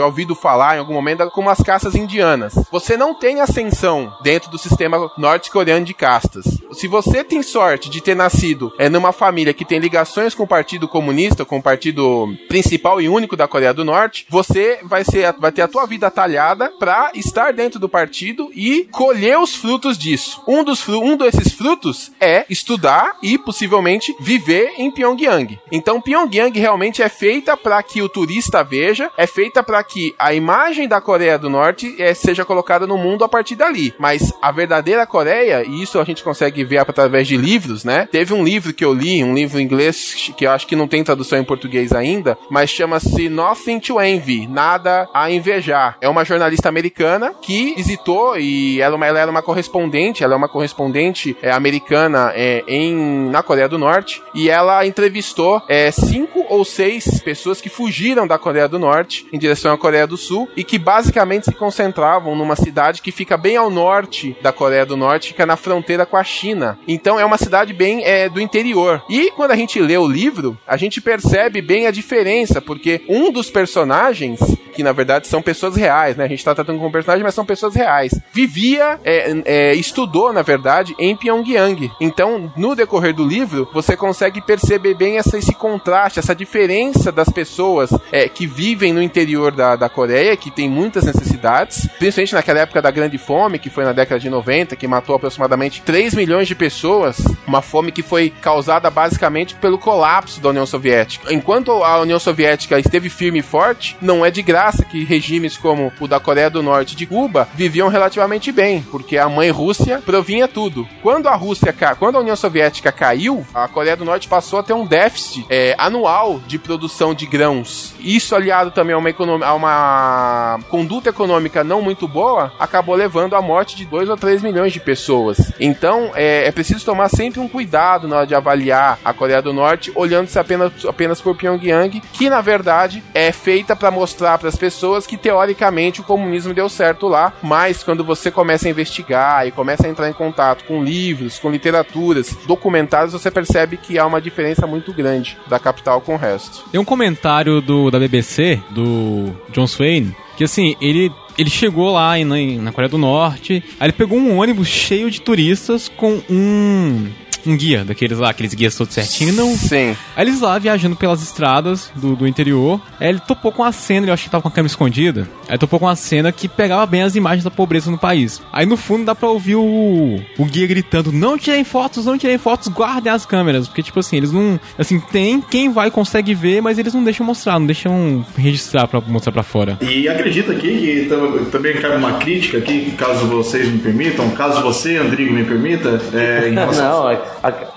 ouvido 0.05 0.35
falar 0.35 0.77
em 0.77 0.79
algum 0.79 0.93
momento, 0.93 1.29
como 1.31 1.51
as 1.51 1.61
castas 1.61 1.95
indianas. 1.95 2.55
Você 2.71 2.97
não 2.97 3.15
tem 3.15 3.41
ascensão 3.41 4.13
dentro 4.23 4.51
do 4.51 4.59
sistema 4.59 5.11
norte-coreano 5.17 5.85
de 5.85 5.95
castas. 5.95 6.45
Se 6.73 6.87
você 6.87 7.25
tem 7.25 7.43
sorte 7.43 7.89
de 7.89 8.01
ter 8.01 8.15
nascido 8.15 8.73
é, 8.79 8.89
numa 8.89 9.13
família 9.13 9.55
que 9.55 9.65
tem 9.65 9.79
ligações 9.79 10.35
com 10.35 10.45
o 10.45 10.49
Partido 10.49 10.87
Comunista, 10.87 11.45
com 11.45 11.59
o 11.59 11.63
partido 11.63 12.29
principal 12.49 13.01
e 13.01 13.09
único 13.09 13.37
da 13.37 13.49
Coreia 13.49 13.75
do 13.75 13.85
Norte, 13.85 14.27
você 14.29 14.79
vai, 14.91 15.05
ser, 15.05 15.33
vai 15.39 15.53
ter 15.53 15.63
a 15.63 15.69
tua 15.69 15.87
vida 15.87 16.11
talhada 16.11 16.71
para 16.79 17.13
estar 17.15 17.53
dentro 17.53 17.79
do 17.79 17.89
partido 17.89 18.51
e 18.55 18.89
colher 18.91 19.39
os 19.39 19.55
frutos 19.55 19.97
disso. 19.97 20.43
Um, 20.47 20.65
dos, 20.65 20.87
um 20.89 21.17
desses 21.17 21.53
frutos 21.53 22.11
é 22.21 22.45
estudar 22.51 23.17
e 23.23 23.39
possivelmente 23.39 24.15
viver 24.21 24.73
em 24.77 24.91
Pyongyang. 24.91 25.59
Então 25.71 26.01
Pyongyang 26.01 26.59
realmente 26.59 27.03
é 27.03 27.09
feita 27.09 27.57
para 27.57 27.81
que 27.83 28.03
o 28.03 28.09
turista 28.09 28.65
veja, 28.65 29.11
é 29.17 29.27
feita 29.27 29.63
para 29.63 29.83
que 29.85 30.15
a 30.19 30.35
imagem 30.35 30.89
da 30.89 31.01
Coreia 31.01 31.39
do 31.39 31.49
Norte 31.49 31.95
é, 31.99 32.13
seja 32.13 32.45
colocada 32.45 32.87
no 32.87 32.99
mundo 32.99 33.25
a 33.25 33.29
partir 33.29 33.55
dali. 33.55 33.95
Mas 33.99 34.33
a 34.43 34.51
verdadeira 34.51 35.07
Coreia, 35.07 35.65
e 35.65 35.83
isso 35.83 36.01
a 36.01 36.05
gente 36.05 36.25
consegue 36.25 36.65
ver 36.65 36.79
através 36.79 37.29
de 37.29 37.37
livros, 37.37 37.85
né? 37.85 38.09
Teve 38.11 38.35
um 38.35 38.43
livro 38.43 38.75
que 38.75 38.85
eu 38.85 38.93
li, 38.93 39.23
um 39.23 39.35
livro 39.35 39.61
em 39.61 39.65
inglês 39.65 40.33
que 40.37 40.47
eu 40.47 40.51
acho 40.51 40.67
que 40.67 40.75
não 40.75 40.89
tem 40.89 41.05
tradução 41.05 41.39
em 41.39 41.45
português 41.45 41.93
ainda, 41.93 42.37
mas 42.51 42.71
chama-se 42.71 43.29
Nothing 43.29 43.79
to 43.79 44.01
Envy, 44.01 44.47
nada 44.47 44.80
nada 44.81 45.09
a 45.13 45.31
invejar. 45.31 45.99
É 46.01 46.09
uma 46.09 46.25
jornalista 46.25 46.69
americana 46.69 47.35
que 47.41 47.75
visitou 47.75 48.39
e 48.39 48.81
ela, 48.81 49.07
ela 49.07 49.21
era 49.21 49.31
uma 49.31 49.43
correspondente, 49.43 50.25
ela 50.25 50.35
é 50.35 50.37
uma 50.37 50.49
correspondente 50.49 51.37
é, 51.43 51.51
americana 51.51 52.33
é, 52.35 52.65
em, 52.67 53.29
na 53.31 53.43
Coreia 53.43 53.69
do 53.69 53.79
Norte 53.79 54.23
e 54.35 54.49
ela 54.49 54.87
entrevistou 54.87 55.63
é, 55.69 55.91
cinco 55.91 56.47
ou 56.49 56.65
seis 56.65 57.21
pessoas 57.21 57.61
que 57.61 57.69
fugiram 57.69 58.27
da 58.27 58.39
Coreia 58.39 58.67
do 58.67 58.79
Norte 58.79 59.27
em 59.33 59.39
direção 59.39 59.73
à 59.73 59.79
Coreia 59.79 60.07
do 60.07 60.17
Sul 60.17 60.49
e 60.57 60.65
que 60.65 60.79
basicamente 60.79 61.45
se 61.45 61.53
concentravam 61.53 62.35
numa 62.35 62.57
cidade 62.57 63.03
que 63.03 63.13
fica 63.13 63.37
bem 63.37 63.57
ao 63.57 63.71
norte 63.71 64.37
da 64.41 64.53
Coreia 64.53 64.87
do 64.87 64.97
Norte, 64.97 65.29
fica 65.29 65.45
na 65.45 65.57
fronteira 65.57 66.07
com 66.07 66.17
a 66.17 66.25
China. 66.25 66.79
Então 66.89 67.21
é 67.21 67.25
uma 67.25 67.37
cidade 67.37 67.73
bem 67.73 68.03
é, 68.05 68.29
do 68.29 68.41
interior. 68.41 69.03
E 69.09 69.31
quando 69.33 69.51
a 69.51 69.57
gente 69.57 69.81
lê 69.81 69.99
o 69.99 70.09
livro, 70.09 70.57
a 70.67 70.77
gente 70.77 71.01
percebe 71.01 71.61
bem 71.61 71.87
a 71.87 71.91
diferença, 71.91 72.61
porque 72.61 73.03
um 73.09 73.31
dos 73.31 73.51
personagens 73.51 74.41
que 74.71 74.83
na 74.83 74.93
verdade 74.93 75.27
são 75.27 75.43
pessoas 75.43 75.77
reais, 75.77 76.17
né? 76.17 76.25
A 76.25 76.29
gente 76.29 76.45
tá 76.45 76.55
tratando 76.55 76.79
com 76.79 76.91
personagens, 76.91 77.25
mas 77.25 77.35
são 77.35 77.45
pessoas 77.45 77.75
reais. 77.75 78.13
Vivia, 78.33 78.99
é, 79.05 79.43
é, 79.45 79.75
estudou, 79.75 80.33
na 80.33 80.43
verdade, 80.43 80.95
em 80.99 81.17
Pyongyang. 81.17 81.91
Então, 82.01 82.53
no 82.57 82.75
decorrer 82.75 83.15
do 83.15 83.27
livro, 83.27 83.69
você 83.73 83.97
consegue 83.97 84.41
perceber 84.41 84.95
bem 84.95 85.19
essa, 85.19 85.37
esse 85.37 85.53
contraste, 85.53 86.19
essa 86.19 86.35
diferença 86.35 87.13
das 87.13 87.29
pessoas 87.29 87.91
é, 88.13 88.29
que 88.29 88.47
vivem 88.47 88.93
no 88.93 89.03
interior 89.03 89.53
da, 89.53 89.77
da 89.77 89.89
Coreia, 89.89 90.37
que 90.37 90.51
tem 90.51 90.69
muitas 90.69 91.05
necessidades, 91.05 91.89
principalmente 91.99 92.35
naquela 92.35 92.61
época 92.61 92.81
da 92.81 92.91
Grande 92.91 93.19
Fome, 93.19 93.59
que 93.59 93.71
foi 93.71 93.85
na 93.85 93.93
década 93.93 94.21
de 94.21 94.31
90, 94.31 94.77
que 94.77 94.87
matou 94.87 95.17
aproximadamente 95.17 95.83
3 95.83 96.15
milhões 96.15 96.49
de 96.49 96.55
pessoas, 96.55 97.19
uma 97.47 97.63
fome 97.63 97.93
que 97.93 98.03
foi 98.03 98.31
causada 98.31 98.89
basicamente 98.91 99.55
pelo 99.57 99.79
colapso 99.79 100.41
da 100.41 100.51
União 100.51 100.67
Soviética. 100.67 101.33
Enquanto 101.33 101.71
a 101.71 102.01
União 102.01 102.19
Soviética 102.19 102.79
esteve 102.79 103.09
firme 103.09 103.41
e 103.41 103.43
forte, 103.43 103.97
não 104.01 104.25
é 104.25 104.31
de 104.31 104.43
graça 104.43 104.60
graça 104.61 104.85
que 104.85 105.05
regimes 105.05 105.57
como 105.57 105.91
o 105.99 106.07
da 106.07 106.21
Coreia 106.21 106.51
do 106.51 106.63
Norte 106.63 106.93
e 106.93 106.97
de 106.97 107.07
Cuba 107.07 107.49
viviam 107.55 107.89
relativamente 107.89 108.53
bem, 108.53 108.83
porque 108.91 109.17
a 109.17 109.27
mãe 109.27 109.51
Rússia 109.51 110.03
provinha 110.05 110.47
tudo. 110.47 110.87
Quando 111.03 111.29
a 111.29 111.35
Rússia, 111.35 111.75
quando 111.99 112.17
a 112.17 112.21
União 112.21 112.37
Soviética 112.37 112.93
caiu, 112.93 113.47
a 113.55 113.67
Coreia 113.67 113.97
do 113.97 114.05
Norte 114.05 114.29
passou 114.29 114.59
a 114.59 114.63
ter 114.63 114.75
um 114.75 114.85
déficit 114.85 115.47
é, 115.49 115.75
anual 115.79 116.43
de 116.47 116.59
produção 116.59 117.15
de 117.15 117.25
grãos. 117.25 117.95
Isso 118.01 118.37
aliado 118.37 118.71
também 118.71 118.95
a 118.95 118.99
uma, 118.99 119.47
a 119.47 119.55
uma 119.55 120.61
conduta 120.69 121.09
econômica 121.09 121.65
não 121.65 121.81
muito 121.81 122.07
boa, 122.07 122.53
acabou 122.59 122.95
levando 122.95 123.37
à 123.37 123.41
morte 123.41 123.75
de 123.75 123.87
2 123.87 124.11
ou 124.11 124.17
3 124.19 124.43
milhões 124.43 124.75
de 124.75 124.81
pessoas. 124.81 125.53
Então 125.59 126.11
é, 126.15 126.47
é 126.47 126.53
preciso 126.53 126.85
tomar 126.85 127.09
sempre 127.09 127.41
um 127.41 127.49
cuidado 127.49 128.07
na 128.07 128.19
hora 128.19 128.27
de 128.27 128.35
avaliar 128.35 128.99
a 129.03 129.15
Coreia 129.15 129.41
do 129.41 129.55
Norte, 129.55 129.91
olhando-se 129.95 130.39
apenas, 130.39 130.85
apenas 130.85 131.19
por 131.19 131.35
Pyongyang, 131.35 131.99
que 132.13 132.29
na 132.29 132.43
verdade 132.43 133.03
é 133.15 133.33
feita 133.33 133.75
para 133.75 133.91
mostrar 133.91 134.37
para 134.37 134.50
as 134.51 134.57
pessoas 134.57 135.07
que 135.07 135.17
teoricamente 135.17 136.01
o 136.01 136.05
comunismo 136.05 136.53
deu 136.53 136.69
certo 136.69 137.09
lá, 137.09 137.33
mas 137.43 137.83
quando 137.83 138.05
você 138.05 138.31
começa 138.31 138.67
a 138.67 138.71
investigar 138.71 139.47
e 139.47 139.53
começa 139.53 139.87
a 139.87 139.91
entrar 139.91 140.11
em 140.11 140.13
contato 140.13 140.65
com 140.65 140.83
livros, 140.83 141.39
com 141.39 141.51
literaturas, 141.51 142.37
documentários, 142.47 143.13
você 143.13 143.31
percebe 143.31 143.77
que 143.77 143.99
há 143.99 144.07
uma 144.07 144.21
diferença 144.21 144.67
muito 144.67 144.93
grande 144.93 145.39
da 145.47 145.59
capital 145.59 146.01
com 146.01 146.15
o 146.15 146.19
resto. 146.19 146.65
Tem 146.71 146.81
um 146.81 146.85
comentário 146.85 147.61
do, 147.61 147.91
da 147.91 147.99
BBC, 147.99 148.61
do 148.71 149.33
John 149.51 149.67
Swain, 149.67 150.15
que 150.37 150.45
assim, 150.45 150.77
ele 150.81 151.11
ele 151.39 151.49
chegou 151.49 151.93
lá 151.93 152.19
em, 152.19 152.59
na 152.59 152.71
Coreia 152.71 152.91
do 152.91 152.99
Norte, 152.99 153.65
aí 153.79 153.87
ele 153.87 153.93
pegou 153.93 154.19
um 154.19 154.39
ônibus 154.39 154.69
cheio 154.69 155.11
de 155.11 155.23
turistas 155.23 155.89
com 155.89 156.21
um 156.29 157.09
um 157.47 157.57
guia, 157.57 157.85
daqueles 157.85 158.19
lá, 158.19 158.31
aqueles 158.31 158.55
guias 158.55 158.75
todos 158.75 158.95
certinho, 158.95 159.33
não. 159.33 159.57
Sim. 159.57 159.97
Aí 160.17 160.25
eles 160.25 160.41
lá 160.41 160.59
viajando 160.59 160.97
pelas 160.97 161.23
estradas 161.23 161.91
do, 161.95 162.17
do 162.17 162.27
interior, 162.27 162.81
aí 162.99 163.09
ele 163.09 163.21
topou 163.21 163.53
com 163.53 163.65
a 163.65 163.73
cena, 163.73 164.07
eu 164.07 164.15
acho 164.15 164.25
que 164.25 164.31
tava 164.31 164.43
com 164.43 164.49
a 164.49 164.51
câmera 164.51 164.71
escondida, 164.71 165.29
aí 165.49 165.59
topou 165.59 165.79
com 165.79 165.89
a 165.89 165.97
cena 165.97 166.33
que 166.33 166.49
pegava 166.49 166.85
bem 166.87 167.03
as 167.03 167.15
imagens 167.15 167.45
da 167.45 167.51
pobreza 167.51 167.91
no 167.91 167.99
país. 167.99 168.43
Aí 168.53 168.67
no 168.67 168.77
fundo 168.77 169.05
dá 169.05 169.15
pra 169.15 169.29
ouvir 169.29 169.57
o, 169.57 170.21
o 170.39 170.45
guia 170.45 170.67
gritando: 170.67 171.13
Não 171.13 171.39
tirem 171.39 171.65
fotos, 171.65 172.07
não 172.07 172.19
tirem 172.19 172.39
fotos, 172.39 172.69
guardem 172.69 173.13
as 173.13 173.25
câmeras. 173.27 173.69
Porque, 173.69 173.83
tipo 173.83 174.01
assim, 174.01 174.17
eles 174.17 174.33
não. 174.33 174.59
Assim, 174.79 175.01
tem 175.01 175.41
quem 175.41 175.71
vai 175.71 175.91
consegue 175.91 176.35
ver, 176.35 176.61
mas 176.61 176.79
eles 176.79 176.95
não 176.95 177.05
deixam 177.05 177.25
mostrar, 177.27 177.59
não 177.59 177.67
deixam 177.67 178.25
registrar 178.37 178.87
pra 178.87 179.01
mostrar 179.01 179.33
pra 179.33 179.43
fora. 179.43 179.79
E 179.81 180.09
acredito 180.09 180.53
aqui 180.53 180.79
que 180.79 181.51
também 181.51 181.75
cabe 181.75 181.97
uma 181.97 182.15
crítica 182.15 182.59
aqui, 182.59 182.93
caso 182.93 183.27
vocês 183.27 183.69
me 183.69 183.79
permitam, 183.79 184.31
caso 184.31 184.63
você, 184.63 184.97
Andrigo, 184.97 185.33
me 185.33 185.45
permita, 185.45 186.01
é, 186.13 186.49
em 186.49 186.55
relação... 186.55 187.05
não, 187.05 187.19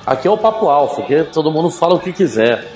Aqui 0.05 0.27
é 0.27 0.31
o 0.31 0.37
Papo 0.37 0.69
Alfa, 0.69 1.01
aqui 1.01 1.23
todo 1.31 1.51
mundo 1.51 1.69
fala 1.69 1.95
o 1.95 1.99
que 1.99 2.11
quiser. 2.11 2.71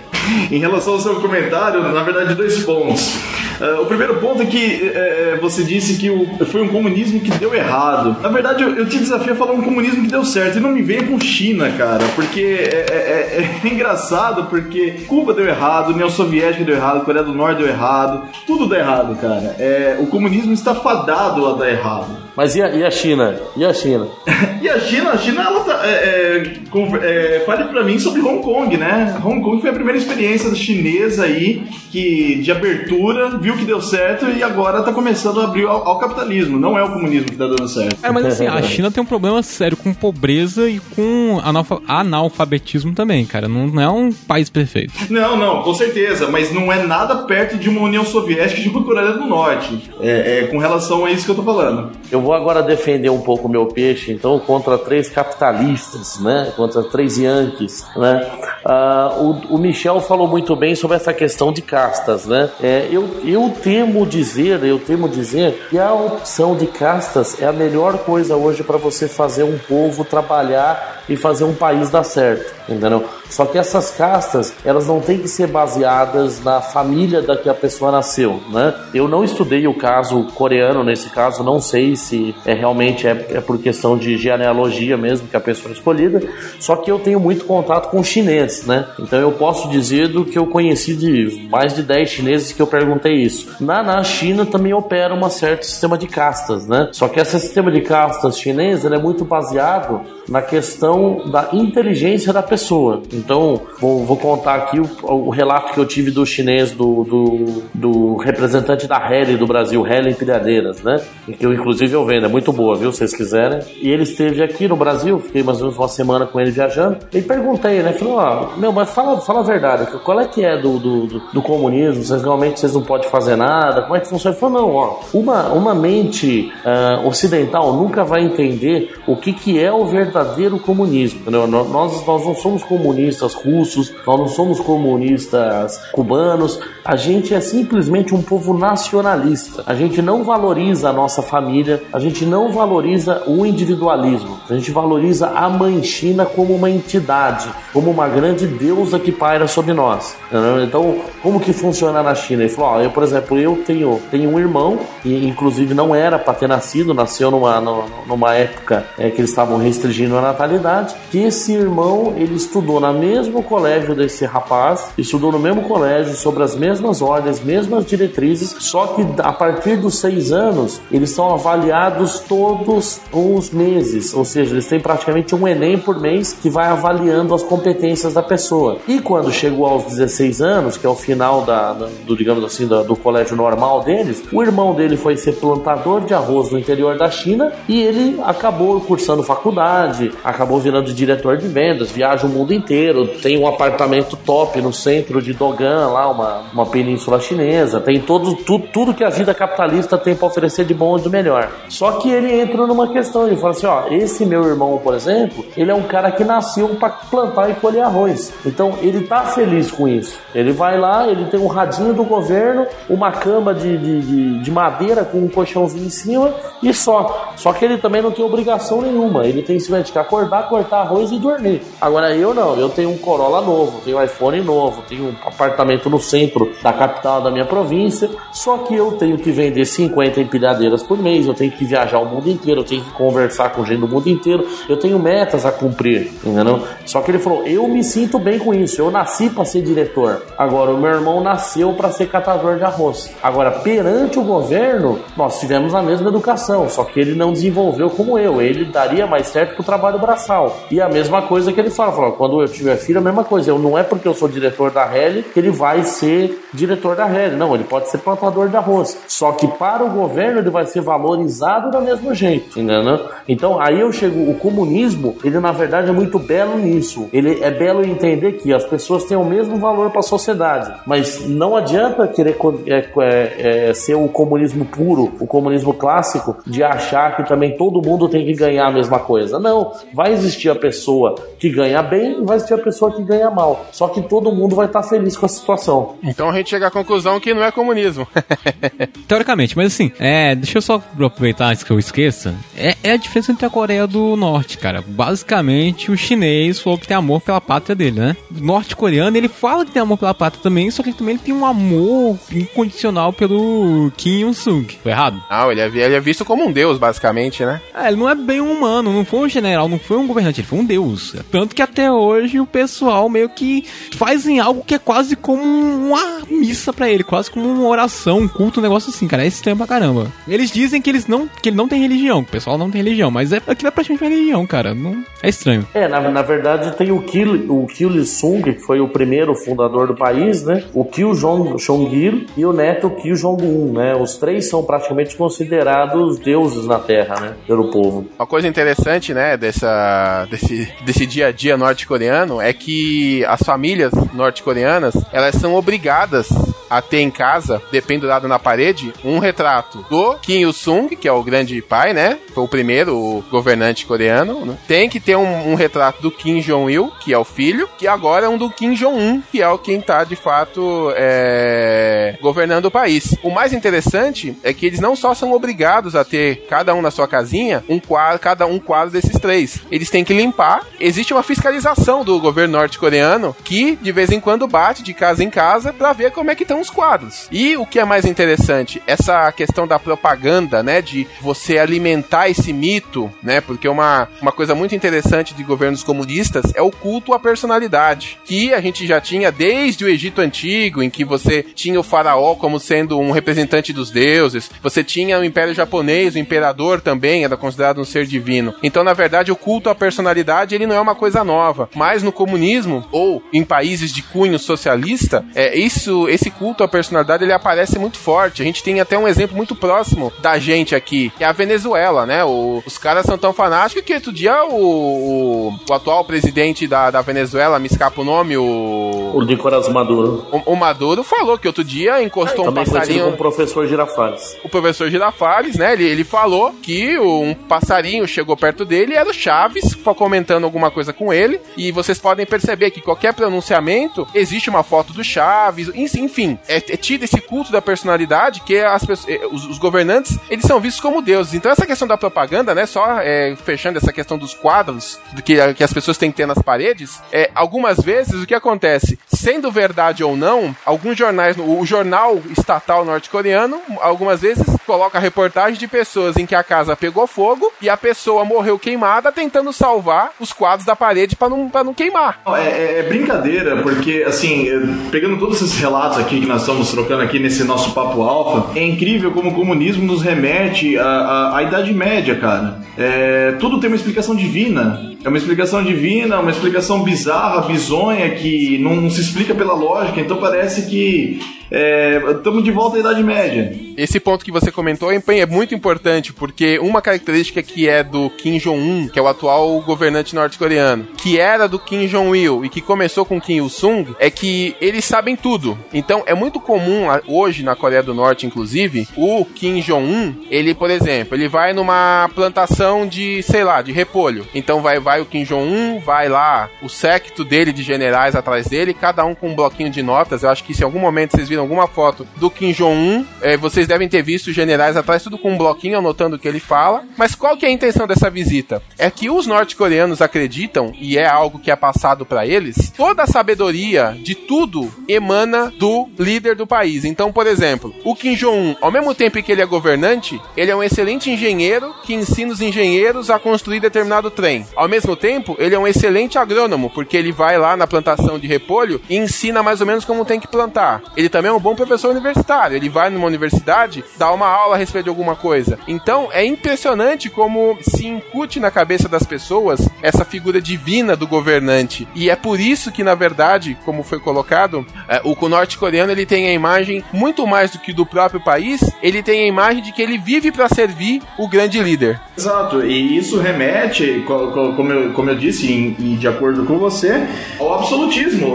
em 0.51 0.59
relação 0.59 0.93
ao 0.93 0.99
seu 0.99 1.21
comentário, 1.21 1.81
na 1.81 2.03
verdade, 2.03 2.35
dois 2.35 2.63
pontos. 2.63 3.13
Uh, 3.59 3.81
o 3.81 3.85
primeiro 3.85 4.15
ponto 4.15 4.41
é 4.41 4.45
que 4.45 4.91
uh, 5.35 5.41
você 5.41 5.63
disse 5.63 5.97
que 5.97 6.09
o, 6.09 6.27
foi 6.45 6.61
um 6.61 6.67
comunismo 6.67 7.19
que 7.19 7.31
deu 7.31 7.53
errado. 7.53 8.17
Na 8.21 8.29
verdade, 8.29 8.63
eu, 8.63 8.75
eu 8.75 8.87
te 8.87 8.97
desafio 8.97 9.33
a 9.33 9.35
falar 9.35 9.53
um 9.53 9.61
comunismo 9.61 10.03
que 10.03 10.11
deu 10.11 10.23
certo. 10.23 10.57
E 10.57 10.61
não 10.61 10.71
me 10.71 10.81
venha 10.81 11.03
com 11.03 11.19
China, 11.19 11.71
cara, 11.71 12.05
porque 12.15 12.41
é, 12.41 12.85
é, 12.89 12.95
é, 12.95 13.59
é 13.63 13.67
engraçado, 13.67 14.45
porque 14.45 15.05
Cuba 15.07 15.33
deu 15.33 15.47
errado, 15.47 15.93
União 15.93 16.09
Soviética 16.09 16.63
deu 16.63 16.75
errado, 16.75 17.03
Coreia 17.03 17.23
do 17.23 17.33
Norte 17.33 17.59
deu 17.59 17.67
errado, 17.67 18.29
tudo 18.45 18.67
deu 18.67 18.79
errado, 18.79 19.15
cara. 19.19 19.55
É, 19.59 19.97
o 19.99 20.07
comunismo 20.07 20.53
está 20.53 20.75
fadado 20.75 21.47
a 21.47 21.53
dar 21.53 21.69
errado. 21.69 22.27
Mas 22.37 22.55
e 22.55 22.61
a, 22.61 22.69
e 22.69 22.85
a 22.85 22.91
China? 22.91 23.35
E 23.55 23.65
a 23.65 23.73
China? 23.73 24.07
e 24.61 24.69
a 24.69 24.79
China? 24.79 25.09
A 25.09 25.17
China, 25.17 25.41
ela 25.41 25.63
tá. 25.63 25.81
É, 25.83 26.53
é, 27.01 27.43
fale 27.47 27.63
pra 27.65 27.83
mim 27.83 27.97
sobre 27.97 28.21
Hong 28.21 28.43
Kong, 28.43 28.77
né? 28.77 29.19
Hong 29.25 29.41
Kong 29.41 29.59
foi 29.59 29.71
a 29.71 29.73
primeira 29.73 29.97
experiência 29.97 30.53
chinesa 30.53 31.23
aí, 31.23 31.63
que 31.91 32.35
de 32.35 32.51
abertura, 32.51 33.29
viu 33.47 33.55
que 33.55 33.63
deu 33.63 33.81
certo 33.81 34.25
e 34.25 34.43
agora 34.43 34.83
tá 34.83 34.91
começando 34.91 35.39
a 35.39 35.45
abrir 35.45 35.65
ao, 35.65 35.87
ao 35.87 35.99
capitalismo. 35.99 36.59
Não 36.59 36.77
é 36.77 36.83
o 36.83 36.91
comunismo 36.91 37.27
que 37.27 37.37
tá 37.37 37.47
dando 37.47 37.67
certo. 37.69 37.95
É, 38.03 38.11
mas 38.11 38.25
assim, 38.25 38.45
a 38.45 38.61
China 38.63 38.91
tem 38.91 39.01
um 39.01 39.05
problema 39.05 39.41
sério 39.41 39.77
com 39.77 39.93
pobreza 39.93 40.69
e 40.69 40.79
com 40.79 41.39
analfa 41.41 41.79
analfabetismo 41.87 42.93
também, 42.93 43.25
cara. 43.25 43.47
Não, 43.47 43.67
não, 43.67 43.81
é 43.81 43.89
um 43.89 44.11
país 44.11 44.49
perfeito. 44.49 44.93
Não, 45.09 45.37
não, 45.37 45.63
com 45.63 45.73
certeza, 45.73 46.27
mas 46.27 46.53
não 46.53 46.71
é 46.71 46.83
nada 46.83 47.15
perto 47.23 47.55
de 47.57 47.69
uma 47.69 47.81
União 47.81 48.03
Soviética 48.03 48.61
tipo 48.61 48.79
a 48.79 48.83
Coreia 48.83 49.13
do 49.13 49.25
Norte. 49.25 49.89
É, 50.01 50.39
é 50.39 50.47
com 50.47 50.57
relação 50.57 51.05
a 51.05 51.11
isso 51.11 51.23
que 51.23 51.31
eu 51.31 51.35
tô 51.35 51.43
falando. 51.43 51.91
Eu 52.11 52.19
vou 52.19 52.33
agora 52.33 52.61
defender 52.61 53.09
um 53.09 53.21
pouco 53.21 53.47
o 53.47 53.51
meu 53.51 53.67
peixe, 53.67 54.11
então, 54.11 54.39
contra 54.39 54.77
três 54.77 55.09
capitalistas, 55.09 56.19
né? 56.19 56.51
Contra 56.55 56.83
três 56.83 57.17
Yankees, 57.17 57.85
né? 57.95 58.29
Uh, 58.65 59.23
o, 59.23 59.55
o, 59.55 59.57
Michel 59.57 60.01
falou 60.01 60.27
muito 60.27 60.55
bem 60.55 60.75
sobre 60.75 60.97
essa 60.97 61.13
questão 61.13 61.53
de 61.53 61.61
castas, 61.61 62.25
né? 62.25 62.49
É, 62.61 62.87
eu, 62.91 63.07
eu 63.23 63.36
temo 63.49 64.05
dizer, 64.05 64.63
eu 64.63 64.79
temo 64.79 65.07
dizer 65.07 65.67
que 65.69 65.77
a 65.77 65.93
opção 65.93 66.55
de 66.55 66.65
castas 66.67 67.41
é 67.41 67.45
a 67.45 67.51
melhor 67.51 67.99
coisa 67.99 68.35
hoje 68.35 68.63
para 68.63 68.77
você 68.77 69.07
fazer 69.07 69.43
um 69.43 69.57
povo 69.57 70.03
trabalhar 70.03 71.03
e 71.07 71.15
fazer 71.15 71.43
um 71.43 71.53
país 71.53 71.89
dar 71.89 72.03
certo, 72.03 72.53
entendeu? 72.67 73.05
Só 73.29 73.45
que 73.45 73.57
essas 73.57 73.91
castas, 73.91 74.53
elas 74.63 74.87
não 74.87 74.99
têm 74.99 75.19
que 75.19 75.27
ser 75.27 75.47
baseadas 75.47 76.43
na 76.43 76.61
família 76.61 77.21
da 77.21 77.35
que 77.35 77.49
a 77.49 77.53
pessoa 77.53 77.91
nasceu, 77.91 78.41
né? 78.49 78.73
Eu 78.93 79.07
não 79.07 79.23
estudei 79.23 79.67
o 79.67 79.73
caso 79.73 80.23
coreano 80.35 80.83
nesse 80.83 81.09
caso, 81.09 81.43
não 81.43 81.59
sei 81.59 81.95
se 81.95 82.33
é 82.45 82.53
realmente 82.53 83.07
é, 83.07 83.27
é 83.31 83.41
por 83.41 83.57
questão 83.57 83.97
de 83.97 84.17
genealogia 84.17 84.97
mesmo 84.97 85.27
que 85.27 85.35
a 85.35 85.39
pessoa 85.39 85.71
é 85.71 85.73
escolhida, 85.73 86.21
só 86.59 86.75
que 86.75 86.89
eu 86.89 86.99
tenho 86.99 87.19
muito 87.19 87.45
contato 87.45 87.89
com 87.89 88.03
chineses, 88.03 88.65
né? 88.65 88.87
Então 88.99 89.19
eu 89.19 89.31
posso 89.31 89.69
dizer 89.69 90.07
do 90.07 90.25
que 90.25 90.37
eu 90.37 90.47
conheci 90.47 90.95
de 90.95 91.47
mais 91.49 91.73
de 91.73 91.83
10 91.83 92.09
chineses 92.09 92.51
que 92.51 92.61
eu 92.61 92.67
perguntei 92.67 93.13
isso. 93.13 93.55
Na, 93.59 93.83
na 93.83 94.03
China 94.03 94.45
também 94.45 94.73
opera 94.73 95.13
um 95.13 95.29
certo 95.29 95.65
sistema 95.65 95.97
de 95.97 96.07
castas, 96.07 96.67
né? 96.67 96.89
Só 96.91 97.07
que 97.07 97.19
esse 97.19 97.39
sistema 97.39 97.71
de 97.71 97.81
castas 97.81 98.39
chinês 98.39 98.85
é 98.85 98.97
muito 98.97 99.25
baseado 99.25 100.01
na 100.27 100.41
questão 100.41 101.29
da 101.29 101.49
inteligência 101.53 102.31
da 102.31 102.41
pessoa. 102.41 103.01
Então, 103.17 103.61
vou, 103.79 104.05
vou 104.05 104.17
contar 104.17 104.55
aqui 104.55 104.79
o, 104.79 104.89
o, 105.03 105.29
relato 105.29 105.73
que 105.73 105.79
eu 105.79 105.85
tive 105.85 106.11
do 106.11 106.25
chinês, 106.25 106.71
do, 106.71 107.03
do, 107.03 107.63
do 107.73 108.15
representante 108.17 108.87
da 108.87 108.97
Helen 109.11 109.37
do 109.37 109.47
Brasil, 109.47 109.85
Helen 109.85 110.13
Pilhadeiras, 110.13 110.81
né? 110.83 111.01
Que 111.37 111.45
eu, 111.45 111.53
inclusive, 111.53 111.93
eu 111.93 112.05
vendo, 112.05 112.25
é 112.25 112.29
muito 112.29 112.51
boa, 112.53 112.75
viu? 112.75 112.91
Se 112.91 112.99
vocês 112.99 113.15
quiserem. 113.15 113.59
E 113.81 113.89
ele 113.89 114.03
esteve 114.03 114.43
aqui 114.43 114.67
no 114.67 114.75
Brasil, 114.75 115.19
fiquei 115.19 115.43
mais 115.43 115.57
ou 115.57 115.65
menos 115.65 115.77
uma 115.77 115.87
semana 115.87 116.25
com 116.25 116.39
ele 116.39 116.51
viajando. 116.51 116.97
E 117.13 117.21
perguntei, 117.21 117.81
né? 117.81 117.93
Falei, 117.93 118.13
ó, 118.13 118.49
oh, 118.55 118.59
meu, 118.59 118.71
mas 118.71 118.89
fala, 118.89 119.19
fala 119.21 119.39
a 119.39 119.43
verdade, 119.43 119.87
qual 120.03 120.19
é 120.19 120.27
que 120.27 120.43
é 120.43 120.57
do, 120.57 120.77
do, 120.77 121.07
do, 121.07 121.19
do 121.33 121.41
comunismo? 121.41 122.03
Vocês 122.03 122.21
realmente 122.21 122.59
vocês 122.59 122.73
não 122.73 122.83
podem 122.83 123.09
fazer 123.09 123.35
nada? 123.35 123.81
Como 123.81 123.95
é 123.95 123.99
que 123.99 124.07
funciona? 124.07 124.35
Ele 124.35 124.39
falou, 124.39 124.61
não, 124.61 124.75
ó, 124.75 124.99
uma, 125.13 125.49
uma 125.53 125.73
mente 125.73 126.51
uh, 126.65 127.07
ocidental 127.07 127.73
nunca 127.73 128.03
vai 128.03 128.23
entender 128.23 128.95
o 129.07 129.15
que, 129.15 129.33
que 129.33 129.61
é 129.61 129.71
o 129.71 129.85
verdadeiro 129.85 130.59
comunismo. 130.59 131.21
Entendeu? 131.21 131.47
Nós, 131.47 132.05
nós 132.05 132.25
não 132.25 132.35
somos 132.35 132.63
comunistas 132.63 133.06
russos, 133.33 133.91
nós 134.05 134.19
não 134.19 134.27
somos 134.27 134.59
comunistas 134.59 135.77
cubanos, 135.91 136.59
a 136.87 136.95
gente 136.95 137.33
é 137.33 137.41
simplesmente 137.41 138.15
um 138.15 138.21
povo 138.21 138.57
nacionalista. 138.57 139.61
A 139.65 139.75
gente 139.75 140.01
não 140.01 140.23
valoriza 140.23 140.89
a 140.89 140.93
nossa 140.93 141.21
família, 141.21 141.83
a 141.91 141.99
gente 141.99 142.25
não 142.25 142.49
valoriza 142.49 143.23
o 143.27 143.45
individualismo, 143.45 144.39
a 144.49 144.53
gente 144.53 144.71
valoriza 144.71 145.27
a 145.27 145.49
mãe 145.49 145.83
China 145.83 146.25
como 146.25 146.55
uma 146.55 146.69
entidade, 146.69 147.49
como 147.73 147.91
uma 147.91 148.07
grande 148.07 148.47
deusa 148.47 148.97
que 148.97 149.11
paira 149.11 149.49
sobre 149.49 149.73
nós. 149.73 150.15
Então, 150.63 150.99
como 151.21 151.41
que 151.41 151.51
funciona 151.51 152.01
na 152.01 152.15
China? 152.15 152.43
Ele 152.43 152.49
falou: 152.49 152.69
ó, 152.69 152.81
eu, 152.81 152.89
por 152.89 153.03
exemplo, 153.03 153.37
eu 153.37 153.61
tenho, 153.65 153.99
tenho 154.09 154.29
um 154.29 154.39
irmão, 154.39 154.79
que 155.03 155.27
inclusive 155.27 155.73
não 155.73 155.93
era 155.93 156.17
para 156.17 156.33
ter 156.35 156.47
nascido, 156.47 156.93
nasceu 156.93 157.29
numa, 157.29 157.59
numa 158.07 158.33
época 158.33 158.85
é, 158.97 159.09
que 159.09 159.19
eles 159.19 159.31
estavam 159.31 159.57
restringindo 159.57 160.17
a 160.17 160.21
natalidade, 160.21 160.95
que 161.11 161.17
esse 161.17 161.51
irmão 161.51 162.13
ele 162.15 162.35
estudou 162.35 162.79
na 162.79 162.93
mesmo 162.93 163.43
colégio 163.43 163.93
desse 163.93 164.23
rapaz, 164.25 164.87
estudou 164.97 165.33
no 165.33 165.39
mesmo 165.39 165.63
colégio, 165.63 166.15
sobre 166.15 166.43
as 166.43 166.55
mesmas 166.55 166.76
ordens, 167.01 167.41
mesmas 167.41 167.85
diretrizes, 167.85 168.55
só 168.59 168.87
que 168.87 169.05
a 169.19 169.31
partir 169.31 169.77
dos 169.77 169.99
seis 169.99 170.31
anos 170.31 170.79
eles 170.91 171.09
são 171.09 171.33
avaliados 171.33 172.19
todos 172.19 173.01
os 173.11 173.51
meses, 173.51 174.13
ou 174.13 174.25
seja, 174.25 174.53
eles 174.53 174.67
têm 174.67 174.79
praticamente 174.79 175.35
um 175.35 175.47
Enem 175.47 175.77
por 175.77 175.99
mês 175.99 176.33
que 176.33 176.49
vai 176.49 176.67
avaliando 176.67 177.33
as 177.33 177.43
competências 177.43 178.13
da 178.13 178.23
pessoa. 178.23 178.77
E 178.87 178.99
quando 178.99 179.31
chegou 179.31 179.65
aos 179.65 179.83
16 179.85 180.41
anos, 180.41 180.77
que 180.77 180.85
é 180.85 180.89
o 180.89 180.95
final 180.95 181.41
da, 181.41 181.73
do, 182.05 182.15
digamos 182.15 182.43
assim, 182.43 182.67
do, 182.67 182.83
do 182.83 182.95
colégio 182.95 183.35
normal 183.35 183.83
deles, 183.83 184.23
o 184.31 184.41
irmão 184.41 184.73
dele 184.73 184.97
foi 184.97 185.17
ser 185.17 185.33
plantador 185.33 186.01
de 186.01 186.13
arroz 186.13 186.51
no 186.51 186.59
interior 186.59 186.97
da 186.97 187.09
China 187.09 187.51
e 187.67 187.81
ele 187.81 188.19
acabou 188.23 188.79
cursando 188.81 189.23
faculdade, 189.23 190.11
acabou 190.23 190.59
virando 190.59 190.93
diretor 190.93 191.37
de 191.37 191.47
vendas, 191.47 191.91
viaja 191.91 192.25
o 192.25 192.29
mundo 192.29 192.53
inteiro, 192.53 193.07
tem 193.21 193.37
um 193.37 193.47
apartamento 193.47 194.17
top 194.17 194.61
no 194.61 194.73
centro 194.73 195.21
de 195.21 195.33
Dogan, 195.33 195.87
lá 195.87 196.09
uma, 196.09 196.43
uma 196.53 196.65
península 196.67 197.19
chinesa, 197.19 197.79
tem 197.79 197.99
todo, 197.99 198.35
tudo, 198.35 198.67
tudo 198.67 198.93
que 198.93 199.03
a 199.03 199.09
vida 199.09 199.33
capitalista 199.33 199.97
tem 199.97 200.15
para 200.15 200.27
oferecer 200.27 200.65
de 200.65 200.73
bom 200.73 200.97
e 200.97 201.01
de 201.01 201.09
melhor. 201.09 201.49
Só 201.69 201.93
que 201.93 202.09
ele 202.09 202.39
entra 202.39 202.67
numa 202.67 202.87
questão, 202.87 203.27
ele 203.27 203.35
fala 203.37 203.51
assim, 203.51 203.65
ó, 203.65 203.83
esse 203.89 204.25
meu 204.25 204.43
irmão, 204.43 204.79
por 204.83 204.93
exemplo, 204.93 205.45
ele 205.55 205.71
é 205.71 205.75
um 205.75 205.83
cara 205.83 206.11
que 206.11 206.23
nasceu 206.23 206.67
para 206.69 206.89
plantar 206.89 207.49
e 207.49 207.55
colher 207.55 207.81
arroz. 207.81 208.33
Então 208.45 208.77
ele 208.81 209.05
tá 209.05 209.23
feliz 209.25 209.71
com 209.71 209.87
isso. 209.87 210.19
Ele 210.33 210.51
vai 210.51 210.77
lá, 210.79 211.07
ele 211.07 211.25
tem 211.25 211.39
um 211.39 211.47
radinho 211.47 211.93
do 211.93 212.03
governo, 212.03 212.65
uma 212.89 213.11
cama 213.11 213.53
de, 213.53 213.77
de, 213.77 214.01
de, 214.01 214.39
de 214.39 214.51
madeira 214.51 215.03
com 215.03 215.19
um 215.19 215.27
colchãozinho 215.27 215.85
em 215.85 215.89
cima 215.89 216.33
e 216.61 216.73
só. 216.73 217.33
Só 217.35 217.53
que 217.53 217.65
ele 217.65 217.77
também 217.77 218.01
não 218.01 218.11
tem 218.11 218.23
obrigação 218.23 218.81
nenhuma. 218.81 219.25
Ele 219.25 219.41
tem 219.41 219.59
simplesmente 219.59 219.91
que 219.91 219.99
acordar, 219.99 220.49
cortar 220.49 220.81
arroz 220.81 221.11
e 221.11 221.19
dormir. 221.19 221.61
Agora 221.79 222.15
eu 222.15 222.33
não, 222.33 222.55
eu 222.55 222.69
tenho 222.69 222.89
um 222.89 222.97
Corolla 222.97 223.41
novo, 223.41 223.81
tenho 223.83 223.97
um 223.97 224.03
iPhone 224.03 224.41
novo, 224.41 224.83
tenho 224.87 225.05
um 225.05 225.15
apartamento 225.25 225.89
no 225.89 225.99
centro 225.99 226.51
da 226.61 226.73
capital 226.73 227.21
da 227.21 227.31
minha 227.31 227.45
província, 227.45 228.09
só 228.31 228.59
que 228.59 228.75
eu 228.75 228.93
tenho 228.93 229.17
que 229.17 229.31
vender 229.31 229.65
50 229.65 230.21
empilhadeiras 230.21 230.83
por 230.83 230.97
mês, 230.97 231.27
eu 231.27 231.33
tenho 231.33 231.51
que 231.51 231.65
viajar 231.65 231.99
o 231.99 232.05
mundo 232.05 232.29
inteiro, 232.29 232.61
eu 232.61 232.65
tenho 232.65 232.83
que 232.83 232.91
conversar 232.91 233.49
com 233.49 233.65
gente 233.65 233.79
do 233.79 233.87
mundo 233.87 234.07
inteiro, 234.07 234.47
eu 234.67 234.77
tenho 234.77 234.99
metas 234.99 235.45
a 235.45 235.51
cumprir, 235.51 236.11
entendeu? 236.23 236.61
Só 236.85 237.01
que 237.01 237.11
ele 237.11 237.19
falou: 237.19 237.45
eu 237.45 237.67
me 237.67 237.83
sinto 237.83 238.19
bem 238.19 238.39
com 238.39 238.53
isso, 238.53 238.81
eu 238.81 238.91
nasci 238.91 239.29
para 239.29 239.45
ser 239.45 239.61
diretor, 239.61 240.23
agora 240.37 240.71
o 240.71 240.77
meu 240.77 240.91
irmão 240.91 241.21
nasceu 241.21 241.73
para 241.73 241.91
ser 241.91 242.07
catador 242.07 242.57
de 242.57 242.63
arroz. 242.63 243.11
Agora, 243.21 243.51
perante 243.51 244.19
o 244.19 244.23
governo, 244.23 244.99
nós 245.15 245.39
tivemos 245.39 245.73
a 245.73 245.81
mesma 245.81 246.09
educação, 246.09 246.69
só 246.69 246.83
que 246.83 246.99
ele 246.99 247.15
não 247.15 247.33
desenvolveu 247.33 247.89
como 247.89 248.17
eu, 248.17 248.41
ele 248.41 248.65
daria 248.65 249.05
mais 249.07 249.27
certo 249.27 249.55
pro 249.55 249.63
trabalho 249.63 249.99
braçal. 249.99 250.57
E 250.71 250.81
a 250.81 250.89
mesma 250.89 251.21
coisa 251.23 251.51
que 251.51 251.59
ele 251.59 251.69
fala, 251.69 251.91
fala 251.91 252.11
quando 252.11 252.41
eu 252.41 252.47
tiver 252.47 252.77
filho, 252.77 252.99
a 252.99 253.01
mesma 253.01 253.23
coisa, 253.23 253.51
eu 253.51 253.59
não 253.59 253.77
é 253.77 253.83
porque 253.83 254.07
eu 254.07 254.13
sou 254.13 254.27
diretor 254.27 254.71
da 254.71 254.85
Reli 254.85 255.23
que 255.23 255.39
ele 255.39 255.49
vai 255.49 255.83
ser 255.83 256.46
diretor 256.53 256.95
da 256.95 257.05
Reli, 257.05 257.35
não, 257.35 257.53
ele 257.53 257.63
pode 257.63 257.89
ser 257.89 257.99
plantador 257.99 258.49
de 258.49 258.55
arroz. 258.55 258.97
Só 259.07 259.31
que 259.31 259.47
para 259.47 259.83
o 259.83 259.89
governo 259.89 260.39
ele 260.39 260.49
vai 260.49 260.65
ser 260.65 260.81
valorizado 260.81 261.71
do 261.71 261.81
mesmo 261.81 262.13
jeito, 262.13 262.59
entendeu? 262.59 263.07
Então 263.27 263.59
aí 263.59 263.79
eu 263.79 263.91
chego, 263.91 264.29
o 264.29 264.35
comunismo, 264.35 265.15
ele 265.23 265.39
na 265.39 265.51
verdade 265.51 265.89
é 265.89 265.91
muito 265.91 266.19
belo 266.19 266.57
nisso. 266.57 267.09
Ele 267.11 267.43
é 267.43 267.51
belo 267.51 267.83
entender 267.85 268.33
que 268.33 268.53
as 268.53 268.63
pessoas 268.63 269.03
têm 269.05 269.17
o 269.17 269.25
mesmo 269.25 269.57
valor 269.57 269.89
para 269.89 269.99
a 269.99 270.03
sociedade, 270.03 270.73
mas 270.85 271.27
não 271.27 271.55
adianta 271.55 272.07
querer 272.07 272.37
é, 272.65 272.85
é, 272.99 273.69
é, 273.69 273.73
ser 273.73 273.95
o 273.95 274.07
comunismo 274.07 274.65
puro, 274.65 275.13
o 275.19 275.27
comunismo 275.27 275.73
clássico, 275.73 276.37
de 276.45 276.63
achar 276.63 277.15
que 277.15 277.27
também 277.27 277.57
todo 277.57 277.85
mundo 277.85 278.07
tem 278.07 278.25
que 278.25 278.33
ganhar 278.33 278.67
a 278.67 278.71
mesma 278.71 278.99
coisa. 278.99 279.39
Não, 279.39 279.73
vai 279.93 280.13
existir 280.13 280.49
a 280.49 280.55
pessoa 280.55 281.15
que 281.39 281.49
ganha 281.49 281.81
bem 281.81 282.21
e 282.21 282.25
vai 282.25 282.37
existir 282.37 282.53
a 282.53 282.57
pessoa 282.57 282.91
que 282.91 283.03
ganha 283.03 283.29
mal. 283.29 283.65
Só 283.71 283.87
que 283.87 284.01
todo 284.01 284.31
mundo 284.31 284.55
vai 284.55 284.67
estar 284.67 284.83
feliz 284.83 285.17
com 285.17 285.25
a 285.25 285.29
situação. 285.29 285.95
Então 286.03 286.29
gente 286.37 286.49
chega 286.49 286.67
à 286.67 286.71
conclusão 286.71 287.19
que 287.19 287.33
não 287.33 287.43
é 287.43 287.51
comunismo. 287.51 288.07
Teoricamente, 289.07 289.55
mas 289.55 289.73
assim, 289.73 289.91
é, 289.99 290.35
deixa 290.35 290.57
eu 290.57 290.61
só 290.61 290.75
aproveitar 290.75 291.47
antes 291.47 291.63
que 291.63 291.71
eu 291.71 291.79
esqueça. 291.79 292.35
É, 292.55 292.75
é 292.83 292.91
a 292.91 292.97
diferença 292.97 293.31
entre 293.31 293.45
a 293.45 293.49
Coreia 293.49 293.87
do 293.87 294.15
Norte, 294.15 294.57
cara. 294.57 294.83
Basicamente, 294.85 295.91
o 295.91 295.97
chinês 295.97 296.59
falou 296.59 296.77
que 296.77 296.87
tem 296.87 296.97
amor 296.97 297.21
pela 297.21 297.41
pátria 297.41 297.75
dele, 297.75 297.99
né? 297.99 298.17
O 298.31 298.43
norte-coreano, 298.43 299.15
ele 299.15 299.27
fala 299.27 299.65
que 299.65 299.71
tem 299.71 299.81
amor 299.81 299.97
pela 299.97 300.13
pátria 300.13 300.41
também, 300.41 300.69
só 300.71 300.83
que 300.83 300.89
ele 300.89 300.97
também 300.97 301.17
tem 301.17 301.33
um 301.33 301.45
amor 301.45 302.17
incondicional 302.31 303.13
pelo 303.13 303.91
Kim 303.95 304.21
Il-sung. 304.21 304.67
Foi 304.81 304.91
errado? 304.91 305.21
Não, 305.29 305.51
ele 305.51 305.61
é, 305.61 305.65
ele 305.65 305.95
é 305.95 305.99
visto 305.99 306.25
como 306.25 306.45
um 306.45 306.51
deus, 306.51 306.77
basicamente, 306.77 307.45
né? 307.45 307.61
É, 307.73 307.87
ele 307.87 307.97
não 307.97 308.09
é 308.09 308.15
bem 308.15 308.41
um 308.41 308.51
humano, 308.51 308.91
não 308.91 309.05
foi 309.05 309.19
um 309.19 309.29
general, 309.29 309.67
não 309.69 309.79
foi 309.79 309.97
um 309.97 310.07
governante, 310.07 310.41
ele 310.41 310.47
foi 310.47 310.59
um 310.59 310.65
deus. 310.65 311.15
Tanto 311.31 311.55
que 311.55 311.61
até 311.61 311.91
hoje 311.91 312.39
o 312.39 312.45
pessoal 312.45 313.09
meio 313.09 313.29
que 313.29 313.65
fazem 313.95 314.39
algo 314.39 314.63
que 314.65 314.75
é 314.75 314.79
quase 314.79 315.15
como 315.15 315.43
uma 315.43 316.21
missa 316.29 316.73
para 316.73 316.89
ele, 316.89 317.03
quase 317.03 317.29
como 317.29 317.47
uma 317.47 317.67
oração, 317.67 318.19
um 318.19 318.27
culto, 318.27 318.59
um 318.59 318.63
negócio 318.63 318.89
assim, 318.89 319.07
cara. 319.07 319.23
É 319.23 319.27
estranho 319.27 319.57
pra 319.57 319.67
caramba. 319.67 320.11
Eles 320.27 320.51
dizem 320.51 320.81
que 320.81 320.89
eles 320.89 321.07
não, 321.07 321.27
que 321.27 321.49
ele 321.49 321.55
não 321.55 321.67
tem 321.67 321.81
religião, 321.81 322.23
que 322.23 322.29
o 322.29 322.31
pessoal 322.31 322.57
não 322.57 322.69
tem 322.69 322.81
religião, 322.81 323.11
mas 323.11 323.31
é, 323.33 323.37
aquilo 323.37 323.67
é 323.67 323.71
praticamente 323.71 324.03
uma 324.03 324.09
religião, 324.09 324.47
cara. 324.47 324.73
Não, 324.73 325.03
é 325.21 325.29
estranho. 325.29 325.67
É, 325.73 325.87
na, 325.87 325.99
na 326.09 326.21
verdade 326.21 326.75
tem 326.75 326.91
o 326.91 327.01
Kim, 327.01 327.45
o 327.49 327.65
Kim 327.67 327.87
Il-sung, 327.87 328.41
que 328.41 328.59
foi 328.59 328.79
o 328.79 328.89
primeiro 328.89 329.35
fundador 329.35 329.87
do 329.87 329.95
país, 329.95 330.43
né? 330.43 330.63
O 330.73 330.85
Kim 330.85 331.11
Jong-il 331.13 332.25
e 332.35 332.45
o 332.45 332.53
neto 332.53 332.89
Kim 332.89 333.13
Jong-un, 333.13 333.73
né? 333.73 333.95
Os 333.95 334.17
três 334.17 334.49
são 334.49 334.63
praticamente 334.63 335.15
considerados 335.15 336.19
deuses 336.19 336.65
na 336.65 336.79
Terra, 336.79 337.19
né? 337.19 337.33
Pelo 337.45 337.69
povo. 337.71 338.07
Uma 338.17 338.27
coisa 338.27 338.47
interessante, 338.47 339.13
né, 339.13 339.37
dessa, 339.37 340.27
desse, 340.29 340.67
desse 340.83 341.05
dia 341.05 341.27
a 341.27 341.31
dia 341.31 341.57
norte-coreano 341.57 342.41
é 342.41 342.53
que 342.53 343.23
as 343.25 343.41
famílias 343.41 343.91
norte-coreanas, 344.13 344.95
elas 345.11 345.35
são 345.35 345.55
obrigadas 345.55 346.16
this. 346.17 346.56
A 346.69 346.81
ter 346.81 347.01
em 347.01 347.11
casa, 347.11 347.61
dependurado 347.71 348.27
na 348.27 348.39
parede, 348.39 348.93
um 349.03 349.19
retrato 349.19 349.85
do 349.89 350.15
Kim 350.21 350.41
Il-sung, 350.41 350.95
que 350.95 351.07
é 351.07 351.11
o 351.11 351.23
grande 351.23 351.61
pai, 351.61 351.93
né? 351.93 352.17
Foi 352.33 352.43
o 352.43 352.47
primeiro 352.47 353.23
governante 353.29 353.85
coreano. 353.85 354.45
Né? 354.45 354.57
Tem 354.67 354.89
que 354.89 354.99
ter 354.99 355.15
um, 355.15 355.51
um, 355.51 355.55
retrato 355.55 356.01
do 356.01 356.11
Kim 356.11 356.39
Jong-il, 356.39 356.91
que 356.99 357.13
é 357.13 357.17
o 357.17 357.23
filho, 357.23 357.69
que 357.77 357.87
agora 357.87 358.25
é 358.25 358.29
um 358.29 358.37
do 358.37 358.49
Kim 358.49 358.73
Jong-un, 358.73 359.21
que 359.31 359.41
é 359.41 359.49
o 359.49 359.57
quem 359.57 359.81
tá, 359.81 360.03
de 360.03 360.15
fato, 360.15 360.93
é... 360.95 362.17
governando 362.21 362.65
o 362.65 362.71
país. 362.71 363.15
O 363.23 363.29
mais 363.29 363.53
interessante 363.53 364.37
é 364.43 364.53
que 364.53 364.65
eles 364.65 364.79
não 364.79 364.95
só 364.95 365.13
são 365.13 365.31
obrigados 365.33 365.95
a 365.95 366.03
ter, 366.03 366.45
cada 366.49 366.73
um 366.73 366.81
na 366.81 366.91
sua 366.91 367.07
casinha, 367.07 367.63
um 367.67 367.79
quadro, 367.79 368.19
cada 368.19 368.45
um 368.45 368.59
quadro 368.59 368.91
desses 368.91 369.19
três. 369.19 369.59
Eles 369.71 369.89
têm 369.89 370.03
que 370.03 370.13
limpar. 370.13 370.65
Existe 370.79 371.13
uma 371.13 371.23
fiscalização 371.23 372.03
do 372.03 372.19
governo 372.19 372.57
norte-coreano 372.57 373.35
que, 373.43 373.75
de 373.75 373.91
vez 373.91 374.11
em 374.11 374.19
quando, 374.19 374.47
bate 374.47 374.83
de 374.83 374.93
casa 374.93 375.23
em 375.23 375.29
casa 375.29 375.73
para 375.73 375.93
ver 375.93 376.11
como 376.11 376.31
é 376.31 376.35
que 376.35 376.43
estão 376.43 376.56
os 376.59 376.69
quadros. 376.69 377.27
E 377.31 377.57
o 377.57 377.65
que 377.65 377.79
é 377.79 377.85
mais 377.85 378.05
interessante, 378.05 378.81
essa 378.87 379.31
questão 379.31 379.67
da 379.67 379.79
propaganda, 379.79 380.61
né, 380.63 380.81
de 380.81 381.07
você 381.21 381.57
alimentar 381.57 382.29
esse 382.29 382.51
mito, 382.53 383.11
né, 383.21 383.41
porque 383.41 383.67
uma, 383.67 384.07
uma 384.21 384.31
coisa 384.31 384.55
muito 384.55 384.75
interessante 384.75 385.33
de 385.33 385.43
governos 385.43 385.83
comunistas 385.83 386.51
é 386.55 386.61
o 386.61 386.71
culto 386.71 387.13
à 387.13 387.19
personalidade, 387.19 388.17
que 388.25 388.53
a 388.53 388.61
gente 388.61 388.85
já 388.87 388.99
tinha 388.99 389.31
desde 389.31 389.85
o 389.85 389.89
Egito 389.89 390.21
Antigo, 390.21 390.81
em 390.81 390.89
que 390.89 391.05
você 391.05 391.43
tinha 391.43 391.79
o 391.79 391.83
faraó 391.83 392.35
como 392.35 392.59
sendo 392.59 392.99
um 392.99 393.11
representante 393.11 393.71
dos 393.71 393.91
deuses, 393.91 394.49
você 394.61 394.83
tinha 394.83 395.19
o 395.19 395.23
Império 395.23 395.53
Japonês, 395.53 396.15
o 396.15 396.19
imperador 396.19 396.81
também 396.81 397.23
era 397.23 397.37
considerado 397.37 397.81
um 397.81 397.85
ser 397.85 398.05
divino. 398.05 398.53
Então, 398.63 398.83
na 398.83 398.93
verdade, 398.93 399.31
o 399.31 399.35
culto 399.35 399.69
à 399.69 399.75
personalidade 399.75 400.55
ele 400.55 400.67
não 400.67 400.75
é 400.75 400.79
uma 400.79 400.95
coisa 400.95 401.23
nova, 401.23 401.69
mas 401.75 402.03
no 402.03 402.11
comunismo 402.11 402.85
ou 402.91 403.21
em 403.33 403.43
países 403.43 403.91
de 403.91 404.01
cunho 404.01 404.39
socialista, 404.39 405.25
é 405.35 405.57
isso, 405.57 406.07
esse 406.09 406.29
culto 406.29 406.46
culto 406.47 406.63
à 406.63 406.67
personalidade 406.67 407.25
ele 407.25 407.33
aparece 407.33 407.77
muito 407.77 407.97
forte. 407.97 408.41
A 408.41 408.45
gente 408.45 408.63
tem 408.63 408.79
até 408.79 408.97
um 408.97 409.05
exemplo 409.05 409.35
muito 409.35 409.53
próximo 409.53 410.13
da 410.19 410.39
gente 410.39 410.73
aqui, 410.75 411.11
que 411.17 411.23
é 411.23 411.27
a 411.27 411.33
Venezuela, 411.33 412.05
né? 412.05 412.23
O, 412.23 412.63
os 412.65 412.77
caras 412.77 413.05
são 413.05 413.17
tão 413.17 413.33
fanáticos 413.33 413.83
que 413.83 413.93
outro 413.93 414.13
dia 414.13 414.45
o, 414.45 414.55
o, 414.55 415.59
o, 415.69 415.73
atual 415.73 416.05
presidente 416.05 416.65
da, 416.65 416.89
da 416.89 417.01
Venezuela, 417.01 417.59
me 417.59 417.67
escapa 417.67 417.99
o 417.99 418.05
nome, 418.05 418.37
o. 418.37 419.11
O 419.13 419.21
Nicolás 419.23 419.67
Maduro. 419.67 420.25
O, 420.31 420.53
o 420.53 420.55
Maduro 420.55 421.03
falou 421.03 421.37
que 421.37 421.47
outro 421.47 421.65
dia 421.65 422.01
encostou 422.01 422.45
é, 422.45 422.49
um 422.49 422.53
passarinho. 422.53 423.05
Com 423.05 423.11
o 423.11 423.17
professor 423.17 423.67
Girafales. 423.67 424.37
O 424.41 424.47
professor 424.47 424.89
Girafales, 424.89 425.57
né? 425.57 425.73
Ele, 425.73 425.83
ele 425.83 426.03
falou 426.05 426.55
que 426.61 426.97
um 426.97 427.33
passarinho 427.33 428.07
chegou 428.07 428.37
perto 428.37 428.63
dele 428.63 428.93
e 428.93 428.95
era 428.95 429.09
o 429.09 429.13
Chaves, 429.13 429.75
comentando 429.97 430.45
alguma 430.45 430.71
coisa 430.71 430.93
com 430.93 431.11
ele. 431.11 431.41
E 431.57 431.73
vocês 431.73 431.99
podem 431.99 432.25
perceber 432.25 432.71
que 432.71 432.79
qualquer 432.79 433.13
pronunciamento 433.13 434.07
existe 434.13 434.49
uma 434.49 434.63
foto 434.63 434.93
do 434.93 435.03
Chaves, 435.03 435.69
enfim, 435.75 436.36
é, 436.47 436.57
é 436.57 436.77
tido 436.77 437.03
esse 437.03 437.19
culto 437.21 437.51
da 437.51 437.61
personalidade 437.61 438.41
que 438.41 438.59
as 438.59 438.85
pessoas, 438.85 439.09
é, 439.09 439.25
os, 439.27 439.45
os, 439.45 439.57
governantes 439.57 440.17
eles 440.29 440.45
são 440.45 440.59
vistos 440.59 440.81
como 440.81 441.01
deuses. 441.01 441.33
Então 441.33 441.51
essa 441.51 441.65
questão 441.65 441.87
da 441.87 441.97
propaganda, 441.97 442.53
né, 442.53 442.65
só 442.65 442.99
é, 442.99 443.35
fechando 443.43 443.77
essa 443.77 443.93
questão 443.93 444.17
dos 444.17 444.33
quadros 444.33 444.99
que, 445.23 445.53
que 445.53 445.63
as 445.63 445.73
pessoas 445.73 445.97
têm 445.97 446.11
que 446.11 446.17
ter 446.17 446.25
nas 446.25 446.41
paredes, 446.41 447.01
é, 447.11 447.29
algumas 447.33 447.79
vezes 447.79 448.21
o 448.21 448.25
que 448.25 448.35
acontece, 448.35 448.99
sendo 449.07 449.51
verdade 449.51 450.03
ou 450.03 450.15
não, 450.15 450.55
alguns 450.65 450.97
jornais, 450.97 451.37
o 451.37 451.65
jornal 451.65 452.21
estatal 452.29 452.85
norte-coreano, 452.85 453.59
algumas 453.81 454.21
vezes 454.21 454.45
coloca 454.65 454.99
reportagem 454.99 455.57
de 455.57 455.67
pessoas 455.67 456.17
em 456.17 456.25
que 456.25 456.35
a 456.35 456.43
casa 456.43 456.75
pegou 456.75 457.07
fogo 457.07 457.51
e 457.61 457.69
a 457.69 457.77
pessoa 457.77 458.25
morreu 458.25 458.59
queimada 458.59 459.11
tentando 459.11 459.53
salvar 459.53 460.11
os 460.19 460.33
quadros 460.33 460.65
da 460.65 460.75
parede 460.75 461.15
para 461.15 461.29
não, 461.29 461.49
não 461.63 461.73
queimar. 461.73 462.21
É, 462.27 462.41
é, 462.41 462.79
é, 462.79 462.83
brincadeira, 462.83 463.61
porque 463.61 464.03
assim, 464.05 464.47
pegando 464.91 465.17
todos 465.17 465.41
esses 465.41 465.57
relatos 465.57 465.97
aqui 465.97 466.19
que 466.27 466.33
nós 466.33 466.41
estamos 466.41 466.69
trocando 466.69 467.01
aqui 467.01 467.19
nesse 467.19 467.45
nosso 467.45 467.71
papo 467.71 468.03
alfa, 468.03 468.59
é 468.59 468.63
incrível 468.63 469.11
como 469.11 469.29
o 469.29 469.33
comunismo 469.33 469.85
nos 469.85 470.01
remete 470.01 470.77
à, 470.77 470.83
à, 470.83 471.37
à 471.37 471.43
Idade 471.43 471.73
Média, 471.73 472.15
cara. 472.15 472.59
É, 472.77 473.31
tudo 473.39 473.59
tem 473.61 473.69
uma 473.69 473.77
explicação 473.77 474.13
divina. 474.13 474.91
É 475.03 475.07
uma 475.07 475.17
explicação 475.17 475.63
divina, 475.63 476.19
uma 476.19 476.29
explicação 476.29 476.83
bizarra, 476.83 477.47
bizonha, 477.47 478.09
que 478.09 478.57
não, 478.57 478.75
não 478.75 478.89
se 478.89 478.99
explica 478.99 479.33
pela 479.33 479.53
lógica, 479.53 480.01
então 480.01 480.17
parece 480.17 480.69
que 480.69 481.21
estamos 481.49 482.41
é, 482.41 482.43
de 482.43 482.51
volta 482.51 482.75
à 482.75 482.79
Idade 482.81 483.03
Média. 483.03 483.66
Esse 483.77 483.99
ponto 483.99 484.25
que 484.25 484.31
você 484.31 484.51
comentou 484.51 484.91
é 484.91 485.25
muito 485.27 485.53
importante, 485.53 486.11
porque 486.11 486.57
uma 486.57 486.81
característica 486.81 487.43
que 487.43 487.69
é 487.69 487.83
do 487.83 488.09
Kim 488.09 488.39
Jong-un, 488.39 488.87
que 488.87 488.97
é 488.97 489.01
o 489.01 489.07
atual 489.07 489.61
governante 489.61 490.15
norte-coreano, 490.15 490.87
que 490.97 491.19
era 491.19 491.47
do 491.47 491.59
Kim 491.59 491.85
Jong-il 491.85 492.43
e 492.43 492.49
que 492.49 492.59
começou 492.59 493.05
com 493.05 493.21
Kim 493.21 493.37
Il-sung, 493.37 493.95
é 493.99 494.09
que 494.09 494.55
eles 494.59 494.83
sabem 494.83 495.15
tudo. 495.15 495.55
Então 495.71 496.01
é 496.07 496.15
muito 496.15 496.39
comum 496.39 496.87
hoje 497.07 497.43
na 497.43 497.55
Coreia 497.55 497.83
do 497.83 497.93
Norte, 497.93 498.25
inclusive, 498.25 498.87
o 498.97 499.23
Kim 499.23 499.59
Jong-un, 499.59 500.25
ele, 500.31 500.55
por 500.55 500.71
exemplo, 500.71 501.15
ele 501.15 501.27
vai 501.27 501.53
numa 501.53 502.09
plantação 502.15 502.87
de, 502.87 503.21
sei 503.21 503.43
lá, 503.43 503.61
de 503.61 503.71
repolho. 503.71 504.25
Então 504.33 504.59
vai, 504.59 504.79
vai 504.79 505.01
o 505.01 505.05
Kim 505.05 505.23
Jong-un, 505.23 505.79
vai 505.81 506.09
lá 506.09 506.49
o 506.63 506.69
séquito 506.69 507.23
dele 507.23 507.53
de 507.53 507.61
generais 507.61 508.15
atrás 508.15 508.47
dele, 508.47 508.73
cada 508.73 509.05
um 509.05 509.13
com 509.13 509.29
um 509.29 509.35
bloquinho 509.35 509.69
de 509.69 509.83
notas. 509.83 510.23
Eu 510.23 510.31
acho 510.31 510.43
que 510.43 510.55
se 510.55 510.63
em 510.63 510.65
algum 510.65 510.79
momento 510.79 511.11
vocês 511.11 511.29
viram 511.29 511.43
alguma 511.43 511.67
foto 511.67 512.07
do 512.15 512.31
Kim 512.31 512.53
Jong-un, 512.53 513.05
é, 513.21 513.37
vocês 513.37 513.66
vocês 513.67 513.75
devem 513.79 513.89
ter 513.89 514.01
visto 514.01 514.27
os 514.27 514.35
generais 514.35 514.77
atrás, 514.77 515.03
tudo 515.03 515.17
com 515.17 515.33
um 515.33 515.37
bloquinho 515.37 515.77
anotando 515.77 516.15
o 516.15 516.19
que 516.19 516.27
ele 516.27 516.39
fala. 516.39 516.83
Mas 516.95 517.13
qual 517.13 517.35
que 517.35 517.45
é 517.45 517.49
a 517.49 517.51
intenção 517.51 517.85
dessa 517.85 518.09
visita? 518.09 518.61
É 518.77 518.89
que 518.89 519.09
os 519.09 519.27
norte-coreanos 519.27 520.01
acreditam, 520.01 520.71
e 520.79 520.97
é 520.97 521.05
algo 521.05 521.37
que 521.37 521.51
é 521.51 521.55
passado 521.55 522.05
para 522.05 522.25
eles, 522.25 522.71
toda 522.75 523.03
a 523.03 523.07
sabedoria 523.07 523.97
de 524.01 524.15
tudo 524.15 524.71
emana 524.87 525.51
do 525.51 525.89
líder 525.99 526.35
do 526.35 526.47
país. 526.47 526.85
Então, 526.85 527.11
por 527.11 527.27
exemplo, 527.27 527.75
o 527.83 527.93
Kim 527.93 528.15
Jong-un, 528.15 528.55
ao 528.61 528.71
mesmo 528.71 528.95
tempo 528.95 529.21
que 529.21 529.31
ele 529.31 529.41
é 529.41 529.45
governante, 529.45 530.19
ele 530.37 530.51
é 530.51 530.55
um 530.55 530.63
excelente 530.63 531.09
engenheiro 531.09 531.73
que 531.83 531.93
ensina 531.93 532.31
os 532.31 532.41
engenheiros 532.41 533.09
a 533.09 533.19
construir 533.19 533.59
determinado 533.59 534.09
trem. 534.09 534.45
Ao 534.55 534.69
mesmo 534.69 534.95
tempo, 534.95 535.35
ele 535.39 535.55
é 535.55 535.59
um 535.59 535.67
excelente 535.67 536.17
agrônomo, 536.17 536.69
porque 536.69 536.95
ele 536.95 537.11
vai 537.11 537.37
lá 537.37 537.57
na 537.57 537.67
plantação 537.67 538.17
de 538.17 538.27
repolho 538.27 538.79
e 538.89 538.95
ensina 538.95 539.43
mais 539.43 539.59
ou 539.59 539.67
menos 539.67 539.83
como 539.83 540.05
tem 540.05 540.19
que 540.19 540.27
plantar. 540.27 540.81
Ele 540.95 541.09
também 541.09 541.29
é 541.29 541.33
um 541.33 541.39
bom 541.39 541.55
professor 541.55 541.89
universitário. 541.89 542.55
Ele 542.55 542.69
vai 542.69 542.89
numa 542.89 543.07
universidade, 543.07 543.56
dá 543.97 544.11
uma 544.11 544.27
aula 544.27 544.55
a 544.55 544.57
respeito 544.57 544.85
de 544.85 544.89
alguma 544.89 545.15
coisa. 545.15 545.57
Então, 545.67 546.09
é 546.11 546.23
impressionante 546.25 547.09
como 547.09 547.57
se 547.61 547.87
incute 547.87 548.39
na 548.39 548.51
cabeça 548.51 548.87
das 548.87 549.03
pessoas 549.03 549.67
essa 549.81 550.05
figura 550.05 550.41
divina 550.41 550.95
do 550.95 551.07
governante. 551.07 551.87
E 551.95 552.09
é 552.09 552.15
por 552.15 552.39
isso 552.39 552.71
que, 552.71 552.83
na 552.83 552.95
verdade, 552.95 553.57
como 553.65 553.83
foi 553.83 553.99
colocado, 553.99 554.65
é, 554.87 555.01
o 555.03 555.15
norte-coreano 555.27 555.91
ele 555.91 556.05
tem 556.05 556.27
a 556.27 556.33
imagem 556.33 556.83
muito 556.93 557.25
mais 557.25 557.51
do 557.51 557.59
que 557.59 557.73
do 557.73 557.85
próprio 557.85 558.19
país, 558.19 558.61
ele 558.81 559.01
tem 559.01 559.23
a 559.23 559.27
imagem 559.27 559.63
de 559.63 559.71
que 559.71 559.81
ele 559.81 559.97
vive 559.97 560.31
para 560.31 560.47
servir 560.49 561.01
o 561.17 561.27
grande 561.27 561.59
líder. 561.59 561.99
Exato, 562.17 562.65
e 562.65 562.97
isso 562.97 563.19
remete, 563.19 564.03
como 564.05 564.71
eu, 564.71 564.93
como 564.93 565.09
eu 565.09 565.15
disse, 565.15 565.47
e 565.47 565.95
de 565.95 566.07
acordo 566.07 566.45
com 566.45 566.57
você, 566.57 567.07
ao 567.39 567.53
absolutismo, 567.53 568.27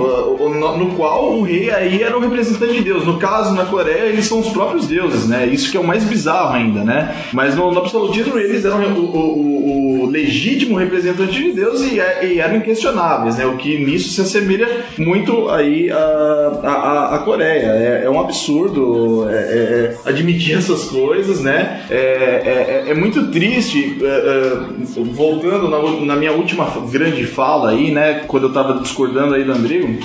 no 0.78 0.94
qual 0.96 1.32
o 1.32 1.42
rei 1.42 1.70
aí 1.70 2.02
era 2.02 2.16
o 2.16 2.20
representante 2.20 2.74
de 2.74 2.82
Deus. 2.82 3.04
No 3.04 3.18
caso, 3.18 3.54
na 3.54 3.64
Coreia, 3.64 4.06
eles 4.06 4.26
são 4.26 4.40
os 4.40 4.48
próprios 4.50 4.86
deuses, 4.86 5.11
né? 5.26 5.46
Isso 5.46 5.70
que 5.70 5.76
é 5.76 5.80
o 5.80 5.86
mais 5.86 6.04
bizarro 6.04 6.54
ainda, 6.54 6.84
né? 6.84 7.14
Mas 7.32 7.54
no, 7.54 7.70
no 7.70 7.78
absolutismo, 7.78 8.38
eles 8.38 8.64
eram 8.64 8.82
o, 8.92 9.00
o, 9.00 10.02
o, 10.02 10.10
legítimo 10.10 10.76
representante 10.76 11.32
de 11.32 11.52
Deus 11.52 11.80
e, 11.82 11.96
e, 12.26 12.40
eram 12.40 12.56
inquestionáveis, 12.56 13.36
né? 13.36 13.46
O 13.46 13.56
que 13.56 13.78
nisso 13.84 14.10
se 14.10 14.20
assemelha 14.20 14.68
muito 14.98 15.48
aí 15.48 15.90
a, 15.90 17.10
a, 17.14 17.18
Coreia. 17.24 17.72
É, 17.72 18.02
é, 18.04 18.10
um 18.10 18.20
absurdo 18.20 19.28
é, 19.28 19.34
é, 19.34 19.98
é 20.04 20.08
admitir 20.08 20.56
essas 20.58 20.84
coisas, 20.84 21.40
né? 21.40 21.84
É, 21.90 22.82
é, 22.86 22.90
é 22.90 22.94
muito 22.94 23.28
triste, 23.28 23.98
voltando 25.12 25.68
na, 25.68 26.06
na, 26.06 26.16
minha 26.16 26.32
última 26.32 26.66
grande 26.90 27.24
fala 27.24 27.70
aí, 27.70 27.90
né? 27.90 28.24
Quando 28.26 28.48
eu 28.48 28.52
tava 28.52 28.80
discordando 28.80 29.34
aí 29.34 29.44
do 29.44 29.52
Andrigo, 29.52 29.98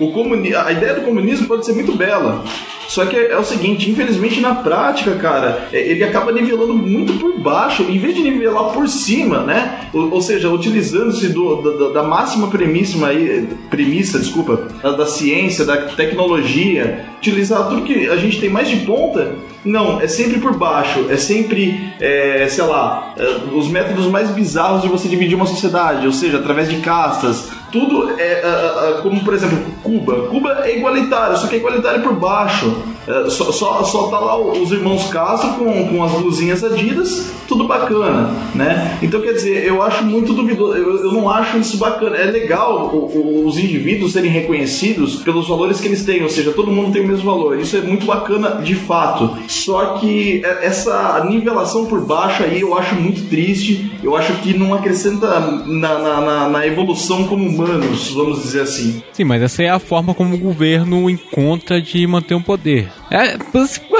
o 0.00 0.10
comuni 0.10 0.54
a 0.54 0.72
ideia 0.72 0.94
do 0.94 1.02
comunismo 1.02 1.46
pode 1.46 1.64
ser 1.64 1.72
muito 1.72 1.94
bela, 1.96 2.44
só 2.88 3.04
que 3.06 3.16
é 3.16 3.36
o 3.36 3.44
seguinte, 3.44 3.90
infelizmente 3.90 4.40
na 4.40 4.54
prática, 4.54 5.14
cara, 5.16 5.68
é, 5.72 5.80
ele 5.80 6.04
acaba 6.04 6.30
nivelando 6.32 6.74
muito 6.74 7.14
por 7.14 7.38
baixo, 7.40 7.82
em 7.84 7.98
vez 7.98 8.14
de 8.14 8.22
nivelar 8.22 8.72
por 8.72 8.88
cima, 8.88 9.40
né? 9.40 9.88
Ou, 9.92 10.14
ou 10.14 10.22
seja, 10.22 10.48
utilizando-se 10.48 11.28
da, 11.28 11.88
da, 11.92 12.02
máxima 12.02 12.48
premissa 12.48 13.04
aí, 13.06 13.48
premissa, 13.70 14.18
desculpa, 14.18 14.68
da, 14.82 14.92
da 14.92 15.06
ciência, 15.06 15.64
da 15.64 15.76
tecnologia, 15.76 17.06
utilizar 17.18 17.68
tudo 17.68 17.82
que 17.82 18.08
a 18.08 18.16
gente 18.16 18.40
tem 18.40 18.50
mais 18.50 18.68
de 18.68 18.76
ponta 18.76 19.34
não, 19.64 19.98
é 19.98 20.06
sempre 20.06 20.38
por 20.40 20.56
baixo, 20.58 21.06
é 21.08 21.16
sempre, 21.16 21.94
é, 21.98 22.46
sei 22.50 22.64
lá, 22.64 23.14
é, 23.16 23.56
os 23.56 23.66
métodos 23.68 24.06
mais 24.06 24.30
bizarros 24.30 24.82
de 24.82 24.88
você 24.88 25.08
dividir 25.08 25.34
uma 25.34 25.46
sociedade, 25.46 26.06
ou 26.06 26.12
seja, 26.12 26.36
através 26.36 26.68
de 26.68 26.76
castas. 26.76 27.50
Tudo 27.74 28.08
é, 28.16 28.22
é, 28.22 28.90
é 28.90 29.00
como, 29.02 29.24
por 29.24 29.34
exemplo, 29.34 29.58
Cuba. 29.82 30.28
Cuba 30.28 30.60
é 30.62 30.78
igualitário, 30.78 31.36
só 31.36 31.48
que 31.48 31.56
é 31.56 31.58
igualitário 31.58 32.04
por 32.04 32.14
baixo. 32.14 32.72
É, 33.06 33.28
só, 33.28 33.50
só, 33.50 33.82
só 33.82 34.06
tá 34.06 34.18
lá 34.18 34.38
os 34.38 34.70
irmãos 34.70 35.08
Castro 35.08 35.50
com, 35.54 35.88
com 35.88 36.02
as 36.02 36.12
blusinhas 36.12 36.64
Adidas, 36.64 37.32
tudo 37.46 37.66
bacana, 37.66 38.30
né? 38.54 38.98
Então, 39.02 39.20
quer 39.20 39.32
dizer, 39.32 39.66
eu 39.66 39.82
acho 39.82 40.04
muito 40.04 40.32
duvidoso, 40.32 40.74
eu, 40.74 41.04
eu 41.04 41.12
não 41.12 41.28
acho 41.28 41.58
isso 41.58 41.76
bacana. 41.76 42.16
É 42.16 42.24
legal 42.24 42.90
o, 42.94 42.96
o, 42.96 43.46
os 43.46 43.58
indivíduos 43.58 44.12
serem 44.12 44.30
reconhecidos 44.30 45.16
pelos 45.16 45.48
valores 45.48 45.80
que 45.80 45.88
eles 45.88 46.04
têm, 46.04 46.22
ou 46.22 46.30
seja, 46.30 46.52
todo 46.52 46.70
mundo 46.70 46.92
tem 46.92 47.04
o 47.04 47.08
mesmo 47.08 47.30
valor. 47.30 47.58
Isso 47.58 47.76
é 47.76 47.80
muito 47.80 48.06
bacana 48.06 48.62
de 48.62 48.74
fato. 48.74 49.36
Só 49.48 49.96
que 49.98 50.42
essa 50.62 51.24
nivelação 51.28 51.86
por 51.86 52.00
baixo 52.06 52.44
aí 52.44 52.60
eu 52.60 52.78
acho 52.78 52.94
muito 52.94 53.28
triste, 53.28 53.92
eu 54.02 54.16
acho 54.16 54.32
que 54.34 54.56
não 54.56 54.72
acrescenta 54.72 55.40
na, 55.66 55.98
na, 55.98 56.48
na 56.48 56.66
evolução 56.66 57.24
como 57.24 57.54
humanos, 57.64 58.10
vamos 58.10 58.42
dizer 58.42 58.62
assim. 58.62 59.02
Sim, 59.12 59.24
mas 59.24 59.42
essa 59.42 59.62
é 59.62 59.68
a 59.68 59.78
forma 59.78 60.14
como 60.14 60.34
o 60.34 60.38
governo 60.38 61.08
encontra 61.08 61.80
de 61.80 62.06
manter 62.06 62.34
o 62.34 62.40
poder. 62.40 62.90
É, 63.10 63.36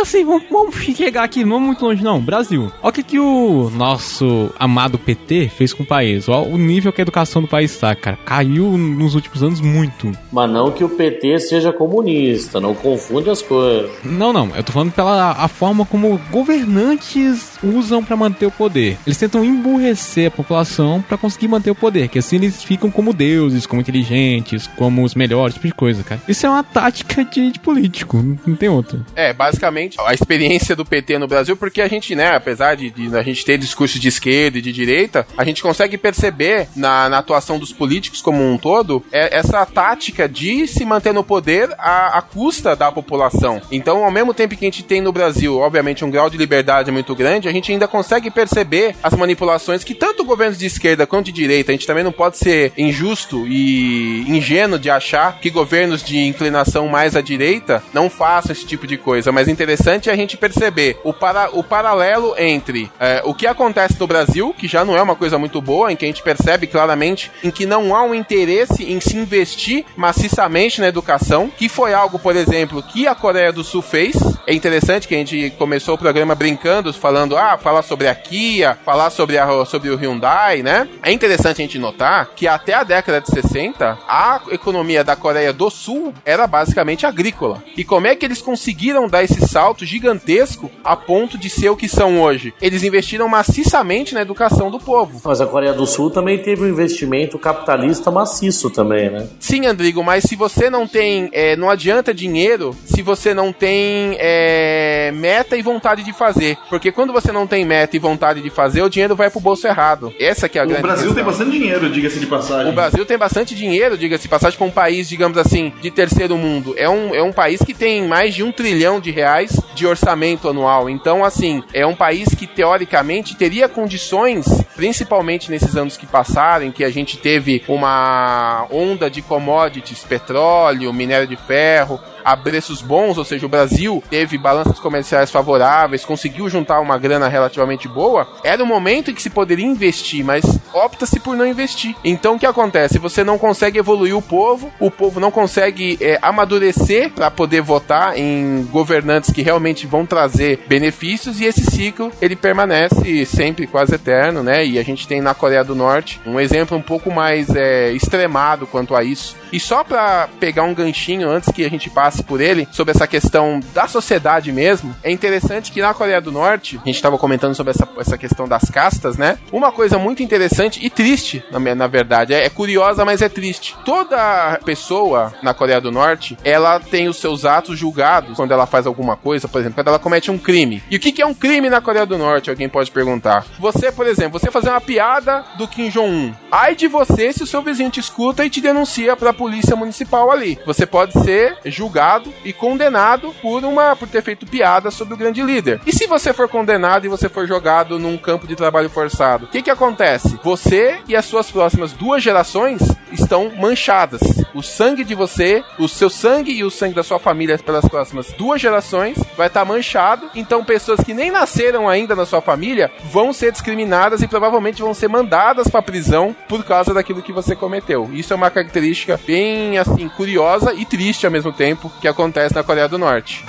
assim, 0.01 0.25
vamos, 0.25 0.45
vamos 0.51 0.75
chegar 0.77 1.25
aqui, 1.25 1.45
não 1.45 1.61
muito 1.61 1.85
longe 1.85 2.03
não, 2.03 2.21
Brasil. 2.21 2.71
Olha 2.83 2.91
o 2.91 2.93
que, 2.93 3.03
que 3.03 3.19
o 3.19 3.71
nosso 3.71 4.51
amado 4.59 4.99
PT 4.99 5.49
fez 5.49 5.73
com 5.73 5.83
o 5.83 5.87
país. 5.87 6.29
Olha 6.29 6.49
o 6.49 6.59
nível 6.59 6.93
que 6.93 7.01
a 7.01 7.03
educação 7.03 7.43
do 7.43 7.49
país 7.49 7.73
está, 7.73 7.95
cara. 7.95 8.19
Caiu 8.25 8.77
nos 8.77 9.15
últimos 9.15 9.43
anos 9.43 9.61
muito. 9.61 10.13
Mas 10.33 10.51
não 10.51 10.71
que 10.71 10.85
o 10.85 10.89
PT 10.89 11.39
seja 11.41 11.73
comunista, 11.73 12.61
não 12.61 12.75
confunde 12.75 13.31
as 13.31 13.43
coisas. 13.43 13.91
Não, 14.05 14.33
não, 14.33 14.51
eu 14.55 14.63
tô 14.63 14.73
falando 14.73 14.93
pela 14.93 15.33
a 15.33 15.49
forma 15.49 15.85
como 15.85 16.21
governantes 16.31 17.59
usam 17.63 18.05
para 18.05 18.17
manter 18.17 18.47
o 18.47 18.51
poder. 18.51 18.99
Eles 19.07 19.19
tentam 19.19 19.45
emburrecer 19.45 20.29
a 20.29 20.31
população 20.31 21.03
para 21.07 21.17
conseguir 21.17 21.49
manter 21.49 21.71
o 21.71 21.75
poder, 21.75 22.09
que 22.09 22.19
assim 22.19 22.37
eles 22.37 22.63
ficam 22.63 22.91
como 22.91 23.13
deuses, 23.13 23.67
como 23.67 23.81
inteligentes, 23.81 24.67
como 24.77 25.03
os 25.03 25.15
melhores, 25.15 25.55
tipo 25.55 25.67
de 25.67 25.75
coisa, 25.75 26.03
cara. 26.03 26.21
Isso 26.29 26.47
é 26.47 26.51
uma 26.51 26.63
tática 26.63 27.25
de, 27.25 27.53
de 27.53 27.61
político, 27.61 28.23
não 28.47 28.57
tem 28.57 28.69
outra. 28.69 28.94
É, 29.15 29.33
basicamente, 29.33 29.97
a 30.01 30.13
experiência 30.13 30.77
do 30.77 30.85
PT 30.85 31.19
no 31.19 31.27
Brasil, 31.27 31.57
porque 31.57 31.81
a 31.81 31.89
gente, 31.89 32.15
né, 32.15 32.35
apesar 32.35 32.75
de, 32.75 32.91
de 32.91 33.17
a 33.17 33.23
gente 33.23 33.45
ter 33.45 33.59
discursos 33.59 34.01
de 34.01 34.09
esquerda 34.09 34.59
e 34.59 34.63
de 34.63 34.73
direita, 34.73 35.27
a 35.37 35.45
gente 35.45 35.63
consegue 35.63 35.97
perceber 35.97 36.69
na, 36.77 37.09
na 37.09 37.19
atuação 37.19 37.59
dos 37.59 37.73
políticos 37.73 38.21
como 38.21 38.43
um 38.43 38.59
todo 38.59 39.05
é, 39.13 39.37
essa 39.37 39.65
tática 39.67 40.29
de 40.29 40.67
se 40.67 40.85
manter 40.85 41.13
no 41.13 41.25
poder 41.25 41.71
à, 41.79 42.19
à 42.19 42.23
custa 42.23 42.77
da 42.77 42.91
população. 42.91 43.61
Então, 43.71 44.05
ao 44.05 44.11
mesmo 44.11 44.35
tempo 44.35 44.57
que 44.57 44.65
a 44.65 44.69
gente 44.69 44.83
tem 44.83 45.01
no 45.01 45.13
Brasil, 45.13 45.59
obviamente, 45.59 46.05
um 46.05 46.11
grau 46.11 46.29
de 46.29 46.37
liberdade 46.37 46.91
muito 46.91 47.15
grande, 47.15 47.49
a 47.49 47.53
gente 47.53 47.73
ainda 47.73 47.89
consegue 47.89 48.31
perceber 48.31 48.95
as 49.03 49.15
manipulações 49.15 49.85
que 49.85 49.95
tanto 49.95 50.25
governos 50.25 50.59
de 50.59 50.67
esquerda 50.67 51.07
quanto 51.07 51.27
de 51.27 51.33
direita, 51.33 51.71
a 51.71 51.75
gente 51.75 51.87
também 51.87 52.05
não 52.05 52.13
pode 52.13 52.39
ser 52.39 52.73
injusto 52.77 53.47
e 53.47 54.25
ingênuo 54.29 54.79
de 54.79 54.91
achar 54.91 55.39
que 55.39 55.51
governos 55.51 56.03
de 56.03 56.19
inclinação 56.19 56.89
mais 56.89 57.17
à 57.17 57.21
direita 57.21 57.83
não 57.93 58.11
façam 58.11 58.53
esse 58.53 58.65
tipo 58.65 58.84
de 58.87 58.97
coisa, 58.97 59.33
mas 59.33 59.49
interessante 59.49 60.09
é 60.09 60.13
a 60.13 60.17
gente 60.17 60.37
perceber 60.37 60.99
o, 61.05 61.13
para, 61.13 61.51
o 61.53 61.63
paralelo 61.63 62.35
entre 62.39 62.91
é, 62.99 63.23
o 63.25 63.35
que 63.35 63.47
acontece 63.47 63.99
no 63.99 64.07
Brasil, 64.07 64.55
que 64.57 64.69
já 64.69 64.85
não 64.85 64.97
é 64.97 65.03
uma 65.03 65.17
coisa 65.17 65.39
muito 65.39 65.61
boa, 65.61 65.93
em 65.93 65.97
que 65.97 66.05
a 66.05 66.09
gente 66.09 66.23
percebe 66.23 66.67
claramente 66.67 67.31
em 67.43 67.51
que 67.51 67.67
não 67.67 67.95
há 67.95 68.03
um 68.03 68.15
interesse 68.15 68.85
em 68.85 69.01
se 69.01 69.17
investir 69.17 69.85
maciçamente 69.97 70.81
na 70.81 70.89
educação, 70.89 71.51
que 71.51 71.69
foi 71.69 71.95
algo, 71.95 72.19
por 72.19 72.37
exemplo, 72.37 72.83
que 72.83 73.07
a 73.07 73.15
Coreia 73.15 73.53
do 73.53 73.65
Sul 73.65 73.83
fez. 73.83 74.17
É 74.47 74.53
interessante 74.53 75.09
que 75.09 75.15
a 75.15 75.19
gente 75.19 75.51
começou 75.59 75.95
o 75.95 75.99
programa 75.99 76.35
brincando, 76.35 76.93
falando, 76.93 77.37
ah, 77.37 77.59
falar 77.59 77.83
sobre 77.83 78.09
a 78.09 78.15
Kia, 78.15 78.79
falar 78.85 79.11
sobre, 79.11 79.39
a, 79.39 79.65
sobre 79.65 79.91
o 79.91 79.97
Hyundai, 79.97 80.63
né? 80.63 80.89
É 81.03 81.11
interessante 81.11 81.61
a 81.61 81.65
gente 81.65 81.79
notar 81.79 82.31
que 82.35 82.47
até 82.47 82.75
a 82.75 82.85
década 82.85 83.21
de 83.21 83.29
60, 83.29 83.99
a 84.07 84.41
economia 84.51 85.05
da 85.05 85.17
Coreia 85.17 85.53
do 85.53 85.71
Sul 85.71 86.13
era 86.25 86.47
basicamente 86.47 87.07
agrícola. 87.07 87.63
E 87.77 87.85
como 87.85 88.07
é 88.07 88.15
que 88.15 88.25
eles 88.25 88.43
conseguiram 88.43 88.74
dar 89.11 89.23
esse 89.23 89.47
salto 89.47 89.85
gigantesco 89.85 90.71
a 90.83 90.97
ponto 90.97 91.39
de 91.39 91.49
ser 91.49 91.71
o 91.71 91.77
que 91.77 91.89
são 91.89 92.21
hoje? 92.21 92.53
Eles 92.61 92.83
investiram 92.83 93.29
maciçamente 93.29 94.15
na 94.15 94.23
educação 94.23 94.71
do 94.71 94.79
povo. 94.79 95.21
Mas 95.25 95.41
a 95.41 95.47
Coreia 95.47 95.73
do 95.73 95.87
Sul 95.87 96.11
também 96.11 96.39
teve 96.39 96.63
um 96.63 96.69
investimento 96.69 97.39
capitalista 97.39 98.11
maciço 98.11 98.71
também, 98.71 99.11
né? 99.11 99.27
Sim, 99.39 99.67
Andrigo, 99.67 100.03
mas 100.03 100.25
se 100.25 100.37
você 100.37 100.69
não 100.69 100.87
tem, 100.87 101.29
é, 101.33 101.57
não 101.57 101.71
adianta 101.71 102.13
dinheiro 102.13 102.77
se 102.85 103.03
você 103.03 103.33
não 103.33 103.53
tem 103.53 104.17
é, 104.19 105.13
meta 105.15 105.57
e 105.57 105.63
vontade 105.63 106.03
de 106.03 106.13
fazer. 106.13 106.57
Porque 106.69 106.91
quando 106.93 107.13
você 107.13 107.31
não 107.33 107.47
tem 107.47 107.65
meta 107.65 107.97
e 107.97 107.99
vontade 107.99 108.41
de 108.41 108.51
fazer, 108.51 108.83
o 108.83 108.89
dinheiro 108.91 109.17
vai 109.17 109.31
pro 109.31 109.41
bolso 109.41 109.67
errado. 109.67 110.13
Essa 110.19 110.49
que 110.49 110.59
é 110.59 110.63
a 110.63 110.65
o 110.65 110.69
grande 110.69 110.83
O 110.83 110.87
Brasil 110.87 111.05
questão. 111.07 111.15
tem 111.17 111.25
bastante 111.25 111.59
dinheiro, 111.59 111.91
diga-se 111.91 112.19
de 112.19 112.27
passagem. 112.27 112.73
O 112.73 112.75
Brasil 112.75 113.07
tem 113.07 113.19
bastante 113.19 113.55
dinheiro, 113.55 113.97
diga-se 113.97 114.23
de 114.23 114.29
passagem, 114.29 114.59
para 114.59 114.67
um 114.67 114.71
país, 114.71 115.09
digamos 115.09 115.39
assim, 115.39 115.73
de 115.81 115.91
terceiro 115.91 116.37
mundo. 116.37 116.75
É 116.77 116.89
um, 116.89 117.15
é 117.15 117.23
um 117.23 117.33
país 117.33 117.61
que 117.63 117.75
tem 117.75 118.07
mais 118.07 118.35
de 118.35 118.43
um 118.43 118.53
trilhão 118.53 118.64
de 119.01 119.11
reais 119.11 119.61
de 119.75 119.87
orçamento 119.87 120.49
anual. 120.49 120.89
Então, 120.89 121.25
assim, 121.25 121.63
é 121.73 121.87
um 121.87 121.95
país 121.95 122.29
que 122.35 122.47
teoricamente 122.47 123.37
teria 123.37 123.69
condições, 123.69 124.47
principalmente 124.75 125.51
nesses 125.51 125.77
anos 125.77 125.97
que 125.97 126.07
passaram, 126.07 126.67
em 126.67 126.73
que 126.73 126.85
a 126.85 126.91
gente 126.91 127.19
teve 127.19 127.63
uma 127.69 128.67
onda 128.71 129.11
de 129.11 129.21
commodities, 129.21 130.05
petróleo, 130.05 130.93
minério 130.93 131.27
de 131.27 131.37
ferro, 131.37 132.01
a 132.25 132.37
preços 132.37 132.81
bons, 132.81 133.19
ou 133.19 133.25
seja, 133.25 133.47
o 133.47 133.49
Brasil 133.49 134.03
teve 134.09 134.39
balanças 134.39 134.79
comerciais 134.79 135.31
favoráveis, 135.31 136.05
conseguiu 136.05 136.49
juntar 136.49 136.81
uma 136.81 136.99
grana 136.99 137.29
relativamente 137.29 137.89
boa, 137.89 138.27
era 138.43 138.63
o 138.63 138.67
momento 138.67 139.11
em 139.11 139.15
que 139.15 139.23
se 139.23 139.31
poderia 139.31 139.65
investir, 139.65 140.25
mas 140.25 140.45
opta-se 140.73 141.21
por 141.21 141.37
não 141.37 141.47
investir. 141.47 141.95
Então 142.05 142.37
o 142.37 142.39
que 142.39 142.47
acontece? 142.47 142.99
Você 142.99 143.23
não 143.23 143.39
consegue 143.39 143.79
evoluir 143.79 144.17
o 144.17 144.23
povo, 144.23 144.73
o 144.81 144.91
povo 144.91 145.21
não 145.21 145.31
consegue 145.31 145.99
é, 146.01 146.19
amadurecer 146.23 147.11
para 147.11 147.31
poder 147.31 147.61
votar 147.61 148.17
em 148.17 148.67
governantes 148.71 149.33
que 149.33 149.43
realmente 149.43 149.87
vão 149.87 150.07
trazer 150.07 150.65
benefícios 150.67 151.41
e 151.41 151.45
esse 151.45 151.65
ciclo 151.65 152.11
ele 152.21 152.37
permanece 152.37 153.25
sempre 153.27 153.67
quase 153.67 153.95
eterno, 153.95 154.43
né? 154.43 154.65
E 154.65 154.79
a 154.79 154.83
gente 154.83 155.07
tem 155.07 155.21
na 155.21 155.35
Coreia 155.35 155.65
do 155.65 155.75
Norte 155.75 156.21
um 156.27 156.39
exemplo 156.41 156.77
um 156.77 156.83
pouco 156.83 157.11
mais 157.11 157.49
é, 157.55 157.93
extremado 157.93 158.67
quanto 158.67 158.95
a 158.95 159.03
isso. 159.03 159.37
E 159.55 159.61
só 159.61 159.85
para 159.85 160.29
pegar 160.41 160.65
um 160.65 160.75
ganchinho 160.75 161.31
antes 161.31 161.53
que 161.53 161.65
a 161.65 161.71
gente 161.71 161.89
passe 161.89 162.25
por 162.25 162.41
ele 162.41 162.67
sobre 162.73 162.91
essa 162.91 163.07
questão 163.07 163.61
da 163.73 163.87
sociedade 163.87 164.51
mesmo, 164.51 164.93
é 165.01 165.13
interessante 165.13 165.71
que 165.71 165.81
na 165.81 165.95
Coreia 165.95 166.21
do 166.21 166.33
Norte, 166.33 166.81
a 166.83 166.87
gente 166.87 166.97
estava 166.97 167.17
comentando 167.17 167.55
sobre 167.55 167.71
essa, 167.71 167.89
essa 167.97 168.19
questão 168.19 168.49
das 168.49 168.69
castas, 168.69 169.17
né? 169.17 169.39
Uma 169.53 169.71
coisa 169.71 169.97
muito 169.97 170.25
interessante 170.25 170.85
e 170.85 170.91
triste, 170.91 171.45
na, 171.53 171.61
na 171.73 171.87
verdade, 171.87 172.35
é, 172.35 172.45
é 172.45 172.51
curiosa, 172.51 173.05
mas 173.05 173.23
é 173.23 173.29
triste. 173.29 173.77
Toda 173.85 174.59
pessoa 174.65 175.33
na 175.41 175.55
Coreia 175.55 175.81
do 175.81 175.93
Norte, 175.93 176.37
ela 176.43 176.81
tem 176.81 177.07
os 177.07 177.19
seus 177.19 177.45
atos 177.45 177.79
julgados 177.79 178.35
quando 178.35 178.51
ela 178.51 178.67
faz 178.67 178.89
alguma 178.89 179.17
coisa, 179.17 179.47
por 179.47 179.61
exemplo, 179.61 179.77
quando 179.77 179.87
ela 179.87 180.01
comete 180.01 180.33
um 180.33 180.39
crime. 180.39 180.83
E 180.91 180.97
o 180.97 180.99
que, 180.99 181.13
que 181.13 181.23
é 181.23 181.27
um 181.27 181.33
crime 181.33 181.71
na 181.71 181.81
Coreia 181.81 182.05
do 182.05 182.19
Norte? 182.19 182.51
Alguém 182.51 182.69
pode 182.69 182.91
perguntar. 182.91 183.47
Você, 183.61 183.93
por 183.93 184.09
exemplo, 184.09 184.41
você 184.41 184.51
fazer 184.51 184.71
uma 184.71 184.81
piada 184.81 185.45
do 185.57 185.69
Kim 185.69 185.91
Jong-un. 185.91 186.35
Ai 186.51 186.75
de 186.75 186.89
você 186.89 187.33
se 187.33 187.45
o 187.45 187.47
seu 187.47 187.63
vizinho 187.63 187.91
te 187.91 188.01
escuta 188.01 188.45
e 188.45 188.51
te 188.51 188.61
denuncia 188.61 189.15
pra 189.15 189.33
polícia 189.33 189.44
municipal 189.77 190.31
ali. 190.31 190.59
Você 190.67 190.87
pode 190.87 191.13
ser 191.23 191.57
julgado 191.67 192.33
e 192.45 192.53
condenado 192.53 193.35
por 193.41 193.65
uma 193.65 193.97
por 193.97 194.09
ter 194.09 194.23
feito 194.23 194.47
piada 194.47 194.91
sobre 194.91 195.15
o 195.15 195.17
grande 195.17 195.43
líder. 195.43 195.81
E 195.87 195.93
se 195.93 196.07
você 196.07 196.33
for 196.33 196.49
condenado 196.49 197.05
e 197.05 197.09
você 197.09 197.29
for 197.29 197.47
jogado 197.47 197.99
num 197.99 198.17
campo 198.17 198.47
de 198.47 198.57
trabalho 198.57 198.91
forçado, 198.91 199.47
o 199.47 199.49
que 199.49 199.63
que 199.63 199.71
acontece? 199.71 200.39
Você 200.43 200.99
e 201.09 201.17
as 201.17 201.25
suas 201.25 201.51
próximas 201.51 201.93
duas 201.93 202.23
gerações 202.23 202.83
estão 203.13 203.51
manchadas. 203.57 204.21
O 204.55 204.63
sangue 204.63 205.05
de 205.05 205.15
você, 205.15 205.65
o 205.79 205.89
seu 205.89 206.11
sangue 206.11 206.53
e 206.53 206.65
o 206.65 206.71
sangue 206.71 206.95
da 206.95 207.03
sua 207.03 207.19
família 207.19 207.59
pelas 207.59 207.85
próximas 207.87 208.33
duas 208.33 208.61
gerações 208.61 209.19
vai 209.37 209.47
estar 209.47 209.65
manchado. 209.65 210.31
Então 210.35 210.65
pessoas 210.65 211.01
que 211.01 211.15
nem 211.15 211.31
nasceram 211.31 211.89
ainda 211.89 212.15
na 212.15 212.27
sua 212.27 212.41
família 212.41 212.91
vão 213.11 213.33
ser 213.33 213.53
discriminadas 213.53 214.23
e 214.23 214.29
provavelmente 214.29 214.83
vão 214.83 214.95
ser 214.95 215.09
mandadas 215.09 215.69
para 215.69 215.83
prisão 215.83 216.35
por 216.49 216.65
causa 216.65 216.93
daquilo 216.93 217.23
que 217.23 217.33
você 217.33 217.57
cometeu. 217.57 218.11
Isso 218.13 218.33
é 218.33 218.37
uma 218.37 218.51
característica 218.51 219.19
bem 219.27 219.79
assim 219.79 220.09
curiosa 220.09 220.73
e 220.75 220.85
triste 220.85 221.27
ao 221.27 221.33
mesmo 221.33 221.53
tempo 221.53 221.91
que 222.01 222.09
acontece 222.09 222.55
na 222.55 222.63
Coreia 222.63 222.89
do 222.89 222.99
Norte. 222.99 223.45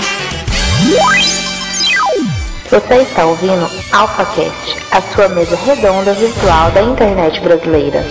Você 2.70 2.96
está 2.96 3.26
ouvindo 3.26 3.70
AlphaCast, 3.92 4.78
a 4.92 5.02
sua 5.02 5.30
mesa 5.30 5.56
redonda 5.56 6.14
virtual 6.14 6.72
da 6.72 6.82
internet 6.82 7.40
brasileira. 7.42 8.04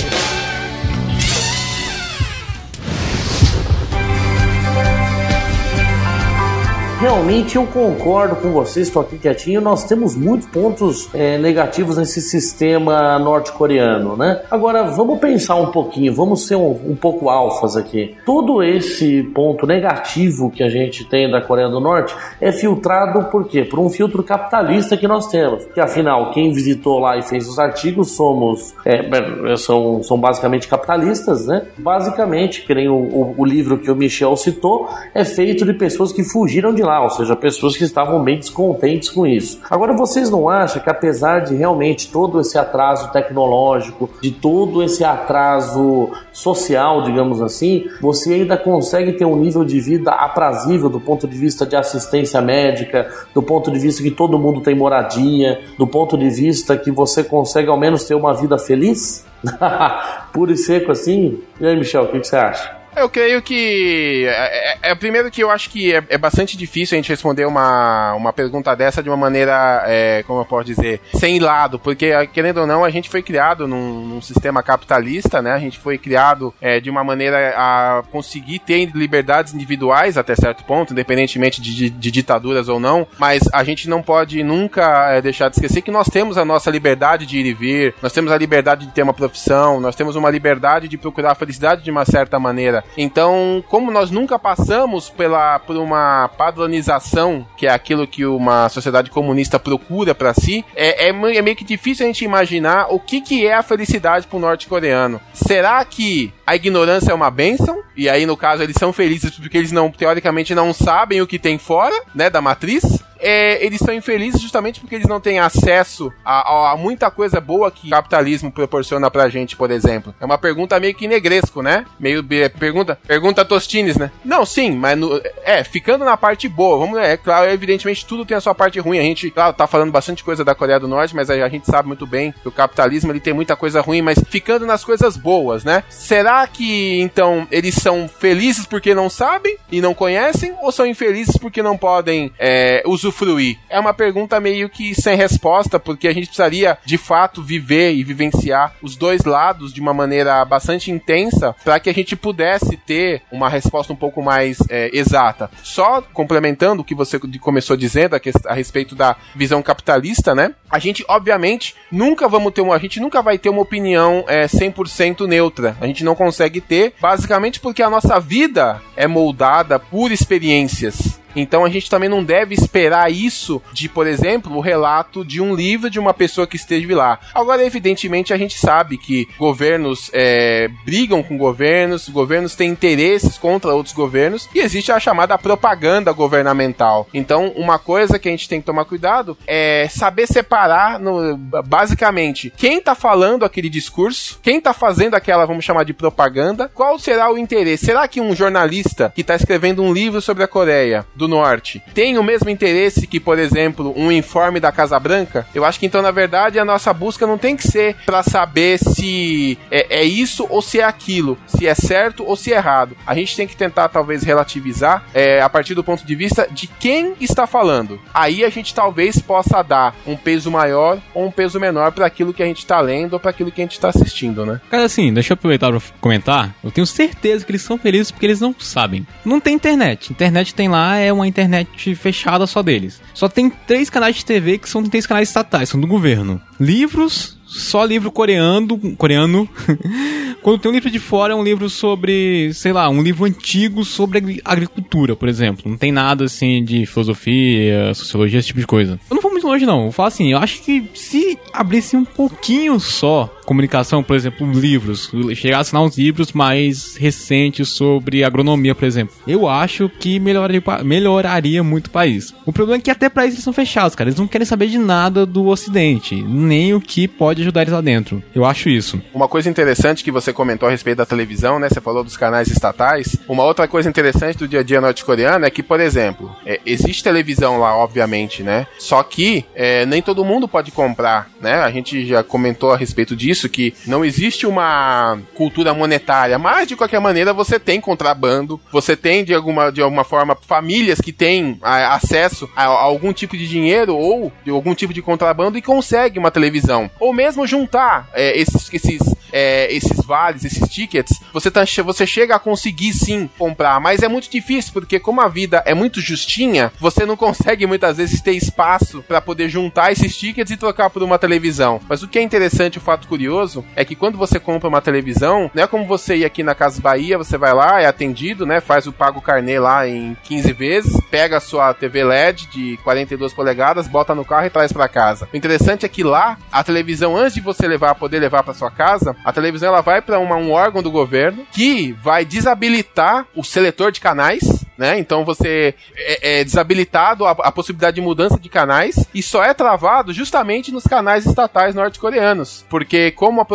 Realmente 7.05 7.57
eu 7.57 7.66
concordo 7.66 8.34
com 8.36 8.50
vocês, 8.50 8.86
estou 8.86 9.02
aqui 9.02 9.18
quietinho. 9.18 9.61
Nós 9.61 9.84
temos 9.84 10.16
muitos 10.16 10.48
pontos 10.48 11.11
é, 11.12 11.36
negativos 11.36 11.98
nesse 11.98 12.22
sistema 12.22 13.18
norte-coreano, 13.18 14.16
né? 14.16 14.40
Agora 14.50 14.84
vamos 14.84 15.18
pensar 15.18 15.57
um 15.57 15.66
pouquinho, 15.66 16.14
vamos 16.14 16.46
ser 16.46 16.57
um, 16.57 16.70
um 16.70 16.96
pouco 16.96 17.28
alfas 17.28 17.76
aqui. 17.76 18.16
Todo 18.24 18.62
esse 18.62 19.22
ponto 19.34 19.66
negativo 19.66 20.50
que 20.50 20.62
a 20.62 20.70
gente 20.70 21.05
tem 21.05 21.30
da 21.30 21.42
Coreia 21.42 21.68
do 21.68 21.78
Norte 21.78 22.16
é 22.40 22.50
filtrado 22.50 23.24
por 23.24 23.46
quê? 23.48 23.66
Por 23.66 23.78
um 23.80 23.90
filtro 23.90 24.22
capitalista 24.22 24.96
que 24.96 25.07
nós 25.07 25.26
temos. 25.26 25.66
Que 25.74 25.80
afinal, 25.80 26.30
quem 26.30 26.55
visitou 26.55 26.98
lá 26.98 27.18
e 27.18 27.22
fez 27.22 27.46
os 27.46 27.59
artigos 27.59 28.12
somos 28.12 28.74
é, 28.82 29.57
são, 29.59 30.02
são 30.02 30.18
basicamente 30.18 30.66
capitalistas, 30.66 31.46
né? 31.46 31.66
Basicamente, 31.76 32.62
que 32.62 32.74
nem 32.74 32.88
o, 32.88 32.94
o, 32.94 33.34
o 33.36 33.44
livro 33.44 33.76
que 33.76 33.90
o 33.90 33.94
Michel 33.94 34.34
citou, 34.38 34.88
é 35.14 35.22
feito 35.22 35.66
de 35.66 35.74
pessoas 35.74 36.11
que 36.11 36.24
fugiram 36.24 36.72
de 36.72 36.82
lá, 36.82 36.93
ou 37.03 37.11
seja, 37.11 37.36
pessoas 37.36 37.76
que 37.76 37.84
estavam 37.84 38.22
bem 38.22 38.36
descontentes 38.36 39.09
com 39.09 39.26
isso. 39.26 39.61
Agora, 39.70 39.92
vocês 39.95 40.30
não 40.30 40.49
acham 40.49 40.82
que 40.82 40.90
apesar 40.90 41.40
de 41.40 41.55
realmente 41.55 42.11
todo 42.11 42.40
esse 42.40 42.59
atraso 42.59 43.11
tecnológico, 43.12 44.11
de 44.20 44.30
todo 44.30 44.82
esse 44.82 45.05
atraso 45.05 46.11
social, 46.32 47.03
digamos 47.03 47.40
assim, 47.40 47.84
você 48.01 48.34
ainda 48.34 48.57
consegue 48.57 49.12
ter 49.12 49.24
um 49.24 49.36
nível 49.36 49.64
de 49.64 49.80
vida 49.80 50.11
aprazível 50.11 50.88
do 50.88 51.01
ponto 51.01 51.26
de 51.26 51.36
vista 51.36 51.66
de 51.66 51.76
assistência 51.76 52.40
médica, 52.40 53.09
do 53.34 53.42
ponto 53.42 53.70
de 53.70 53.78
vista 53.78 54.03
que 54.03 54.11
todo 54.11 54.38
mundo 54.38 54.61
tem 54.61 54.74
moradia, 54.74 55.61
do 55.78 55.86
ponto 55.86 56.16
de 56.16 56.28
vista 56.30 56.76
que 56.76 56.90
você 56.90 57.22
consegue 57.22 57.68
ao 57.68 57.78
menos 57.78 58.05
ter 58.05 58.14
uma 58.14 58.34
vida 58.34 58.59
feliz? 58.59 59.24
Puro 60.32 60.53
e 60.53 60.57
seco 60.57 60.92
assim? 60.92 61.40
E 61.61 61.66
aí, 61.66 61.76
Michel, 61.76 62.05
o 62.05 62.09
que, 62.09 62.18
você 62.18 62.36
acha? 62.36 62.84
Eu 62.97 63.09
creio 63.09 63.42
que. 63.42 64.24
É, 64.26 64.88
é, 64.88 64.90
é 64.90 64.95
primeiro 64.95 65.30
que 65.30 65.42
eu 65.42 65.51
acho 65.51 65.68
que 65.70 65.92
é, 65.92 66.03
é, 66.09 66.18
bastante 66.18 66.57
difícil 66.57 66.95
a 66.95 66.99
gente 66.99 67.09
responder 67.09 67.45
uma, 67.45 68.14
uma 68.14 68.32
pergunta 68.32 68.74
dessa 68.74 69.03
de 69.03 69.09
uma 69.09 69.16
maneira, 69.16 69.82
é, 69.86 70.22
como 70.26 70.40
eu 70.40 70.45
posso 70.45 70.64
dizer, 70.64 71.01
sem 71.14 71.40
lado, 71.40 71.78
porque, 71.78 72.12
querendo 72.28 72.59
ou 72.59 72.66
não, 72.66 72.84
a 72.84 72.90
gente 72.90 73.11
foi 73.11 73.22
criado 73.22 73.66
num, 73.66 74.07
num 74.07 74.22
sistema 74.22 74.62
capitalista, 74.62 75.42
né? 75.42 75.53
A 75.53 75.59
gente 75.59 75.78
foi 75.78 75.99
criado 75.99 76.55
é, 76.61 76.78
de 76.78 76.88
uma 76.88 77.03
maneira 77.03 77.55
a 77.57 78.03
conseguir 78.11 78.61
ter 78.61 78.90
liberdades 78.95 79.55
individuais 79.55 80.16
até 80.16 80.34
certo 80.34 80.64
ponto, 80.64 80.92
independentemente 80.92 81.61
de, 81.61 81.74
de, 81.74 81.90
de 81.90 82.11
ditaduras 82.11 82.68
ou 82.68 82.78
não, 82.78 83.07
mas 83.18 83.42
a 83.53 83.64
gente 83.64 83.88
não 83.88 84.03
pode 84.03 84.42
nunca 84.42 85.11
é, 85.11 85.20
deixar 85.20 85.49
de 85.49 85.57
esquecer 85.57 85.82
que 85.82 85.90
nós 85.90 86.09
temos 86.09 86.38
a 86.38 86.45
nossa 86.45 86.70
liberdade 86.70 87.26
de 87.26 87.38
ir 87.38 87.47
e 87.47 87.55
vir, 87.55 87.95
nós 88.01 88.12
temos 88.12 88.30
a 88.30 88.38
liberdade 88.38 88.86
de 88.86 88.92
ter 88.92 89.03
uma 89.03 89.14
profissão, 89.14 89.80
nós 89.80 89.97
temos 89.97 90.14
uma 90.16 90.30
liberdade 90.30 90.86
de 90.86 90.97
procurar 90.97 91.32
a 91.32 91.34
felicidade 91.34 91.82
de 91.82 91.90
uma 91.90 92.05
certa 92.05 92.38
maneira. 92.38 92.84
Então, 92.97 93.62
como 93.68 93.91
nós 93.91 94.11
nunca 94.11 94.39
passamos 94.39 95.11
pela, 95.11 95.59
por 95.59 95.76
uma 95.76 96.28
padronização, 96.37 97.47
que 97.57 97.66
é 97.66 97.70
aquilo 97.70 98.07
que 98.07 98.24
uma 98.24 98.68
sociedade 98.68 99.11
comunista 99.11 99.59
procura 99.59 100.14
para 100.14 100.35
si, 100.35 100.64
é, 100.74 101.07
é, 101.07 101.09
é, 101.09 101.43
meio 101.43 101.57
que 101.57 101.64
difícil 101.64 102.05
a 102.05 102.07
gente 102.07 102.24
imaginar 102.24 102.87
o 102.91 103.01
que, 103.01 103.20
que 103.20 103.47
é 103.47 103.55
a 103.55 103.62
felicidade 103.62 104.26
para 104.26 104.37
o 104.37 104.41
norte-coreano. 104.41 105.20
Será 105.32 105.85
que 105.85 106.32
a 106.47 106.55
ignorância 106.55 107.11
é 107.11 107.14
uma 107.14 107.30
benção? 107.30 107.82
E 107.97 108.09
aí, 108.09 108.26
no 108.26 108.37
caso, 108.37 108.62
eles 108.62 108.76
são 108.78 108.93
felizes 108.93 109.30
porque 109.39 109.59
eles 109.59 109.72
não, 109.72 109.91
teoricamente, 109.91 110.55
não 110.55 110.72
sabem 110.72 111.20
o 111.20 111.26
que 111.26 111.39
tem 111.39 111.59
fora, 111.59 111.95
né, 112.14 112.28
da 112.28 112.41
matriz? 112.41 112.82
É, 113.25 113.64
eles 113.64 113.79
são 113.79 113.95
infelizes 113.95 114.41
justamente 114.41 114.79
porque 114.81 114.95
eles 114.95 115.09
não 115.09 115.18
têm 115.18 115.39
acesso 115.39 116.12
a, 116.22 116.72
a, 116.72 116.77
muita 116.77 117.11
coisa 117.11 117.41
boa 117.41 117.70
que 117.70 117.87
o 117.87 117.91
capitalismo 117.91 118.53
proporciona 118.53 119.11
pra 119.11 119.31
gente, 119.31 119.57
por 119.57 119.70
exemplo. 119.70 120.14
É 120.20 120.25
uma 120.27 120.37
pergunta 120.37 120.79
meio 120.79 120.95
que 120.95 121.09
negresco, 121.09 121.62
né? 121.62 121.87
Meio 121.99 122.22
pergunta, 122.59 122.99
pergunta 123.07 123.45
Tostines, 123.45 123.97
né? 123.97 124.11
Não, 124.22 124.45
sim, 124.45 124.72
mas 124.72 124.99
no, 124.99 125.18
é, 125.43 125.64
ficando 125.64 126.05
na 126.05 126.18
parte 126.18 126.47
boa, 126.49 126.77
vamos, 126.79 126.99
é 126.99 127.16
claro, 127.16 127.51
evidentemente 127.51 128.05
tudo 128.05 128.27
tem 128.27 128.37
a 128.37 128.41
sua 128.41 128.55
parte 128.55 128.79
ruim. 128.79 128.99
A 128.99 129.03
gente, 129.03 129.31
claro, 129.31 129.55
tá 129.55 129.66
falando 129.66 129.91
bastante 129.91 130.22
coisa 130.22 130.45
da 130.45 130.55
Coreia 130.55 130.79
do 130.79 130.87
Norte, 130.87 131.16
mas 131.16 131.31
a, 131.31 131.35
a 131.35 131.49
gente 131.49 131.66
sabe 131.66 131.89
muito 131.89 132.07
bem 132.07 132.35
que 132.43 132.49
o 132.49 132.53
capitalismo 132.53 133.11
ele 133.11 133.20
tem 133.20 133.33
muita 133.33 133.57
coisa 133.57 133.81
ruim, 133.81 134.03
mas 134.03 134.18
ficando 134.29 134.66
nas 134.66 134.85
coisas 134.85 135.16
boas, 135.16 135.64
né? 135.64 135.83
Será 135.89 136.47
que 136.47 137.01
então 137.01 137.49
eles 137.51 137.77
são 137.77 138.07
felizes 138.07 138.66
porque 138.66 138.95
não 138.95 139.09
sabem 139.09 139.57
e 139.72 139.81
não 139.81 139.95
conhecem 139.95 140.55
ou 140.61 140.70
são 140.70 140.87
infelizes 140.87 141.39
porque 141.39 141.62
não 141.62 141.79
podem 141.79 142.31
é, 142.39 142.83
usufruir 142.85 143.13
usufruir? 143.14 143.58
É 143.68 143.78
uma 143.78 143.94
pergunta 143.94 144.40
meio 144.40 144.68
que 144.68 144.94
sem 144.94 145.16
resposta, 145.16 145.78
porque 145.78 146.08
a 146.08 146.12
gente 146.12 146.26
precisaria 146.26 146.76
de 146.84 146.98
fato 146.98 147.42
viver 147.42 147.94
e 147.94 148.02
vivenciar 148.02 148.74
os 148.82 148.96
dois 148.96 149.24
lados 149.24 149.72
de 149.72 149.80
uma 149.80 149.94
maneira 149.94 150.44
bastante 150.44 150.90
intensa 150.90 151.54
para 151.64 151.78
que 151.78 151.88
a 151.88 151.94
gente 151.94 152.16
pudesse 152.16 152.76
ter 152.76 153.22
uma 153.30 153.48
resposta 153.48 153.92
um 153.92 153.96
pouco 153.96 154.22
mais 154.22 154.58
é, 154.68 154.90
exata. 154.92 155.50
Só 155.62 156.02
complementando 156.12 156.82
o 156.82 156.84
que 156.84 156.94
você 156.94 157.18
começou 157.40 157.76
dizendo 157.76 158.16
a, 158.16 158.20
que, 158.20 158.32
a 158.46 158.54
respeito 158.54 158.94
da 158.94 159.16
visão 159.34 159.62
capitalista, 159.62 160.34
né? 160.34 160.54
A 160.68 160.78
gente, 160.78 161.04
obviamente, 161.08 161.74
nunca 161.90 162.28
vamos 162.28 162.52
ter 162.52 162.60
uma, 162.60 162.74
a 162.74 162.78
gente 162.78 162.98
nunca 162.98 163.22
vai 163.22 163.38
ter 163.38 163.48
uma 163.48 163.62
opinião 163.62 164.24
é, 164.26 164.46
100% 164.46 165.26
neutra. 165.26 165.76
A 165.80 165.86
gente 165.86 166.02
não 166.02 166.14
consegue 166.14 166.60
ter, 166.60 166.94
basicamente 167.00 167.60
porque 167.60 167.82
a 167.82 167.90
nossa 167.90 168.18
vida 168.18 168.82
é 168.96 169.06
moldada 169.06 169.78
por 169.78 170.10
experiências 170.10 171.24
Então 171.35 171.64
a 171.64 171.68
gente 171.68 171.91
também 171.91 172.09
não 172.09 172.24
deve 172.24 172.55
esperar 172.55 173.11
isso 173.11 173.62
de, 173.72 173.89
por 173.89 174.07
exemplo, 174.07 174.57
o 174.57 174.61
relato 174.61 175.24
de 175.24 175.41
um 175.41 175.55
livro 175.55 175.91
de 175.91 175.99
uma 175.99 176.14
pessoa 176.14 176.47
que 176.47 176.57
esteve 176.57 176.95
lá. 176.95 177.18
Agora, 177.35 177.64
evidentemente, 177.64 178.32
a 178.32 178.37
gente 178.37 178.59
sabe 178.59 178.99
que 178.99 179.28
governos 179.39 180.11
é, 180.12 180.68
brigam 180.85 181.22
com 181.22 181.37
governos, 181.37 182.09
governos 182.09 182.55
têm 182.55 182.70
interesses 182.70 183.39
contra 183.39 183.74
outros 183.74 183.95
governos 183.95 184.49
e 184.55 184.61
existe 184.61 184.93
a 184.93 185.01
chamada 185.01 185.37
propaganda 185.39 186.12
governamental. 186.12 187.09
Então, 187.12 187.53
uma 187.57 187.78
coisa 187.78 188.18
que 188.18 188.28
a 188.28 188.30
gente 188.30 188.49
tem 188.49 188.61
que 188.61 188.66
tomar 188.66 188.85
cuidado 188.85 189.37
é 189.47 189.89
saber 189.91 190.26
separar, 190.26 190.99
no, 190.99 191.37
basicamente, 191.37 192.53
quem 192.57 192.78
está 192.78 192.95
falando 192.95 193.45
aquele 193.45 193.68
discurso, 193.68 194.39
quem 194.43 194.59
está 194.59 194.72
fazendo 194.72 195.14
aquela, 195.14 195.47
vamos 195.47 195.64
chamar 195.64 195.85
de 195.85 195.93
propaganda, 195.93 196.70
qual 196.72 196.99
será 196.99 197.32
o 197.32 197.39
interesse? 197.39 197.87
Será 197.87 198.07
que 198.09 198.20
um 198.20 198.35
jornalista 198.35 199.12
que 199.14 199.20
está 199.20 199.35
escrevendo 199.35 199.82
um 199.82 199.93
livro 199.93 200.20
sobre 200.20 200.43
a 200.43 200.49
Coreia 200.49 201.07
do 201.14 201.24
Norte 201.29 201.83
tem 201.93 202.18
o 202.18 202.22
mesmo 202.22 202.51
interesse 202.51 203.07
que, 203.07 203.20
por 203.20 203.39
exemplo, 203.39 203.93
um 203.97 204.11
informe 204.11 204.61
da 204.61 204.72
Casa 204.72 204.99
Branca? 204.99 205.47
Eu 205.55 205.64
acho 205.64 205.79
que 205.79 205.87
então, 205.87 206.03
na 206.03 206.11
verdade, 206.11 206.59
a 206.59 206.64
nossa 206.64 206.93
busca 206.93 207.27
não 207.27 207.39
tem 207.39 207.57
que 207.57 207.66
ser 207.66 207.97
para 208.05 208.22
saber 208.22 208.79
se 208.79 209.59
é, 209.70 210.01
é, 210.01 210.05
isso 210.05 210.47
ou 210.49 210.62
se 210.62 210.81
é 210.81 210.85
aquilo, 210.85 211.39
se 211.47 211.66
é 211.66 211.75
certo 211.75 212.25
ou 212.25 212.37
se 212.37 212.53
é 212.53 212.57
errado. 212.57 212.97
A 213.07 213.14
gente 213.14 213.37
tem 213.37 213.47
que 213.47 213.57
tentar, 213.57 213.89
talvez, 213.89 214.22
relativizar 214.22 215.05
é, 215.14 215.41
a 215.41 215.49
partir 215.49 215.75
do 215.75 215.85
ponto 215.85 216.07
de 216.07 216.14
vista 216.14 216.49
de 216.51 216.66
quem 216.66 217.14
está 217.20 217.47
falando. 217.47 218.01
Aí 218.12 218.45
a 218.45 218.49
gente 218.49 218.75
talvez 218.75 219.18
possa 219.18 219.62
dar 219.62 219.95
um 220.07 220.16
peso 220.16 220.51
maior 220.51 220.99
ou 221.14 221.27
um 221.27 221.31
peso 221.31 221.61
menor 221.61 221.93
para 221.93 222.07
aquilo 222.07 222.33
que 222.33 222.43
a 222.43 222.47
gente 222.47 222.59
está 222.59 222.81
lendo 222.81 223.14
ou 223.14 223.20
para 223.20 223.31
aquilo 223.31 223.53
que 223.53 223.61
a 223.61 223.64
gente 223.64 223.72
está 223.72 223.89
assistindo, 223.89 224.45
né? 224.45 224.61
Cara, 224.70 224.85
assim, 224.85 225.12
deixa 225.12 225.33
eu 225.33 225.35
aproveitar 225.35 225.70
para 225.70 225.81
comentar. 226.01 226.55
Eu 226.62 226.70
tenho 226.70 226.87
certeza 226.87 227.45
que 227.45 227.53
eles 227.53 227.62
são 227.62 227.79
felizes 227.79 228.11
porque 228.11 228.27
eles 228.27 228.41
não 228.41 228.55
sabem. 228.59 229.07
Não 229.25 229.41
tem 229.41 229.55
internet. 229.55 230.12
Internet 230.12 230.55
tem 230.55 230.68
lá, 230.68 230.97
é 230.97 231.12
uma 231.14 231.28
internet 231.28 231.94
fechada 231.94 232.46
só 232.46 232.62
deles. 232.62 233.00
Só 233.12 233.28
tem 233.28 233.48
três 233.48 233.88
canais 233.88 234.16
de 234.16 234.24
TV 234.24 234.58
que 234.58 234.68
são 234.68 234.82
três 234.82 235.06
canais 235.06 235.28
estatais, 235.28 235.68
são 235.68 235.80
do 235.80 235.86
governo. 235.86 236.40
Livros, 236.60 237.38
só 237.46 237.84
livro 237.84 238.10
coreano, 238.10 238.78
coreano. 238.96 239.48
Quando 240.42 240.58
tem 240.58 240.70
um 240.70 240.74
livro 240.74 240.90
de 240.90 240.98
fora, 240.98 241.32
é 241.32 241.36
um 241.36 241.42
livro 241.42 241.70
sobre, 241.70 242.52
sei 242.52 242.72
lá, 242.72 242.90
um 242.90 243.02
livro 243.02 243.24
antigo 243.24 243.82
sobre 243.82 244.42
agricultura, 244.44 245.16
por 245.16 245.26
exemplo. 245.26 245.70
Não 245.70 245.78
tem 245.78 245.90
nada 245.90 246.24
assim 246.24 246.62
de 246.62 246.84
filosofia, 246.84 247.94
sociologia, 247.94 248.40
esse 248.40 248.48
tipo 248.48 248.60
de 248.60 248.66
coisa. 248.66 249.00
Eu 249.08 249.14
não 249.14 249.22
vou 249.22 249.32
muito 249.45 249.47
longe, 249.47 249.66
não. 249.66 249.86
Eu 249.86 249.92
falo 249.92 250.09
assim, 250.09 250.32
eu 250.32 250.38
acho 250.38 250.62
que 250.62 250.88
se 250.95 251.38
abrisse 251.53 251.97
um 251.97 252.05
pouquinho 252.05 252.80
só 252.80 253.30
comunicação, 253.45 254.03
por 254.03 254.16
exemplo, 254.16 254.51
livros, 254.51 255.11
chegar 255.34 255.59
a 255.59 255.61
assinar 255.61 255.82
uns 255.82 255.99
livros 255.99 256.32
mais 256.32 256.97
recentes 256.97 257.68
sobre 257.68 258.24
agronomia, 258.24 258.74
por 258.74 258.84
exemplo. 258.86 259.14
Eu 259.26 259.47
acho 259.47 259.88
que 259.88 260.18
melhoraria, 260.18 260.62
melhoraria 260.82 261.62
muito 261.62 261.88
o 261.88 261.90
país. 261.90 262.34
O 262.47 262.53
problema 262.53 262.80
é 262.80 262.82
que 262.82 262.90
até 262.90 263.09
para 263.09 263.24
eles 263.24 263.34
eles 263.34 263.45
são 263.45 263.53
fechados, 263.53 263.95
cara. 263.95 264.09
Eles 264.09 264.18
não 264.18 264.26
querem 264.26 264.47
saber 264.47 264.68
de 264.68 264.78
nada 264.78 265.26
do 265.26 265.47
Ocidente, 265.47 266.14
nem 266.14 266.74
o 266.74 266.80
que 266.80 267.07
pode 267.07 267.42
ajudar 267.42 267.62
eles 267.62 267.74
lá 267.74 267.80
dentro. 267.80 268.22
Eu 268.34 268.45
acho 268.45 268.68
isso. 268.68 269.01
Uma 269.12 269.28
coisa 269.28 269.51
interessante 269.51 270.03
que 270.03 270.11
você 270.11 270.32
comentou 270.32 270.68
a 270.68 270.70
respeito 270.70 270.99
da 270.99 271.07
televisão, 271.07 271.59
né? 271.59 271.68
Você 271.68 271.80
falou 271.80 272.03
dos 272.03 272.16
canais 272.16 272.49
estatais. 272.49 273.16
Uma 273.28 273.45
outra 273.45 273.68
coisa 273.68 273.88
interessante 273.88 274.38
do 274.38 274.49
dia 274.49 274.61
a 274.61 274.62
dia 274.62 274.80
norte-coreano 274.80 275.45
é 275.45 275.51
que, 275.51 275.62
por 275.62 275.80
exemplo, 275.80 276.34
é, 276.47 276.61
existe 276.64 277.05
televisão 277.05 277.59
lá, 277.59 277.76
obviamente, 277.76 278.42
né? 278.42 278.66
Só 278.78 279.03
que 279.03 279.34
é, 279.55 279.87
nem 279.87 280.03
todo 280.03 280.24
mundo 280.24 280.49
pode 280.49 280.70
comprar, 280.70 281.30
né? 281.41 281.55
A 281.62 281.70
gente 281.70 282.07
já 282.07 282.22
comentou 282.22 282.72
a 282.72 282.76
respeito 282.76 283.14
disso 283.14 283.35
isso, 283.35 283.49
que 283.49 283.74
não 283.87 284.05
existe 284.05 284.47
uma 284.47 285.18
cultura 285.35 285.74
monetária, 285.74 286.39
mas 286.39 286.68
de 286.68 286.76
qualquer 286.76 287.01
maneira 287.01 287.32
você 287.32 287.59
tem 287.59 287.80
contrabando, 287.80 288.61
você 288.72 288.97
tem 288.97 289.24
de 289.24 289.35
alguma, 289.35 289.70
de 289.70 289.82
alguma 289.82 290.05
forma 290.05 290.37
famílias 290.47 291.01
que 291.01 291.12
têm 291.12 291.59
a, 291.62 291.95
acesso 291.95 292.49
a, 292.55 292.64
a, 292.64 292.66
algum 292.66 293.12
tipo 293.12 293.37
de 293.37 293.49
dinheiro 293.49 293.97
ou 293.97 294.32
de 294.45 294.51
algum 294.51 294.74
tipo 294.74 294.93
de 294.93 295.03
contrabando 295.03 295.59
e 295.59 295.62
consegue 295.62 296.18
uma 296.18 296.30
televisão. 296.30 296.91
Ou 297.01 297.12
mesmo 297.12 297.47
juntar 297.47 298.09
é, 298.14 298.39
esses, 298.39 298.72
esses, 298.72 299.14
é, 299.32 299.72
esses 299.72 300.05
vales, 300.05 300.45
esses 300.45 300.68
tickets, 300.68 301.20
você, 301.32 301.51
tá, 301.51 301.64
você 301.85 302.07
chega 302.07 302.37
a 302.37 302.39
conseguir 302.39 302.93
sim 302.93 303.28
comprar, 303.37 303.80
mas 303.80 304.03
é 304.03 304.09
muito 304.09 304.30
difícil 304.30 304.72
porque 304.72 304.99
como 304.99 305.20
a 305.20 305.28
vida 305.28 305.62
é 305.66 305.74
muito 305.74 306.01
justinha, 306.01 306.72
você 306.78 307.05
não 307.05 307.16
consegue 307.24 307.66
muitas 307.66 307.97
vezes 307.97 308.20
ter 308.20 308.32
espaço 308.32 309.03
para 309.07 309.20
poder 309.25 309.49
juntar 309.49 309.93
esses 309.93 310.16
tickets 310.16 310.51
e 310.51 310.57
trocar 310.57 310.91
por 310.91 311.03
uma 311.03 311.18
televisão. 311.18 311.81
Mas 311.89 312.03
o 312.03 312.09
que 312.09 312.18
é 312.18 312.22
interessante, 312.22 312.79
o 312.79 312.81
fato 312.81 313.09
curioso 313.09 313.64
é 313.75 313.85
que 313.85 313.97
quando 313.97 314.18
você 314.18 314.39
compra 314.39 314.68
uma 314.68 314.81
televisão, 314.81 315.51
não 315.55 315.62
é 315.62 315.66
como 315.66 315.87
você 315.87 316.16
ir 316.16 316.25
aqui 316.25 316.43
na 316.43 316.55
Casa 316.55 316.81
Bahia, 316.81 317.18
você 317.18 317.37
vai 317.37 317.53
lá, 317.53 317.81
é 317.81 317.87
atendido, 317.87 318.47
né? 318.47 318.61
Faz 318.61 318.87
o 318.87 318.93
pago 318.93 319.20
carnê 319.20 319.59
lá 319.59 319.89
em 319.89 320.16
15 320.25 320.53
vezes, 320.53 321.01
pega 321.11 321.39
a 321.39 321.41
sua 321.41 321.72
TV 321.75 322.05
LED 322.05 322.47
de 322.47 322.77
42 322.85 323.33
polegadas, 323.33 323.89
bota 323.89 324.14
no 324.14 324.25
carro 324.25 324.47
e 324.47 324.51
traz 324.51 324.72
para 324.72 324.89
casa. 324.89 325.29
O 325.33 325.37
interessante 325.37 325.87
é 325.87 325.89
que 325.89 326.03
lá, 326.03 326.39
a 326.53 326.62
televisão, 326.62 327.16
antes 327.16 327.35
de 327.35 327.41
você 327.41 327.66
levar, 327.66 327.95
poder 327.95 328.18
levar 328.18 328.43
para 328.43 328.55
sua 328.55 328.70
casa, 328.70 329.16
a 329.25 329.33
televisão 329.33 329.68
ela 329.68 329.81
vai 329.81 330.03
para 330.03 330.18
um 330.18 330.53
órgão 330.53 330.83
do 330.83 330.91
governo 330.91 331.47
que 331.53 331.93
vai 332.03 332.25
desabilitar 332.25 333.27
o 333.35 333.43
seletor 333.43 333.91
de 333.91 334.01
canais 334.01 334.64
né? 334.77 334.99
Então 334.99 335.25
você 335.25 335.75
é, 335.97 336.41
é 336.41 336.45
desabilitado 336.45 337.25
a, 337.25 337.31
a, 337.31 337.53
possibilidade 337.53 337.97
de 337.97 338.01
mudança 338.01 338.39
de 338.39 338.49
canais 338.49 339.07
e 339.14 339.22
só 339.22 339.42
é 339.44 339.54
travado 339.54 340.12
justamente 340.12 340.72
nos 340.72 340.84
canais 340.84 341.24
estatais 341.24 341.74
norte-coreanos, 341.74 342.64
porque 342.68 343.10
como 343.12 343.40
a, 343.40 343.46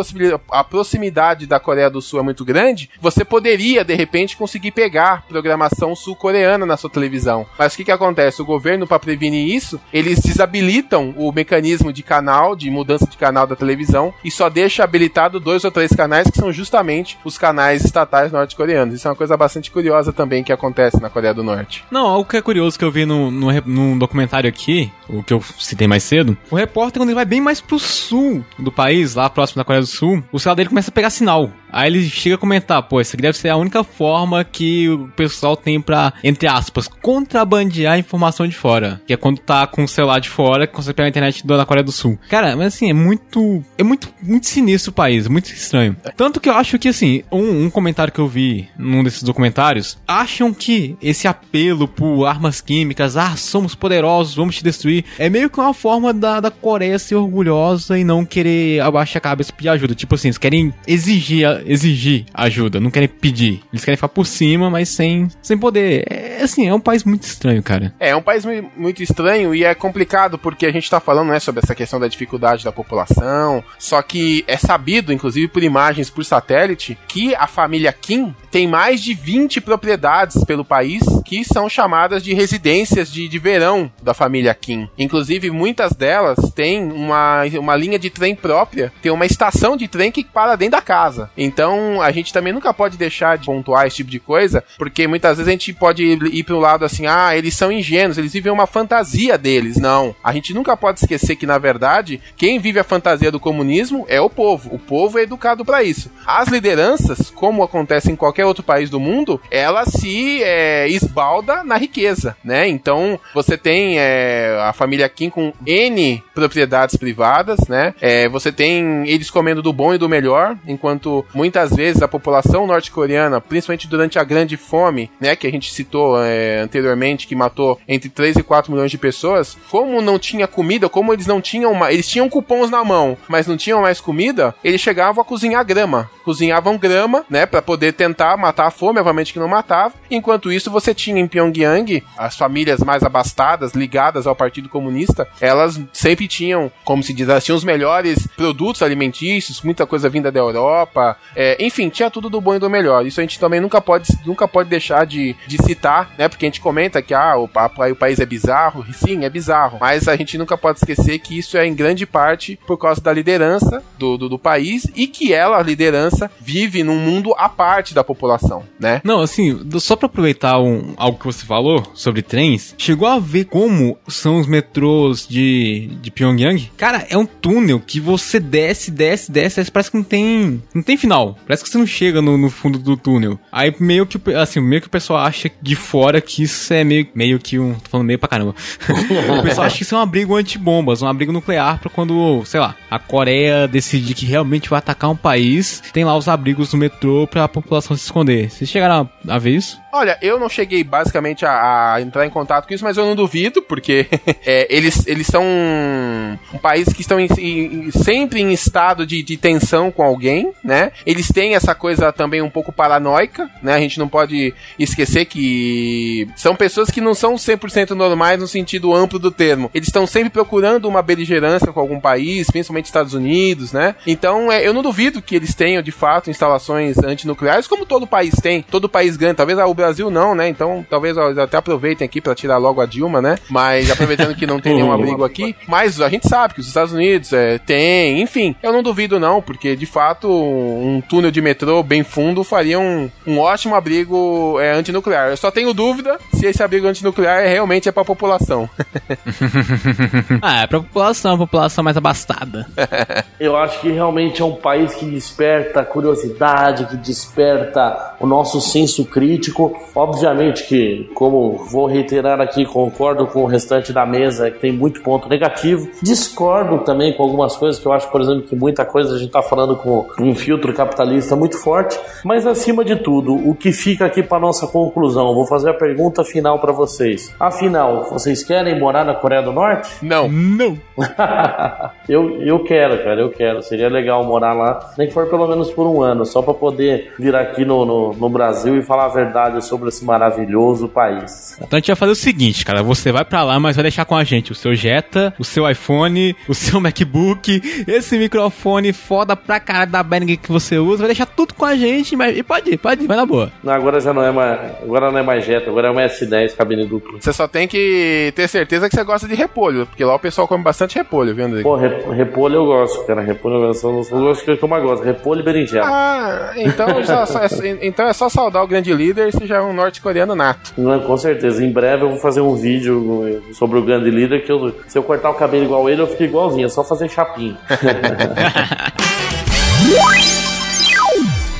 a, 0.50 0.64
proximidade 0.64 1.46
da 1.46 1.60
Coreia 1.60 1.90
do 1.90 2.00
Sul 2.00 2.20
é 2.20 2.22
muito 2.22 2.44
grande, 2.44 2.90
você 3.00 3.24
poderia 3.24 3.84
de 3.84 3.94
repente 3.94 4.36
conseguir 4.36 4.70
pegar 4.70 5.24
programação 5.28 5.94
sul-coreana 5.94 6.64
na 6.64 6.76
sua 6.76 6.90
televisão. 6.90 7.46
Mas 7.58 7.74
o 7.74 7.76
que 7.76 7.84
que 7.84 7.92
acontece? 7.92 8.40
O 8.40 8.46
governo 8.46 8.86
para 8.86 8.98
prevenir 8.98 9.54
isso, 9.54 9.80
eles 9.92 10.20
desabilitam 10.20 11.14
o 11.16 11.30
mecanismo 11.32 11.92
de 11.92 12.02
canal, 12.02 12.56
de 12.56 12.70
mudança 12.70 13.06
de 13.06 13.16
canal 13.16 13.46
da 13.46 13.56
televisão 13.56 14.14
e 14.24 14.30
só 14.30 14.48
deixa 14.48 14.84
habilitado 14.84 15.38
dois 15.38 15.64
ou 15.64 15.70
três 15.70 15.92
canais 15.92 16.30
que 16.30 16.38
são 16.38 16.52
justamente 16.52 17.18
os 17.24 17.36
canais 17.36 17.84
estatais 17.84 18.32
norte-coreanos. 18.32 18.94
Isso 18.94 19.06
é 19.06 19.10
uma 19.10 19.16
coisa 19.16 19.36
bastante 19.36 19.70
curiosa 19.70 20.12
também 20.12 20.42
que 20.42 20.52
acontece 20.52 21.00
na 21.00 21.10
Coreia 21.10 21.34
do 21.34 21.42
Norte. 21.42 21.84
Não, 21.90 22.18
o 22.18 22.24
que 22.24 22.36
é 22.36 22.42
curioso 22.42 22.78
que 22.78 22.84
eu 22.84 22.90
vi 22.90 23.04
no, 23.04 23.30
no, 23.30 23.52
no, 23.66 23.98
documentário 23.98 24.48
aqui, 24.48 24.90
o 25.08 25.22
que 25.22 25.32
eu 25.32 25.40
citei 25.58 25.86
mais 25.86 26.02
cedo, 26.02 26.36
o 26.50 26.56
repórter, 26.56 27.00
quando 27.00 27.08
ele 27.08 27.14
vai 27.14 27.24
bem 27.24 27.40
mais 27.40 27.60
pro 27.60 27.78
sul 27.78 28.44
do 28.58 28.70
país, 28.72 29.14
lá 29.14 29.28
próximo 29.30 29.60
da 29.60 29.64
Coreia 29.64 29.82
do 29.82 29.86
Sul, 29.86 30.22
o 30.32 30.38
celular 30.38 30.56
dele 30.56 30.68
começa 30.68 30.90
a 30.90 30.94
pegar 30.94 31.10
sinal. 31.10 31.50
Aí 31.72 31.88
ele 31.88 32.08
chega 32.08 32.34
a 32.34 32.38
comentar, 32.38 32.82
pô, 32.82 33.00
essa 33.00 33.16
aqui 33.16 33.22
deve 33.22 33.38
ser 33.38 33.48
a 33.48 33.56
única 33.56 33.82
forma 33.84 34.44
que 34.44 34.88
o 34.88 35.08
pessoal 35.08 35.56
tem 35.56 35.80
pra, 35.80 36.12
entre 36.22 36.48
aspas, 36.48 36.88
contrabandear 36.88 37.98
informação 37.98 38.46
de 38.46 38.54
fora. 38.54 39.00
Que 39.06 39.12
é 39.12 39.16
quando 39.16 39.38
tá 39.38 39.66
com 39.66 39.84
o 39.84 39.88
celular 39.88 40.20
de 40.20 40.28
fora, 40.28 40.66
que 40.66 40.74
consegue 40.74 40.96
pegar 40.96 41.06
a 41.06 41.10
internet 41.10 41.46
da 41.46 41.66
Coreia 41.66 41.84
do 41.84 41.92
Sul. 41.92 42.18
Cara, 42.28 42.56
mas 42.56 42.74
assim, 42.74 42.90
é 42.90 42.92
muito. 42.92 43.62
É 43.78 43.82
muito, 43.82 44.08
muito 44.22 44.46
sinistro 44.46 44.90
o 44.90 44.94
país, 44.94 45.26
muito 45.28 45.50
estranho. 45.52 45.96
Tanto 46.16 46.40
que 46.40 46.48
eu 46.48 46.54
acho 46.54 46.78
que, 46.78 46.88
assim, 46.88 47.22
um, 47.30 47.64
um 47.64 47.70
comentário 47.70 48.12
que 48.12 48.20
eu 48.20 48.28
vi 48.28 48.68
num 48.78 49.02
desses 49.02 49.22
documentários, 49.22 49.98
acham 50.06 50.52
que 50.52 50.96
esse 51.02 51.26
apelo 51.26 51.86
por 51.86 52.26
armas 52.26 52.60
químicas, 52.60 53.16
ah, 53.16 53.36
somos 53.36 53.74
poderosos, 53.74 54.34
vamos 54.34 54.56
te 54.56 54.64
destruir, 54.64 55.04
é 55.18 55.28
meio 55.28 55.50
que 55.50 55.60
uma 55.60 55.74
forma 55.74 56.12
da, 56.12 56.40
da 56.40 56.50
Coreia 56.50 56.98
ser 56.98 57.14
orgulhosa 57.14 57.98
e 57.98 58.04
não 58.04 58.24
querer 58.24 58.80
abaixar 58.80 59.18
a 59.18 59.20
cabeça 59.20 59.50
e 59.50 59.54
pedir 59.54 59.68
ajuda. 59.68 59.94
Tipo 59.94 60.14
assim, 60.14 60.28
eles 60.28 60.38
querem 60.38 60.72
exigir, 60.86 61.46
exigir 61.66 62.26
ajuda, 62.32 62.80
não 62.80 62.90
querem 62.90 63.08
pedir. 63.08 63.62
Eles 63.72 63.84
querem 63.84 63.96
ficar 63.96 64.08
por 64.08 64.26
cima, 64.26 64.70
mas 64.70 64.88
sem, 64.88 65.28
sem 65.42 65.56
poder. 65.56 66.04
É 66.08 66.42
assim, 66.42 66.68
é 66.68 66.74
um 66.74 66.80
país 66.80 67.04
muito 67.04 67.22
estranho, 67.22 67.62
cara. 67.62 67.94
É, 67.98 68.10
é 68.10 68.16
um 68.16 68.22
país 68.22 68.44
muito 68.76 69.02
estranho 69.02 69.54
e 69.54 69.64
é 69.64 69.74
complicado 69.74 70.38
porque 70.38 70.66
a 70.66 70.72
gente 70.72 70.90
tá 70.90 71.00
falando, 71.00 71.28
né, 71.28 71.40
sobre 71.40 71.60
essa 71.62 71.74
questão 71.74 72.00
da 72.00 72.08
dificuldade 72.08 72.64
da 72.64 72.72
população. 72.72 73.62
Só 73.78 74.00
que 74.02 74.44
é 74.46 74.56
sabido, 74.56 75.12
inclusive 75.12 75.48
por 75.48 75.62
imagens 75.62 76.10
por 76.10 76.24
satélite, 76.24 76.98
que 77.08 77.34
a 77.34 77.46
família 77.46 77.92
Kim 77.92 78.34
tem 78.50 78.66
mais 78.66 79.00
de 79.00 79.14
20 79.14 79.60
propriedades 79.60 80.44
pelo 80.44 80.64
país 80.64 81.02
que 81.24 81.44
são 81.44 81.68
chamadas 81.68 82.22
de 82.22 82.34
residências 82.34 83.10
de, 83.10 83.28
de 83.28 83.38
verão 83.38 83.90
da 84.02 84.12
família 84.12 84.54
Kim. 84.54 84.88
Inclusive, 84.98 85.50
muitas 85.50 85.92
delas 85.92 86.38
têm 86.54 86.90
uma, 86.90 87.42
uma 87.58 87.76
linha 87.76 87.98
de 87.98 88.10
trem 88.10 88.34
própria, 88.34 88.92
tem 89.00 89.12
uma 89.12 89.26
estação 89.26 89.76
de 89.76 89.86
trem 89.86 90.10
que 90.10 90.24
para 90.24 90.56
dentro 90.56 90.72
da 90.72 90.82
casa. 90.82 91.30
Então, 91.50 92.00
a 92.00 92.12
gente 92.12 92.32
também 92.32 92.52
nunca 92.52 92.72
pode 92.72 92.96
deixar 92.96 93.36
de 93.36 93.46
pontuar 93.46 93.84
esse 93.84 93.96
tipo 93.96 94.10
de 94.10 94.20
coisa, 94.20 94.62
porque 94.78 95.08
muitas 95.08 95.36
vezes 95.36 95.48
a 95.48 95.50
gente 95.50 95.72
pode 95.72 96.04
ir 96.04 96.44
para 96.44 96.54
um 96.54 96.60
lado 96.60 96.84
assim, 96.84 97.08
ah, 97.08 97.36
eles 97.36 97.56
são 97.56 97.72
ingênuos, 97.72 98.16
eles 98.16 98.32
vivem 98.32 98.52
uma 98.52 98.68
fantasia 98.68 99.36
deles. 99.36 99.76
Não. 99.76 100.14
A 100.22 100.32
gente 100.32 100.54
nunca 100.54 100.76
pode 100.76 101.00
esquecer 101.00 101.34
que, 101.34 101.46
na 101.46 101.58
verdade, 101.58 102.20
quem 102.36 102.60
vive 102.60 102.78
a 102.78 102.84
fantasia 102.84 103.32
do 103.32 103.40
comunismo 103.40 104.06
é 104.08 104.20
o 104.20 104.30
povo. 104.30 104.72
O 104.72 104.78
povo 104.78 105.18
é 105.18 105.22
educado 105.22 105.64
para 105.64 105.82
isso. 105.82 106.08
As 106.24 106.48
lideranças, 106.48 107.30
como 107.30 107.64
acontece 107.64 108.12
em 108.12 108.16
qualquer 108.16 108.46
outro 108.46 108.62
país 108.62 108.88
do 108.88 109.00
mundo, 109.00 109.40
elas 109.50 109.88
se 109.88 110.40
é, 110.44 110.88
esbalda 110.88 111.64
na 111.64 111.76
riqueza, 111.76 112.36
né? 112.44 112.68
Então, 112.68 113.18
você 113.34 113.58
tem 113.58 113.98
é, 113.98 114.56
a 114.62 114.72
família 114.72 115.08
Kim 115.08 115.30
com 115.30 115.52
N 115.66 116.22
propriedades 116.32 116.96
privadas, 116.96 117.58
né? 117.68 117.92
É, 118.00 118.28
você 118.28 118.52
tem 118.52 119.08
eles 119.08 119.30
comendo 119.30 119.62
do 119.62 119.72
bom 119.72 119.92
e 119.92 119.98
do 119.98 120.08
melhor, 120.08 120.56
enquanto 120.66 121.24
muitas 121.40 121.74
vezes 121.74 122.02
a 122.02 122.08
população 122.08 122.66
norte-coreana, 122.66 123.40
principalmente 123.40 123.88
durante 123.88 124.18
a 124.18 124.24
Grande 124.24 124.58
Fome, 124.58 125.10
né, 125.18 125.34
que 125.34 125.46
a 125.46 125.50
gente 125.50 125.72
citou 125.72 126.22
é, 126.22 126.60
anteriormente, 126.60 127.26
que 127.26 127.34
matou 127.34 127.80
entre 127.88 128.10
3 128.10 128.36
e 128.36 128.42
4 128.42 128.70
milhões 128.70 128.90
de 128.90 128.98
pessoas, 128.98 129.56
como 129.70 130.02
não 130.02 130.18
tinha 130.18 130.46
comida, 130.46 130.86
como 130.86 131.14
eles 131.14 131.26
não 131.26 131.40
tinham, 131.40 131.72
uma, 131.72 131.90
eles 131.90 132.06
tinham 132.06 132.28
cupons 132.28 132.68
na 132.68 132.84
mão, 132.84 133.16
mas 133.26 133.46
não 133.46 133.56
tinham 133.56 133.80
mais 133.80 134.02
comida, 134.02 134.54
eles 134.62 134.82
chegavam 134.82 135.22
a 135.22 135.24
cozinhar 135.24 135.64
grama. 135.64 136.10
Cozinhavam 136.26 136.76
grama, 136.76 137.24
né, 137.30 137.46
para 137.46 137.62
poder 137.62 137.94
tentar 137.94 138.36
matar 138.36 138.66
a 138.66 138.70
fome, 138.70 138.98
obviamente 139.00 139.32
que 139.32 139.38
não 139.38 139.48
matava. 139.48 139.94
Enquanto 140.10 140.52
isso, 140.52 140.70
você 140.70 140.92
tinha 140.92 141.22
em 141.22 141.26
Pyongyang 141.26 142.04
as 142.18 142.36
famílias 142.36 142.80
mais 142.80 143.02
abastadas, 143.02 143.72
ligadas 143.72 144.26
ao 144.26 144.36
Partido 144.36 144.68
Comunista, 144.68 145.26
elas 145.40 145.80
sempre 145.90 146.28
tinham, 146.28 146.70
como 146.84 147.02
se 147.02 147.14
diz, 147.14 147.28
tinham 147.42 147.56
os 147.56 147.64
melhores 147.64 148.26
produtos 148.36 148.82
alimentícios, 148.82 149.62
muita 149.62 149.86
coisa 149.86 150.10
vinda 150.10 150.30
da 150.30 150.38
Europa, 150.38 151.16
é, 151.34 151.56
enfim, 151.64 151.88
tinha 151.88 152.10
tudo 152.10 152.28
do 152.28 152.40
bom 152.40 152.54
e 152.54 152.58
do 152.58 152.70
melhor. 152.70 153.06
Isso 153.06 153.20
a 153.20 153.22
gente 153.22 153.38
também 153.38 153.60
nunca 153.60 153.80
pode, 153.80 154.08
nunca 154.24 154.46
pode 154.48 154.68
deixar 154.68 155.04
de, 155.06 155.34
de 155.46 155.62
citar, 155.62 156.12
né? 156.18 156.28
Porque 156.28 156.44
a 156.44 156.48
gente 156.48 156.60
comenta 156.60 157.02
que 157.02 157.14
ah, 157.14 157.36
o, 157.36 157.44
o 157.44 157.96
país 157.96 158.20
é 158.20 158.26
bizarro, 158.26 158.84
sim, 158.92 159.24
é 159.24 159.30
bizarro, 159.30 159.78
mas 159.80 160.08
a 160.08 160.16
gente 160.16 160.36
nunca 160.38 160.56
pode 160.56 160.78
esquecer 160.78 161.18
que 161.18 161.38
isso 161.38 161.56
é 161.56 161.66
em 161.66 161.74
grande 161.74 162.06
parte 162.06 162.58
por 162.66 162.76
causa 162.76 163.00
da 163.00 163.12
liderança 163.12 163.82
do, 163.98 164.16
do, 164.16 164.28
do 164.28 164.38
país 164.38 164.86
e 164.94 165.06
que 165.06 165.32
ela, 165.32 165.58
a 165.58 165.62
liderança, 165.62 166.30
vive 166.40 166.82
num 166.82 166.98
mundo 166.98 167.34
à 167.36 167.48
parte 167.48 167.94
da 167.94 168.04
população, 168.04 168.64
né? 168.78 169.00
Não, 169.04 169.20
assim, 169.20 169.60
só 169.78 169.96
pra 169.96 170.06
aproveitar 170.06 170.58
um, 170.60 170.94
algo 170.96 171.18
que 171.18 171.26
você 171.26 171.44
falou 171.44 171.82
sobre 171.94 172.22
trens, 172.22 172.74
chegou 172.78 173.08
a 173.08 173.18
ver 173.18 173.44
como 173.44 173.98
são 174.08 174.38
os 174.38 174.46
metrôs 174.46 175.26
de, 175.26 175.90
de 176.00 176.10
Pyongyang? 176.10 176.70
Cara, 176.76 177.06
é 177.08 177.16
um 177.16 177.26
túnel 177.26 177.80
que 177.80 178.00
você 178.00 178.40
desce, 178.40 178.90
desce, 178.90 179.30
desce, 179.30 179.56
desce 179.56 179.70
parece 179.70 179.90
que 179.90 179.96
não 179.96 180.04
tem, 180.04 180.62
não 180.74 180.82
tem 180.82 180.96
final. 180.96 181.19
Parece 181.46 181.62
que 181.62 181.70
você 181.70 181.78
não 181.78 181.86
chega 181.86 182.20
no, 182.20 182.36
no 182.36 182.50
fundo 182.50 182.78
do 182.78 182.96
túnel. 182.96 183.38
Aí 183.50 183.74
meio 183.78 184.06
que, 184.06 184.18
assim, 184.34 184.60
meio 184.60 184.80
que 184.80 184.88
o 184.88 184.90
pessoal 184.90 185.20
acha 185.20 185.50
de 185.60 185.76
fora 185.76 186.20
que 186.20 186.42
isso 186.42 186.72
é 186.72 186.84
meio, 186.84 187.08
meio 187.14 187.38
que 187.38 187.58
um, 187.58 187.74
tô 187.74 187.90
falando 187.90 188.06
meio 188.06 188.18
pra 188.18 188.28
caramba. 188.28 188.54
o 189.38 189.42
pessoal 189.42 189.66
acha 189.66 189.76
que 189.76 189.82
isso 189.82 189.94
é 189.94 189.98
um 189.98 190.02
abrigo 190.02 190.36
antibombas, 190.36 191.02
um 191.02 191.06
abrigo 191.06 191.32
nuclear 191.32 191.80
para 191.80 191.90
quando, 191.90 192.42
sei 192.44 192.60
lá, 192.60 192.74
a 192.90 192.98
Coreia 192.98 193.68
decidir 193.68 194.14
que 194.14 194.26
realmente 194.26 194.68
vai 194.68 194.78
atacar 194.78 195.10
um 195.10 195.16
país, 195.16 195.82
tem 195.92 196.04
lá 196.04 196.16
os 196.16 196.28
abrigos 196.28 196.72
no 196.72 196.78
metrô 196.78 197.26
pra 197.26 197.48
população 197.48 197.96
se 197.96 198.04
esconder. 198.04 198.50
Vocês 198.50 198.70
chegaram 198.70 199.08
a, 199.28 199.34
a 199.34 199.38
ver 199.38 199.56
isso? 199.56 199.80
Olha, 199.92 200.16
eu 200.22 200.38
não 200.38 200.48
cheguei 200.48 200.84
basicamente 200.84 201.44
a, 201.44 201.94
a, 201.94 202.00
entrar 202.00 202.24
em 202.24 202.30
contato 202.30 202.66
com 202.66 202.74
isso, 202.74 202.84
mas 202.84 202.96
eu 202.96 203.04
não 203.04 203.16
duvido, 203.16 203.60
porque 203.60 204.06
é, 204.46 204.66
eles, 204.74 205.06
eles 205.06 205.26
são 205.26 205.42
um, 205.42 206.38
um 206.54 206.58
país 206.58 206.92
que 206.92 207.00
estão 207.00 207.18
em, 207.18 207.26
em, 207.38 207.90
sempre 207.90 208.40
em 208.40 208.52
estado 208.52 209.04
de, 209.04 209.22
de, 209.22 209.36
tensão 209.36 209.90
com 209.90 210.02
alguém, 210.02 210.52
né? 210.62 210.92
Eles 211.10 211.28
têm 211.28 211.54
essa 211.54 211.74
coisa 211.74 212.12
também 212.12 212.40
um 212.40 212.48
pouco 212.48 212.72
paranoica, 212.72 213.50
né? 213.62 213.74
A 213.74 213.80
gente 213.80 213.98
não 213.98 214.08
pode 214.08 214.54
esquecer 214.78 215.24
que 215.24 216.28
são 216.36 216.54
pessoas 216.54 216.90
que 216.90 217.00
não 217.00 217.14
são 217.14 217.34
100% 217.34 217.90
normais 217.90 218.38
no 218.38 218.46
sentido 218.46 218.94
amplo 218.94 219.18
do 219.18 219.30
termo. 219.30 219.70
Eles 219.74 219.88
estão 219.88 220.06
sempre 220.06 220.30
procurando 220.30 220.86
uma 220.86 221.02
beligerância 221.02 221.72
com 221.72 221.80
algum 221.80 221.98
país, 221.98 222.48
principalmente 222.48 222.86
Estados 222.86 223.14
Unidos, 223.14 223.72
né? 223.72 223.96
Então, 224.06 224.52
é, 224.52 224.66
eu 224.66 224.72
não 224.72 224.82
duvido 224.82 225.20
que 225.20 225.34
eles 225.34 225.54
tenham, 225.54 225.82
de 225.82 225.90
fato, 225.90 226.30
instalações 226.30 226.96
antinucleares, 226.98 227.66
como 227.66 227.84
todo 227.84 228.06
país 228.06 228.34
tem. 228.40 228.62
Todo 228.62 228.88
país 228.88 229.16
grande, 229.16 229.36
talvez 229.36 229.58
a 229.58 229.66
Brasil 229.80 230.10
não, 230.10 230.34
né? 230.34 230.46
Então 230.48 230.84
talvez 230.88 231.16
ó, 231.16 231.30
até 231.40 231.56
aproveitem 231.56 232.04
aqui 232.04 232.20
para 232.20 232.34
tirar 232.34 232.58
logo 232.58 232.80
a 232.80 232.86
Dilma, 232.86 233.22
né? 233.22 233.36
Mas 233.48 233.90
aproveitando 233.90 234.36
que 234.36 234.46
não 234.46 234.60
tem 234.60 234.74
nenhum 234.76 234.92
abrigo 234.92 235.24
aqui, 235.24 235.56
mas 235.66 236.00
a 236.00 236.08
gente 236.08 236.28
sabe 236.28 236.54
que 236.54 236.60
os 236.60 236.66
Estados 236.66 236.92
Unidos 236.92 237.32
é, 237.32 237.58
tem, 237.58 238.20
enfim, 238.20 238.54
eu 238.62 238.72
não 238.72 238.82
duvido 238.82 239.18
não, 239.18 239.40
porque 239.40 239.74
de 239.74 239.86
fato 239.86 240.28
um 240.30 240.89
túnel 240.98 241.30
de 241.30 241.42
metrô 241.42 241.82
bem 241.82 242.02
fundo 242.02 242.42
faria 242.42 242.80
um, 242.80 243.10
um 243.26 243.38
ótimo 243.38 243.74
abrigo 243.74 244.58
é, 244.58 244.72
antinuclear. 244.72 245.28
Eu 245.28 245.36
só 245.36 245.50
tenho 245.50 245.74
dúvida 245.74 246.18
se 246.32 246.46
esse 246.46 246.62
abrigo 246.62 246.86
antinuclear 246.86 247.42
é, 247.42 247.48
realmente 247.48 247.88
é 247.88 247.92
para 247.92 248.02
a 248.02 248.06
população. 248.06 248.68
ah, 250.40 250.62
é 250.62 250.66
para 250.66 250.78
a 250.78 250.82
população, 250.82 251.34
a 251.34 251.38
população 251.38 251.84
mais 251.84 251.98
abastada. 251.98 252.66
eu 253.38 253.54
acho 253.56 253.80
que 253.80 253.90
realmente 253.90 254.40
é 254.40 254.44
um 254.44 254.56
país 254.56 254.94
que 254.94 255.04
desperta 255.04 255.84
curiosidade, 255.84 256.86
que 256.86 256.96
desperta 256.96 258.14
o 258.18 258.26
nosso 258.26 258.58
senso 258.60 259.04
crítico 259.04 259.76
Obviamente 259.94 260.66
que, 260.66 261.10
como 261.14 261.64
vou 261.70 261.86
reiterar 261.86 262.40
aqui, 262.40 262.64
concordo 262.64 263.26
com 263.26 263.42
o 263.42 263.46
restante 263.46 263.92
da 263.92 264.06
mesa 264.06 264.50
que 264.50 264.58
tem 264.58 264.72
muito 264.72 265.02
ponto 265.02 265.28
negativo. 265.28 265.90
Discordo 266.02 266.78
também 266.78 267.12
com 267.12 267.22
algumas 267.22 267.56
coisas 267.56 267.80
que 267.80 267.86
eu 267.86 267.92
acho, 267.92 268.08
por 268.08 268.20
exemplo, 268.20 268.42
que 268.42 268.54
muita 268.54 268.84
coisa 268.84 269.14
a 269.14 269.18
gente 269.18 269.26
está 269.26 269.42
falando 269.42 269.76
com 269.76 270.06
um 270.18 270.34
filtro 270.34 270.72
capitalista 270.80 271.36
muito 271.36 271.58
forte. 271.58 271.98
Mas 272.24 272.46
acima 272.46 272.84
de 272.84 272.96
tudo, 272.96 273.34
o 273.34 273.54
que 273.54 273.72
fica 273.72 274.06
aqui 274.06 274.22
para 274.22 274.40
nossa 274.40 274.66
conclusão? 274.66 275.34
Vou 275.34 275.46
fazer 275.46 275.70
a 275.70 275.74
pergunta 275.74 276.24
final 276.24 276.58
para 276.58 276.72
vocês. 276.72 277.34
Afinal, 277.38 278.08
vocês 278.10 278.42
querem 278.42 278.78
morar 278.78 279.04
na 279.04 279.14
Coreia 279.14 279.42
do 279.42 279.52
Norte? 279.52 279.90
Não. 280.02 280.28
Não. 280.28 280.78
eu, 282.08 282.40
eu 282.42 282.58
quero, 282.64 283.02
cara, 283.02 283.20
eu 283.20 283.30
quero. 283.30 283.62
Seria 283.62 283.88
legal 283.88 284.24
morar 284.24 284.54
lá, 284.54 284.92
nem 284.96 285.06
que 285.06 285.14
for 285.14 285.26
pelo 285.28 285.46
menos 285.46 285.70
por 285.70 285.86
um 285.86 286.02
ano, 286.02 286.24
só 286.24 286.40
para 286.40 286.54
poder 286.54 287.12
vir 287.18 287.34
aqui 287.34 287.64
no, 287.64 287.84
no, 287.84 288.12
no 288.14 288.28
Brasil 288.28 288.78
e 288.78 288.82
falar 288.82 289.06
a 289.06 289.08
verdade 289.08 289.64
sobre 289.64 289.88
esse 289.88 290.04
maravilhoso 290.04 290.88
país. 290.88 291.56
Então 291.60 291.76
a 291.76 291.80
gente 291.80 291.88
vai 291.88 291.96
fazer 291.96 292.12
o 292.12 292.16
seguinte, 292.16 292.64
cara. 292.64 292.82
Você 292.82 293.12
vai 293.12 293.24
para 293.24 293.42
lá, 293.42 293.60
mas 293.60 293.76
vai 293.76 293.82
deixar 293.82 294.04
com 294.04 294.16
a 294.16 294.24
gente 294.24 294.52
o 294.52 294.54
seu 294.54 294.74
Jetta, 294.74 295.34
o 295.38 295.44
seu 295.44 295.68
iPhone, 295.68 296.34
o 296.48 296.54
seu 296.54 296.80
MacBook, 296.80 297.84
esse 297.86 298.18
microfone 298.18 298.92
foda 298.92 299.36
pra 299.36 299.60
caralho 299.60 299.90
da 299.90 300.02
Behringer 300.02 300.38
que 300.38 300.50
você 300.50 300.69
usa. 300.78 300.98
Vai 300.98 301.08
deixar 301.08 301.26
tudo 301.26 301.54
com 301.54 301.64
a 301.64 301.76
gente, 301.76 302.16
mas 302.16 302.36
e 302.36 302.42
pode 302.42 302.70
ir, 302.70 302.76
pode 302.76 303.04
ir, 303.04 303.06
vai 303.06 303.16
na 303.16 303.26
boa. 303.26 303.50
Não, 303.62 303.72
agora 303.72 304.00
já 304.00 304.12
não 304.12 304.22
é 304.22 304.30
mais. 304.30 304.60
Agora 304.82 305.10
não 305.10 305.18
é 305.18 305.22
mais 305.22 305.44
Jetta, 305.44 305.70
agora 305.70 305.88
é 305.88 305.90
uma 305.90 306.02
S10 306.02 306.56
cabine 306.56 306.86
dupla. 306.86 307.18
Você 307.20 307.32
só 307.32 307.48
tem 307.48 307.66
que 307.66 308.32
ter 308.34 308.48
certeza 308.48 308.88
que 308.88 308.94
você 308.94 309.04
gosta 309.04 309.26
de 309.26 309.34
repolho, 309.34 309.86
porque 309.86 310.04
lá 310.04 310.14
o 310.14 310.18
pessoal 310.18 310.46
come 310.46 310.62
bastante 310.62 310.96
repolho, 310.96 311.34
viu, 311.34 311.44
André? 311.44 311.62
Pô, 311.62 311.76
repolho 311.76 312.56
eu 312.56 312.66
gosto, 312.66 313.04
cara. 313.06 313.20
Repolho 313.20 313.56
eu 313.56 313.66
gosto. 313.68 313.86
Eu 313.86 314.20
gosto 314.20 314.44
que 314.44 314.64
eu 314.64 314.68
mais 314.68 314.82
gosto. 314.82 315.02
Repolho 315.02 315.40
e 315.40 315.42
berinjela. 315.42 315.86
Ah, 315.88 316.52
então, 316.56 317.02
já, 317.02 317.24
é, 317.24 317.86
então 317.86 318.06
é 318.06 318.12
só 318.12 318.28
saudar 318.28 318.62
o 318.62 318.66
grande 318.66 318.92
líder 318.92 319.32
você 319.32 319.46
já 319.46 319.56
é 319.56 319.60
um 319.60 319.72
norte-coreano 319.72 320.34
nato. 320.34 320.72
Não, 320.76 321.00
com 321.00 321.16
certeza. 321.16 321.64
Em 321.64 321.72
breve 321.72 322.04
eu 322.04 322.10
vou 322.10 322.18
fazer 322.18 322.40
um 322.40 322.54
vídeo 322.54 323.42
sobre 323.52 323.78
o 323.78 323.82
grande 323.82 324.10
líder 324.10 324.44
que 324.44 324.52
eu, 324.52 324.74
se 324.86 324.98
eu 324.98 325.02
cortar 325.02 325.30
o 325.30 325.34
cabelo 325.34 325.64
igual 325.64 325.88
ele, 325.88 326.02
eu 326.02 326.06
fico 326.06 326.24
igualzinho. 326.24 326.66
É 326.66 326.68
só 326.68 326.84
fazer 326.84 327.08
chapinha. 327.08 327.56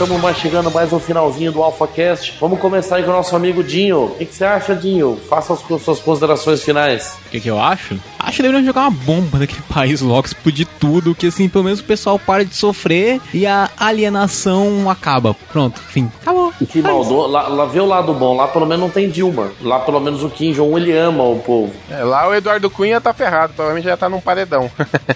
Estamos 0.00 0.22
mais 0.22 0.38
chegando 0.38 0.70
mais 0.70 0.90
no 0.90 0.98
finalzinho 0.98 1.52
do 1.52 1.62
AlphaCast. 1.62 2.38
Vamos 2.40 2.58
começar 2.58 2.96
aí 2.96 3.02
com 3.02 3.10
o 3.10 3.12
nosso 3.12 3.36
amigo 3.36 3.62
Dinho. 3.62 4.04
O 4.04 4.14
que, 4.14 4.24
que 4.24 4.34
você 4.34 4.46
acha, 4.46 4.74
Dinho? 4.74 5.20
Faça 5.28 5.52
as 5.52 5.60
suas 5.82 6.00
considerações 6.00 6.62
finais. 6.62 7.18
O 7.26 7.28
que, 7.28 7.38
que 7.38 7.50
eu 7.50 7.60
acho? 7.60 8.00
Acho 8.18 8.36
que 8.36 8.42
deveriam 8.42 8.64
jogar 8.64 8.88
uma 8.88 8.90
bomba 8.90 9.38
naquele 9.38 9.60
país 9.68 10.00
logo, 10.00 10.26
explodir 10.26 10.66
tudo, 10.78 11.14
que 11.14 11.26
assim, 11.26 11.50
pelo 11.50 11.64
menos 11.64 11.80
o 11.80 11.84
pessoal 11.84 12.18
para 12.18 12.46
de 12.46 12.56
sofrer 12.56 13.20
e 13.34 13.46
a 13.46 13.68
alienação 13.78 14.88
acaba. 14.88 15.36
Pronto, 15.52 15.78
fim. 15.80 16.10
Acabou. 16.22 16.50
E 16.58 16.64
que 16.64 16.80
maldou. 16.80 17.26
Lá, 17.26 17.48
lá 17.48 17.66
vê 17.66 17.80
o 17.80 17.86
lado 17.86 18.14
bom. 18.14 18.34
Lá 18.34 18.48
pelo 18.48 18.64
menos 18.64 18.80
não 18.80 18.90
tem 18.90 19.10
Dilma. 19.10 19.52
Lá 19.60 19.80
pelo 19.80 20.00
menos 20.00 20.24
o 20.24 20.30
Kim 20.30 20.52
Jong 20.52 20.76
ele 20.76 20.96
ama 20.96 21.24
o 21.24 21.40
povo. 21.40 21.72
É, 21.90 22.02
lá 22.02 22.26
o 22.26 22.34
Eduardo 22.34 22.70
Cunha 22.70 23.02
tá 23.02 23.12
ferrado. 23.12 23.52
Provavelmente 23.52 23.84
já 23.84 23.98
tá 23.98 24.08
num 24.08 24.20
paredão. 24.20 24.70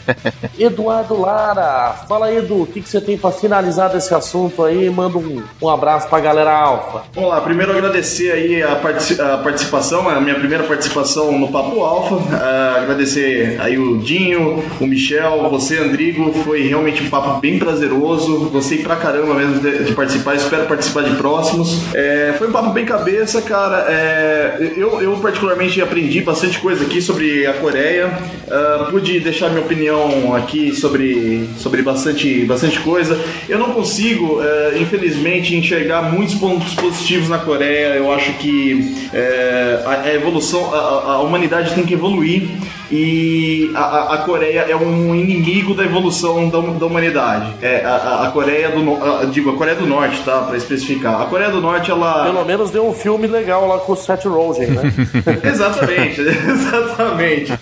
Eduardo 0.58 1.18
Lara. 1.18 2.04
Fala 2.06 2.26
aí, 2.26 2.36
Edu. 2.36 2.62
O 2.62 2.66
que, 2.66 2.82
que 2.82 2.88
você 2.88 3.00
tem 3.00 3.16
para 3.16 3.32
finalizar 3.32 3.90
desse 3.90 4.14
assunto 4.14 4.62
aí? 4.62 4.73
Aí 4.74 4.90
manda 4.90 5.18
um, 5.18 5.42
um 5.60 5.68
abraço 5.68 6.08
pra 6.08 6.20
galera 6.20 6.52
Alfa. 6.52 7.02
Vamos 7.14 7.30
lá, 7.30 7.40
primeiro 7.40 7.72
agradecer 7.72 8.32
aí 8.32 8.62
a, 8.62 8.76
partici 8.76 9.20
a, 9.20 9.38
participação, 9.38 10.08
a 10.08 10.20
minha 10.20 10.34
primeira 10.34 10.64
participação 10.64 11.38
no 11.38 11.48
Papo 11.48 11.82
Alfa. 11.82 12.16
Uh, 12.16 12.82
agradecer 12.82 13.56
aí 13.60 13.78
o 13.78 13.98
Dinho, 13.98 14.62
o 14.80 14.86
Michel, 14.86 15.48
você, 15.50 15.78
Andrigo. 15.78 16.32
Foi 16.44 16.62
realmente 16.62 17.02
um 17.02 17.10
papo 17.10 17.40
bem 17.40 17.58
prazeroso. 17.58 18.50
Gostei 18.50 18.78
pra 18.78 18.96
caramba 18.96 19.34
mesmo 19.34 19.60
de, 19.60 19.84
de 19.84 19.92
participar. 19.92 20.34
Espero 20.34 20.66
participar 20.66 21.02
de 21.02 21.16
próximos. 21.16 21.94
É, 21.94 22.34
foi 22.38 22.48
um 22.48 22.52
papo 22.52 22.70
bem 22.70 22.84
cabeça, 22.84 23.40
cara. 23.42 23.86
É, 23.88 24.72
eu, 24.76 25.00
eu, 25.00 25.16
particularmente 25.18 25.80
aprendi 25.80 26.20
bastante 26.20 26.58
coisa 26.58 26.84
aqui 26.84 27.00
sobre 27.00 27.46
a 27.46 27.54
Coreia. 27.54 28.06
Uh, 28.46 28.90
pude 28.90 29.20
deixar 29.20 29.50
minha 29.50 29.62
opinião 29.62 30.34
aqui 30.34 30.74
sobre, 30.74 31.48
sobre 31.58 31.82
bastante, 31.82 32.44
bastante 32.44 32.80
coisa. 32.80 33.18
Eu 33.48 33.58
não 33.58 33.72
consigo. 33.72 34.40
Uh, 34.40 34.63
infelizmente, 34.76 35.54
enxergar 35.54 36.02
muitos 36.02 36.34
pontos 36.34 36.74
positivos 36.74 37.28
na 37.28 37.38
Coreia. 37.38 37.94
Eu 37.94 38.12
acho 38.12 38.32
que 38.34 39.08
é, 39.12 39.82
a, 39.84 39.90
a, 40.02 40.14
evolução, 40.14 40.74
a, 40.74 41.12
a, 41.12 41.20
humanidade 41.20 41.74
tem 41.74 41.84
que 41.84 41.94
evoluir 41.94 42.48
e 42.90 43.70
a, 43.74 44.14
a, 44.14 44.18
Coreia 44.18 44.66
é 44.68 44.76
um 44.76 45.14
inimigo 45.14 45.74
da 45.74 45.84
evolução 45.84 46.48
da, 46.48 46.60
da 46.60 46.86
humanidade. 46.86 47.52
É, 47.62 47.84
a, 47.84 48.30
Coreia 48.32 48.70
do 48.70 49.04
a, 49.04 49.24
digo, 49.24 49.50
a 49.50 49.56
Coreia 49.56 49.76
do 49.76 49.86
Norte, 49.86 50.22
tá? 50.22 50.42
Pra 50.42 50.56
especificar. 50.56 51.22
A 51.22 51.26
Coreia 51.26 51.50
do 51.50 51.60
Norte, 51.60 51.90
ela. 51.90 52.24
Pelo 52.24 52.44
menos 52.44 52.70
deu 52.70 52.86
um 52.86 52.92
filme 52.92 53.26
legal 53.26 53.66
lá 53.66 53.78
com 53.78 53.92
o 53.92 53.96
Seth 53.96 54.24
Rogen, 54.26 54.68
né? 54.68 54.82
exatamente, 55.44 56.20
exatamente. 56.20 57.52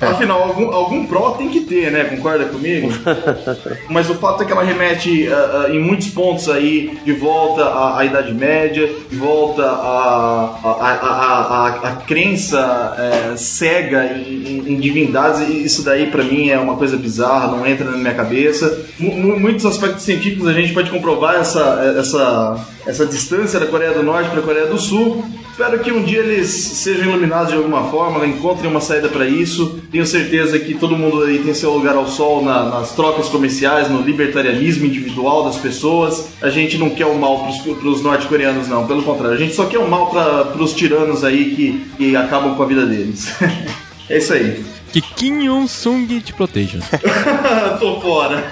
Afinal, 0.00 0.42
algum, 0.42 0.70
algum 0.72 1.06
pró 1.06 1.30
tem 1.32 1.48
que 1.48 1.60
ter, 1.60 1.90
né? 1.90 2.04
Concorda 2.04 2.44
comigo? 2.46 2.88
Mas 3.88 4.10
o 4.10 4.14
fato 4.14 4.42
é 4.42 4.46
que 4.46 4.52
ela 4.52 4.62
remete 4.62 5.28
uh, 5.28 5.70
uh, 5.70 5.74
em 5.74 5.78
muitos 5.78 6.08
pontos 6.08 6.48
aí 6.52 6.98
de 7.04 7.12
volta 7.12 7.64
à, 7.64 7.98
à 7.98 8.04
Idade 8.04 8.32
Média, 8.32 8.88
de 9.10 9.16
volta 9.16 9.64
à, 9.64 10.58
à, 10.64 11.66
à, 11.82 11.96
crença 12.06 12.94
é, 12.98 13.36
cega 13.36 14.04
em, 14.16 14.22
em, 14.22 14.72
em, 14.72 14.80
divindades, 14.80 15.48
isso 15.48 15.82
daí 15.82 16.06
para 16.10 16.22
mim 16.24 16.50
é 16.50 16.58
uma 16.58 16.76
coisa 16.76 16.96
bizarra, 16.96 17.48
não 17.48 17.66
entra 17.66 17.90
na 17.90 17.96
minha 17.96 18.14
cabeça. 18.14 18.86
M 18.98 19.38
muitos 19.38 19.64
aspectos 19.66 20.04
científicos 20.04 20.46
a 20.46 20.52
gente 20.52 20.72
pode 20.72 20.90
comprovar 20.90 21.36
essa, 21.36 21.96
essa, 21.98 22.66
essa 22.86 23.06
distância 23.06 23.58
da 23.58 23.66
Coreia 23.66 23.92
do 23.92 24.02
Norte 24.02 24.30
para 24.30 24.40
a 24.40 24.42
Coreia 24.42 24.66
do 24.66 24.78
Sul. 24.78 25.24
Espero 25.62 25.78
que 25.78 25.92
um 25.92 26.02
dia 26.02 26.18
eles 26.18 26.50
sejam 26.50 27.04
iluminados 27.04 27.50
de 27.50 27.54
alguma 27.54 27.88
forma, 27.88 28.26
encontrem 28.26 28.68
uma 28.68 28.80
saída 28.80 29.08
para 29.08 29.28
isso. 29.28 29.80
Tenho 29.92 30.04
certeza 30.04 30.58
que 30.58 30.74
todo 30.74 30.96
mundo 30.96 31.22
aí 31.22 31.38
tem 31.38 31.54
seu 31.54 31.70
lugar 31.70 31.94
ao 31.94 32.08
sol 32.08 32.44
na, 32.44 32.64
nas 32.64 32.96
trocas 32.96 33.28
comerciais, 33.28 33.88
no 33.88 34.02
libertarianismo 34.02 34.86
individual 34.86 35.44
das 35.44 35.58
pessoas. 35.58 36.30
A 36.42 36.50
gente 36.50 36.76
não 36.76 36.90
quer 36.90 37.06
o 37.06 37.14
mal 37.14 37.46
para 37.46 37.88
os 37.88 38.02
norte-coreanos, 38.02 38.66
não. 38.66 38.88
Pelo 38.88 39.04
contrário, 39.04 39.36
a 39.36 39.38
gente 39.38 39.54
só 39.54 39.66
quer 39.66 39.78
o 39.78 39.88
mal 39.88 40.10
para 40.10 40.60
os 40.60 40.72
tiranos 40.72 41.22
aí 41.22 41.54
que, 41.54 41.86
que 41.96 42.16
acabam 42.16 42.56
com 42.56 42.62
a 42.64 42.66
vida 42.66 42.84
deles. 42.84 43.32
é 44.10 44.18
isso 44.18 44.32
aí. 44.32 44.64
Que 44.92 45.00
Kim 45.00 45.46
Jong-sung 45.46 46.20
te 46.20 46.32
proteja. 46.32 46.80
Tô 47.78 48.00
fora. 48.00 48.42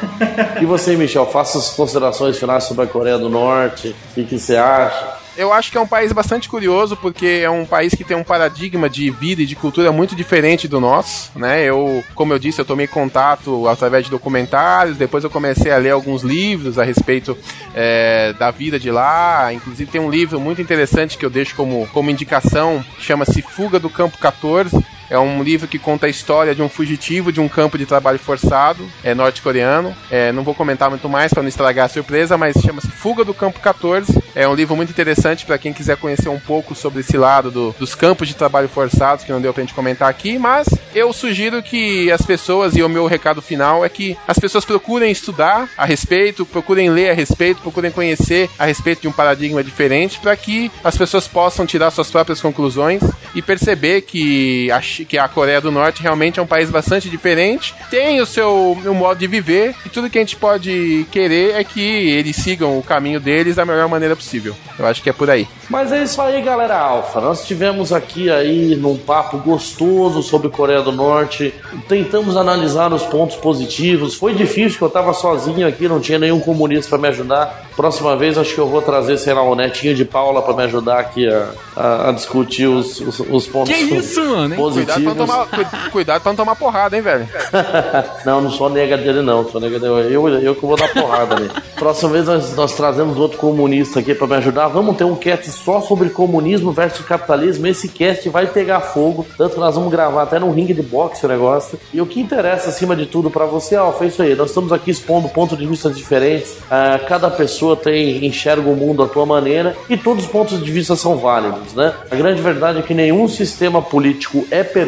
e 0.63 0.65
você, 0.65 0.97
Michel, 0.97 1.27
faça 1.27 1.59
as 1.59 1.71
considerações 1.71 2.39
finais 2.39 2.63
sobre 2.63 2.85
a 2.85 2.87
Coreia 2.87 3.19
do 3.19 3.29
Norte. 3.29 3.97
O 4.17 4.25
que 4.25 4.39
você 4.39 4.55
acha? 4.55 5.20
Eu 5.37 5.53
acho 5.53 5.71
que 5.71 5.79
é 5.79 5.81
um 5.81 5.87
país 5.87 6.13
bastante 6.13 6.49
curioso, 6.49 6.97
porque 6.97 7.41
é 7.43 7.51
um 7.51 7.65
país 7.65 7.95
que 7.95 8.05
tem 8.05 8.17
um 8.17 8.25
paradigma 8.25 8.89
de 8.89 9.11
vida 9.11 9.43
e 9.43 9.47
de 9.47 9.57
cultura 9.57 9.93
muito 9.93 10.15
diferente 10.15 10.69
do 10.69 10.81
nosso, 10.81 11.31
né? 11.37 11.65
Eu, 11.65 12.05
como 12.15 12.33
eu 12.33 12.39
disse, 12.39 12.61
eu 12.61 12.65
tomei 12.65 12.87
contato 12.87 13.69
através 13.69 14.05
de 14.05 14.11
documentários, 14.11 14.97
depois 14.97 15.25
eu 15.25 15.31
comecei 15.31 15.73
a 15.73 15.79
ler 15.79 15.91
alguns 15.91 16.23
livros 16.23 16.79
a 16.79 16.85
respeito 16.85 17.37
é, 17.75 18.33
da 18.39 18.51
vida 18.51 18.79
de 18.79 18.91
lá. 18.91 19.53
Inclusive 19.53 19.91
tem 19.91 20.01
um 20.01 20.11
livro 20.11 20.41
muito 20.41 20.61
interessante 20.61 21.17
que 21.17 21.25
eu 21.25 21.31
deixo 21.31 21.55
como, 21.55 21.87
como 21.93 22.11
indicação, 22.11 22.85
chama-se 22.99 23.43
Fuga 23.43 23.79
do 23.79 23.91
Campo 23.91 24.19
14 24.19 25.00
é 25.11 25.19
um 25.19 25.43
livro 25.43 25.67
que 25.67 25.79
conta 25.79 26.07
a 26.07 26.09
história 26.09 26.55
de 26.55 26.63
um 26.63 26.69
fugitivo 26.69 27.33
de 27.33 27.41
um 27.41 27.49
campo 27.49 27.77
de 27.77 27.85
trabalho 27.85 28.19
forçado, 28.19 28.89
é 29.03 29.13
norte-coreano. 29.13 29.95
É, 30.11 30.31
não 30.31 30.45
vou 30.45 30.55
comentar 30.55 30.89
muito 30.89 31.09
mais 31.09 31.35
para 31.35 31.43
não 31.43 31.49
estragar 31.49 31.87
a 31.87 31.89
surpresa, 31.89 32.39
mas 32.39 32.57
chama-se 32.57 32.89
Fuga 32.89 33.25
do 33.25 33.35
Campo 33.35 33.59
14. 33.59 34.23
É 34.35 34.47
um 34.47 34.55
livro 34.55 34.77
muito 34.77 34.91
interessante 34.91 35.45
para 35.45 35.59
quem 35.59 35.73
quiser 35.73 35.97
conhecer 35.97 36.29
um 36.29 36.39
pouco 36.39 36.75
sobre 36.75 37.01
esse 37.01 37.17
lado 37.17 37.51
do, 37.51 37.75
dos 37.79 37.95
campos 37.95 38.29
de 38.29 38.37
trabalho 38.37 38.69
forçados, 38.69 39.25
que 39.25 39.33
não 39.33 39.41
deu 39.41 39.53
pra 39.53 39.63
gente 39.63 39.75
comentar 39.75 40.09
aqui, 40.09 40.39
mas 40.39 40.69
eu 40.95 41.13
sugiro 41.13 41.63
que 41.63 42.11
as 42.13 42.23
pessoas, 42.23 42.77
e 42.77 42.83
o 42.83 42.89
meu 42.89 43.07
recado 43.07 43.43
final 43.43 43.85
é 43.85 43.89
que 43.89 44.17
as 44.29 44.39
pessoas 44.39 44.65
procurem 44.65 45.11
estudar 45.11 45.69
a 45.77 45.85
respeito, 45.85 46.47
procurem 46.47 46.91
ler 46.91 47.11
a 47.11 47.15
respeito, 47.15 47.61
procurem 47.61 47.91
conhecer 47.91 48.49
a 48.59 48.65
respeito 48.65 49.03
de 49.03 49.09
um 49.09 49.13
paradigma 49.13 49.65
diferente, 49.65 50.21
para 50.21 50.37
que 50.37 50.71
as 50.85 50.97
pessoas 50.97 51.27
possam 51.27 51.67
tirar 51.67 51.91
suas 51.91 52.11
próprias 52.11 52.41
conclusões 52.41 53.03
e 53.35 53.43
perceber 53.43 54.03
que 54.03 54.71
a 54.71 54.81
que 55.05 55.19
a 55.19 55.29
Coreia 55.29 55.61
do 55.61 55.71
Norte 55.71 56.03
realmente 56.03 56.39
é 56.39 56.43
um 56.43 56.47
país 56.47 56.71
bastante 56.71 57.09
diferente, 57.09 57.75
tem 57.91 58.21
o 58.21 58.27
seu 58.27 58.79
o 58.85 58.95
modo 58.95 59.19
de 59.19 59.27
viver 59.27 59.75
e 59.85 59.89
tudo 59.89 60.11
que 60.11 60.19
a 60.19 60.21
gente 60.21 60.37
pode 60.37 61.07
querer 61.11 61.55
é 61.55 61.65
que 61.65 61.81
eles 61.81 62.37
sigam 62.37 62.79
o 62.79 62.83
caminho 62.83 63.21
deles 63.21 63.57
da 63.57 63.65
melhor 63.65 63.89
maneira 63.89 64.17
possível. 64.17 64.55
Eu 64.79 64.87
acho 64.87 65.03
que 65.03 65.11
é 65.11 65.13
por 65.13 65.31
aí. 65.31 65.47
Mas 65.69 65.93
é 65.93 66.03
isso 66.03 66.21
aí, 66.21 66.43
galera 66.43 66.77
alfa. 66.79 67.21
Nós 67.21 67.47
tivemos 67.47 67.93
aqui 67.93 68.31
aí 68.31 68.75
num 68.75 68.97
papo 68.97 69.39
gostoso 69.39 70.23
sobre 70.23 70.49
Coreia 70.49 70.83
do 70.83 70.91
Norte. 70.91 71.55
Tentamos 71.89 72.37
analisar 72.37 72.93
os 72.93 73.03
pontos 73.05 73.37
positivos. 73.37 74.15
Foi 74.15 74.35
difícil 74.35 74.79
que 74.79 74.85
eu 74.85 74.91
tava 74.91 75.13
sozinho 75.13 75.67
aqui, 75.69 75.87
não 75.87 76.01
tinha 76.01 76.19
nenhum 76.19 76.41
comunista 76.41 76.91
para 76.91 76.99
me 76.99 77.09
ajudar. 77.09 77.71
Próxima 77.77 78.17
vez 78.17 78.37
acho 78.37 78.55
que 78.55 78.61
eu 78.61 78.67
vou 78.67 78.83
trazer, 78.83 79.17
sei 79.17 79.33
lá, 79.33 79.43
o 79.43 79.55
netinho 79.55 79.95
de 79.95 80.05
Paula 80.05 80.43
para 80.43 80.55
me 80.55 80.65
ajudar 80.65 80.99
aqui 80.99 81.29
a, 81.29 81.51
a, 81.77 82.09
a 82.09 82.13
discutir 82.13 82.67
os, 82.67 83.01
os, 83.01 83.21
os, 83.21 83.47
pontos 83.47 83.75
que 83.75 83.95
isso, 83.95 84.21
mano, 84.25 84.57
positivos. 84.57 84.90
Cuidado 84.95 85.15
pra, 85.15 85.15
tomar, 85.15 85.91
cuidado 85.91 86.23
pra 86.23 86.33
não 86.33 86.37
tomar 86.37 86.57
porrada, 86.57 86.97
hein, 86.97 87.03
velho? 87.03 87.29
não, 88.25 88.41
não 88.41 88.51
sou 88.51 88.69
nega 88.69 88.97
dele, 88.97 89.23
não. 89.23 89.49
Sou 89.49 89.61
nega 89.61 89.79
dele. 89.79 90.15
Eu, 90.15 90.29
eu 90.29 90.55
que 90.55 90.67
vou 90.67 90.77
dar 90.77 90.89
porrada 90.93 91.37
ali. 91.37 91.51
Próxima 91.77 92.13
vez 92.13 92.27
nós, 92.27 92.55
nós 92.55 92.75
trazemos 92.75 93.19
outro 93.19 93.39
comunista 93.39 94.01
aqui 94.01 94.15
para 94.15 94.27
me 94.27 94.35
ajudar. 94.37 94.69
Vamos 94.69 94.97
ter 94.97 95.05
um 95.05 95.17
cast 95.17 95.51
só 95.53 95.81
sobre 95.81 96.11
comunismo 96.11 96.73
versus 96.73 97.05
capitalismo. 97.05 97.67
Esse 97.67 97.89
cast 97.89 98.29
vai 98.29 98.47
pegar 98.47 98.81
fogo. 98.81 99.27
Tanto 99.37 99.55
que 99.55 99.61
nós 99.61 99.75
vamos 99.75 99.91
gravar 99.91 100.23
até 100.23 100.39
num 100.39 100.51
ringue 100.51 100.75
de 100.75 100.83
boxe 100.83 101.25
o 101.25 101.29
negócio. 101.29 101.79
E 101.93 102.01
o 102.01 102.07
que 102.07 102.21
interessa, 102.21 102.71
acima 102.71 102.97
de 102.97 103.07
tudo, 103.07 103.31
para 103.31 103.47
você, 103.47 103.77
Alfa, 103.77 104.05
é 104.05 104.09
isso 104.09 104.23
aí. 104.23 104.35
Nós 104.35 104.49
estamos 104.49 104.73
aqui 104.73 104.91
expondo 104.91 105.29
pontos 105.29 105.57
de 105.57 105.67
vista 105.67 105.91
diferentes. 105.91 106.53
Uh, 106.53 107.07
cada 107.07 107.31
pessoa 107.31 107.77
tem 107.77 108.25
enxerga 108.27 108.69
o 108.69 108.77
mundo 108.77 109.03
à 109.03 109.09
tua 109.09 109.27
maneira 109.27 109.77
e 109.89 109.97
todos 109.97 110.25
os 110.25 110.31
pontos 110.31 110.63
de 110.63 110.71
vista 110.71 110.97
são 110.97 111.17
válidos, 111.17 111.75
né? 111.75 111.93
A 112.11 112.17
grande 112.17 112.41
verdade 112.41 112.79
é 112.79 112.83
que 112.83 112.95
nenhum 112.95 113.29
sistema 113.29 113.83
político 113.83 114.47
é 114.51 114.63
perfeito, 114.63 114.80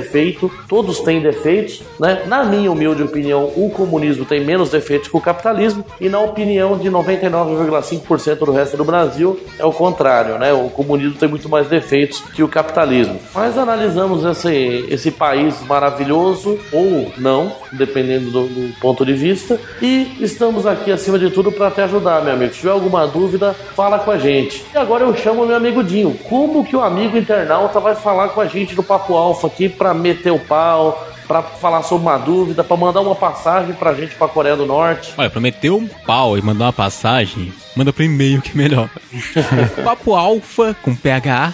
todos 0.68 1.00
têm 1.00 1.20
defeitos, 1.20 1.82
né? 1.98 2.22
Na 2.26 2.44
minha 2.44 2.70
humilde 2.70 3.02
opinião, 3.02 3.44
o 3.56 3.70
comunismo 3.70 4.24
tem 4.24 4.44
menos 4.44 4.70
defeitos 4.70 5.08
que 5.08 5.16
o 5.16 5.20
capitalismo 5.20 5.84
e 6.00 6.08
na 6.08 6.20
opinião 6.20 6.78
de 6.78 6.90
99,5% 6.90 8.38
do 8.38 8.52
resto 8.52 8.76
do 8.76 8.84
Brasil 8.84 9.38
é 9.58 9.64
o 9.64 9.72
contrário, 9.72 10.38
né? 10.38 10.52
O 10.52 10.68
comunismo 10.70 11.18
tem 11.18 11.28
muito 11.28 11.48
mais 11.48 11.68
defeitos 11.68 12.20
que 12.34 12.42
o 12.42 12.48
capitalismo. 12.48 13.18
Mas 13.34 13.56
analisamos 13.58 14.24
esse, 14.24 14.86
esse 14.88 15.10
país 15.10 15.62
maravilhoso, 15.66 16.58
ou 16.72 17.12
não, 17.18 17.52
dependendo 17.72 18.30
do, 18.30 18.46
do 18.46 18.80
ponto 18.80 19.04
de 19.04 19.12
vista, 19.12 19.60
e 19.80 20.16
estamos 20.20 20.66
aqui 20.66 20.90
acima 20.90 21.18
de 21.18 21.30
tudo 21.30 21.50
para 21.52 21.70
te 21.70 21.80
ajudar, 21.80 22.22
meu 22.22 22.34
amigo. 22.34 22.52
Se 22.52 22.60
tiver 22.60 22.72
alguma 22.72 23.06
dúvida, 23.06 23.54
fala 23.74 23.98
com 23.98 24.10
a 24.10 24.18
gente. 24.18 24.64
E 24.74 24.78
agora 24.78 25.04
eu 25.04 25.14
chamo 25.16 25.46
meu 25.46 25.56
amigo 25.56 25.82
Dinho. 25.82 26.16
Como 26.28 26.64
que 26.64 26.76
o 26.76 26.80
amigo 26.80 27.16
internauta 27.16 27.80
vai 27.80 27.94
falar 27.94 28.28
com 28.30 28.40
a 28.40 28.46
gente 28.46 28.74
do 28.74 28.82
Papo 28.82 29.14
Alfa 29.14 29.46
aqui 29.46 29.68
para 29.82 29.92
meter 29.92 30.30
o 30.30 30.38
pau, 30.38 31.04
para 31.26 31.42
falar 31.42 31.82
sobre 31.82 32.06
uma 32.06 32.16
dúvida, 32.16 32.62
para 32.62 32.76
mandar 32.76 33.00
uma 33.00 33.16
passagem 33.16 33.74
pra 33.74 33.92
gente 33.92 34.14
pra 34.14 34.28
Coreia 34.28 34.54
do 34.54 34.64
Norte. 34.64 35.12
Olha, 35.18 35.28
pra 35.28 35.40
meter 35.40 35.72
um 35.72 35.88
pau 35.88 36.38
e 36.38 36.42
mandar 36.42 36.66
uma 36.66 36.72
passagem, 36.72 37.52
manda 37.74 37.92
pro 37.92 38.04
e-mail 38.04 38.40
que 38.40 38.52
é 38.52 38.54
melhor. 38.54 38.88
Papo 39.82 40.14
alfa 40.14 40.76
com 40.82 40.94
ph 40.94 41.52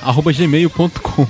arroba 0.00 0.32
gmail.com 0.32 1.26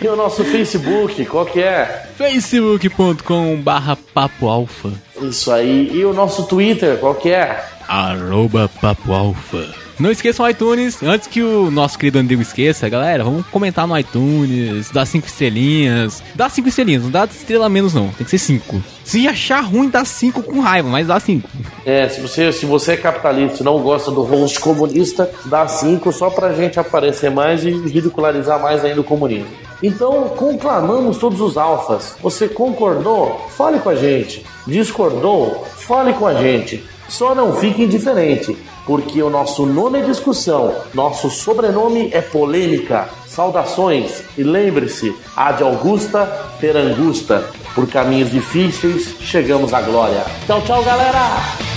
E 0.00 0.06
o 0.06 0.14
nosso 0.14 0.44
Facebook, 0.44 1.24
qual 1.26 1.44
que 1.44 1.60
é? 1.60 2.06
facebook.com 2.16 3.60
barra 3.60 3.98
papo 4.14 4.46
alfa. 4.48 4.92
Isso 5.20 5.50
aí. 5.50 5.90
E 5.92 6.04
o 6.04 6.12
nosso 6.12 6.44
Twitter, 6.46 6.96
qual 6.98 7.16
que 7.16 7.30
é? 7.30 7.60
Arroba 7.88 8.70
papo 8.80 9.12
alfa. 9.12 9.85
Não 9.98 10.10
esqueçam 10.10 10.44
o 10.44 10.48
iTunes. 10.48 11.02
Antes 11.02 11.26
que 11.26 11.42
o 11.42 11.70
nosso 11.70 11.98
querido 11.98 12.18
Andigo 12.18 12.42
esqueça, 12.42 12.86
galera, 12.86 13.24
vamos 13.24 13.46
comentar 13.46 13.86
no 13.86 13.98
iTunes, 13.98 14.90
dar 14.90 15.06
cinco 15.06 15.26
estrelinhas. 15.26 16.22
Dá 16.34 16.50
cinco 16.50 16.68
estrelinhas, 16.68 17.02
não 17.02 17.10
dá 17.10 17.24
estrela 17.24 17.68
menos 17.68 17.94
não, 17.94 18.08
tem 18.08 18.24
que 18.24 18.30
ser 18.30 18.38
cinco. 18.38 18.82
Se 19.02 19.26
achar 19.26 19.60
ruim, 19.60 19.88
dá 19.88 20.04
cinco 20.04 20.42
com 20.42 20.60
raiva, 20.60 20.88
mas 20.90 21.06
dá 21.06 21.18
cinco. 21.18 21.48
É, 21.84 22.08
se 22.10 22.20
você, 22.20 22.52
se 22.52 22.66
você 22.66 22.92
é 22.92 22.96
capitalista 22.96 23.62
e 23.62 23.64
não 23.64 23.80
gosta 23.80 24.10
do 24.10 24.22
host 24.22 24.60
comunista, 24.60 25.30
dá 25.46 25.66
cinco 25.66 26.12
só 26.12 26.28
pra 26.28 26.52
gente 26.52 26.78
aparecer 26.78 27.30
mais 27.30 27.64
e 27.64 27.70
ridicularizar 27.70 28.60
mais 28.60 28.84
ainda 28.84 29.00
o 29.00 29.04
comunismo. 29.04 29.48
Então, 29.82 30.28
conclamamos 30.30 31.16
todos 31.16 31.40
os 31.40 31.56
alfas. 31.56 32.16
Você 32.22 32.48
concordou? 32.48 33.46
Fale 33.56 33.78
com 33.78 33.88
a 33.88 33.94
gente. 33.94 34.44
Discordou? 34.66 35.66
Fale 35.76 36.12
com 36.14 36.26
a 36.26 36.34
gente. 36.34 36.84
Só 37.08 37.34
não 37.34 37.54
fique 37.54 37.82
indiferente 37.84 38.56
porque 38.86 39.22
o 39.22 39.28
nosso 39.28 39.66
nome 39.66 39.98
é 39.98 40.02
discussão, 40.02 40.74
nosso 40.94 41.28
sobrenome 41.28 42.08
é 42.12 42.22
polêmica. 42.22 43.08
Saudações 43.26 44.22
e 44.38 44.42
lembre-se, 44.42 45.14
ad 45.36 45.62
Augusta 45.62 46.24
per 46.60 46.76
Angusta. 46.76 47.50
Por 47.74 47.86
caminhos 47.88 48.30
difíceis 48.30 49.16
chegamos 49.20 49.74
à 49.74 49.82
glória. 49.82 50.24
Tchau, 50.46 50.62
tchau, 50.62 50.82
galera! 50.82 51.75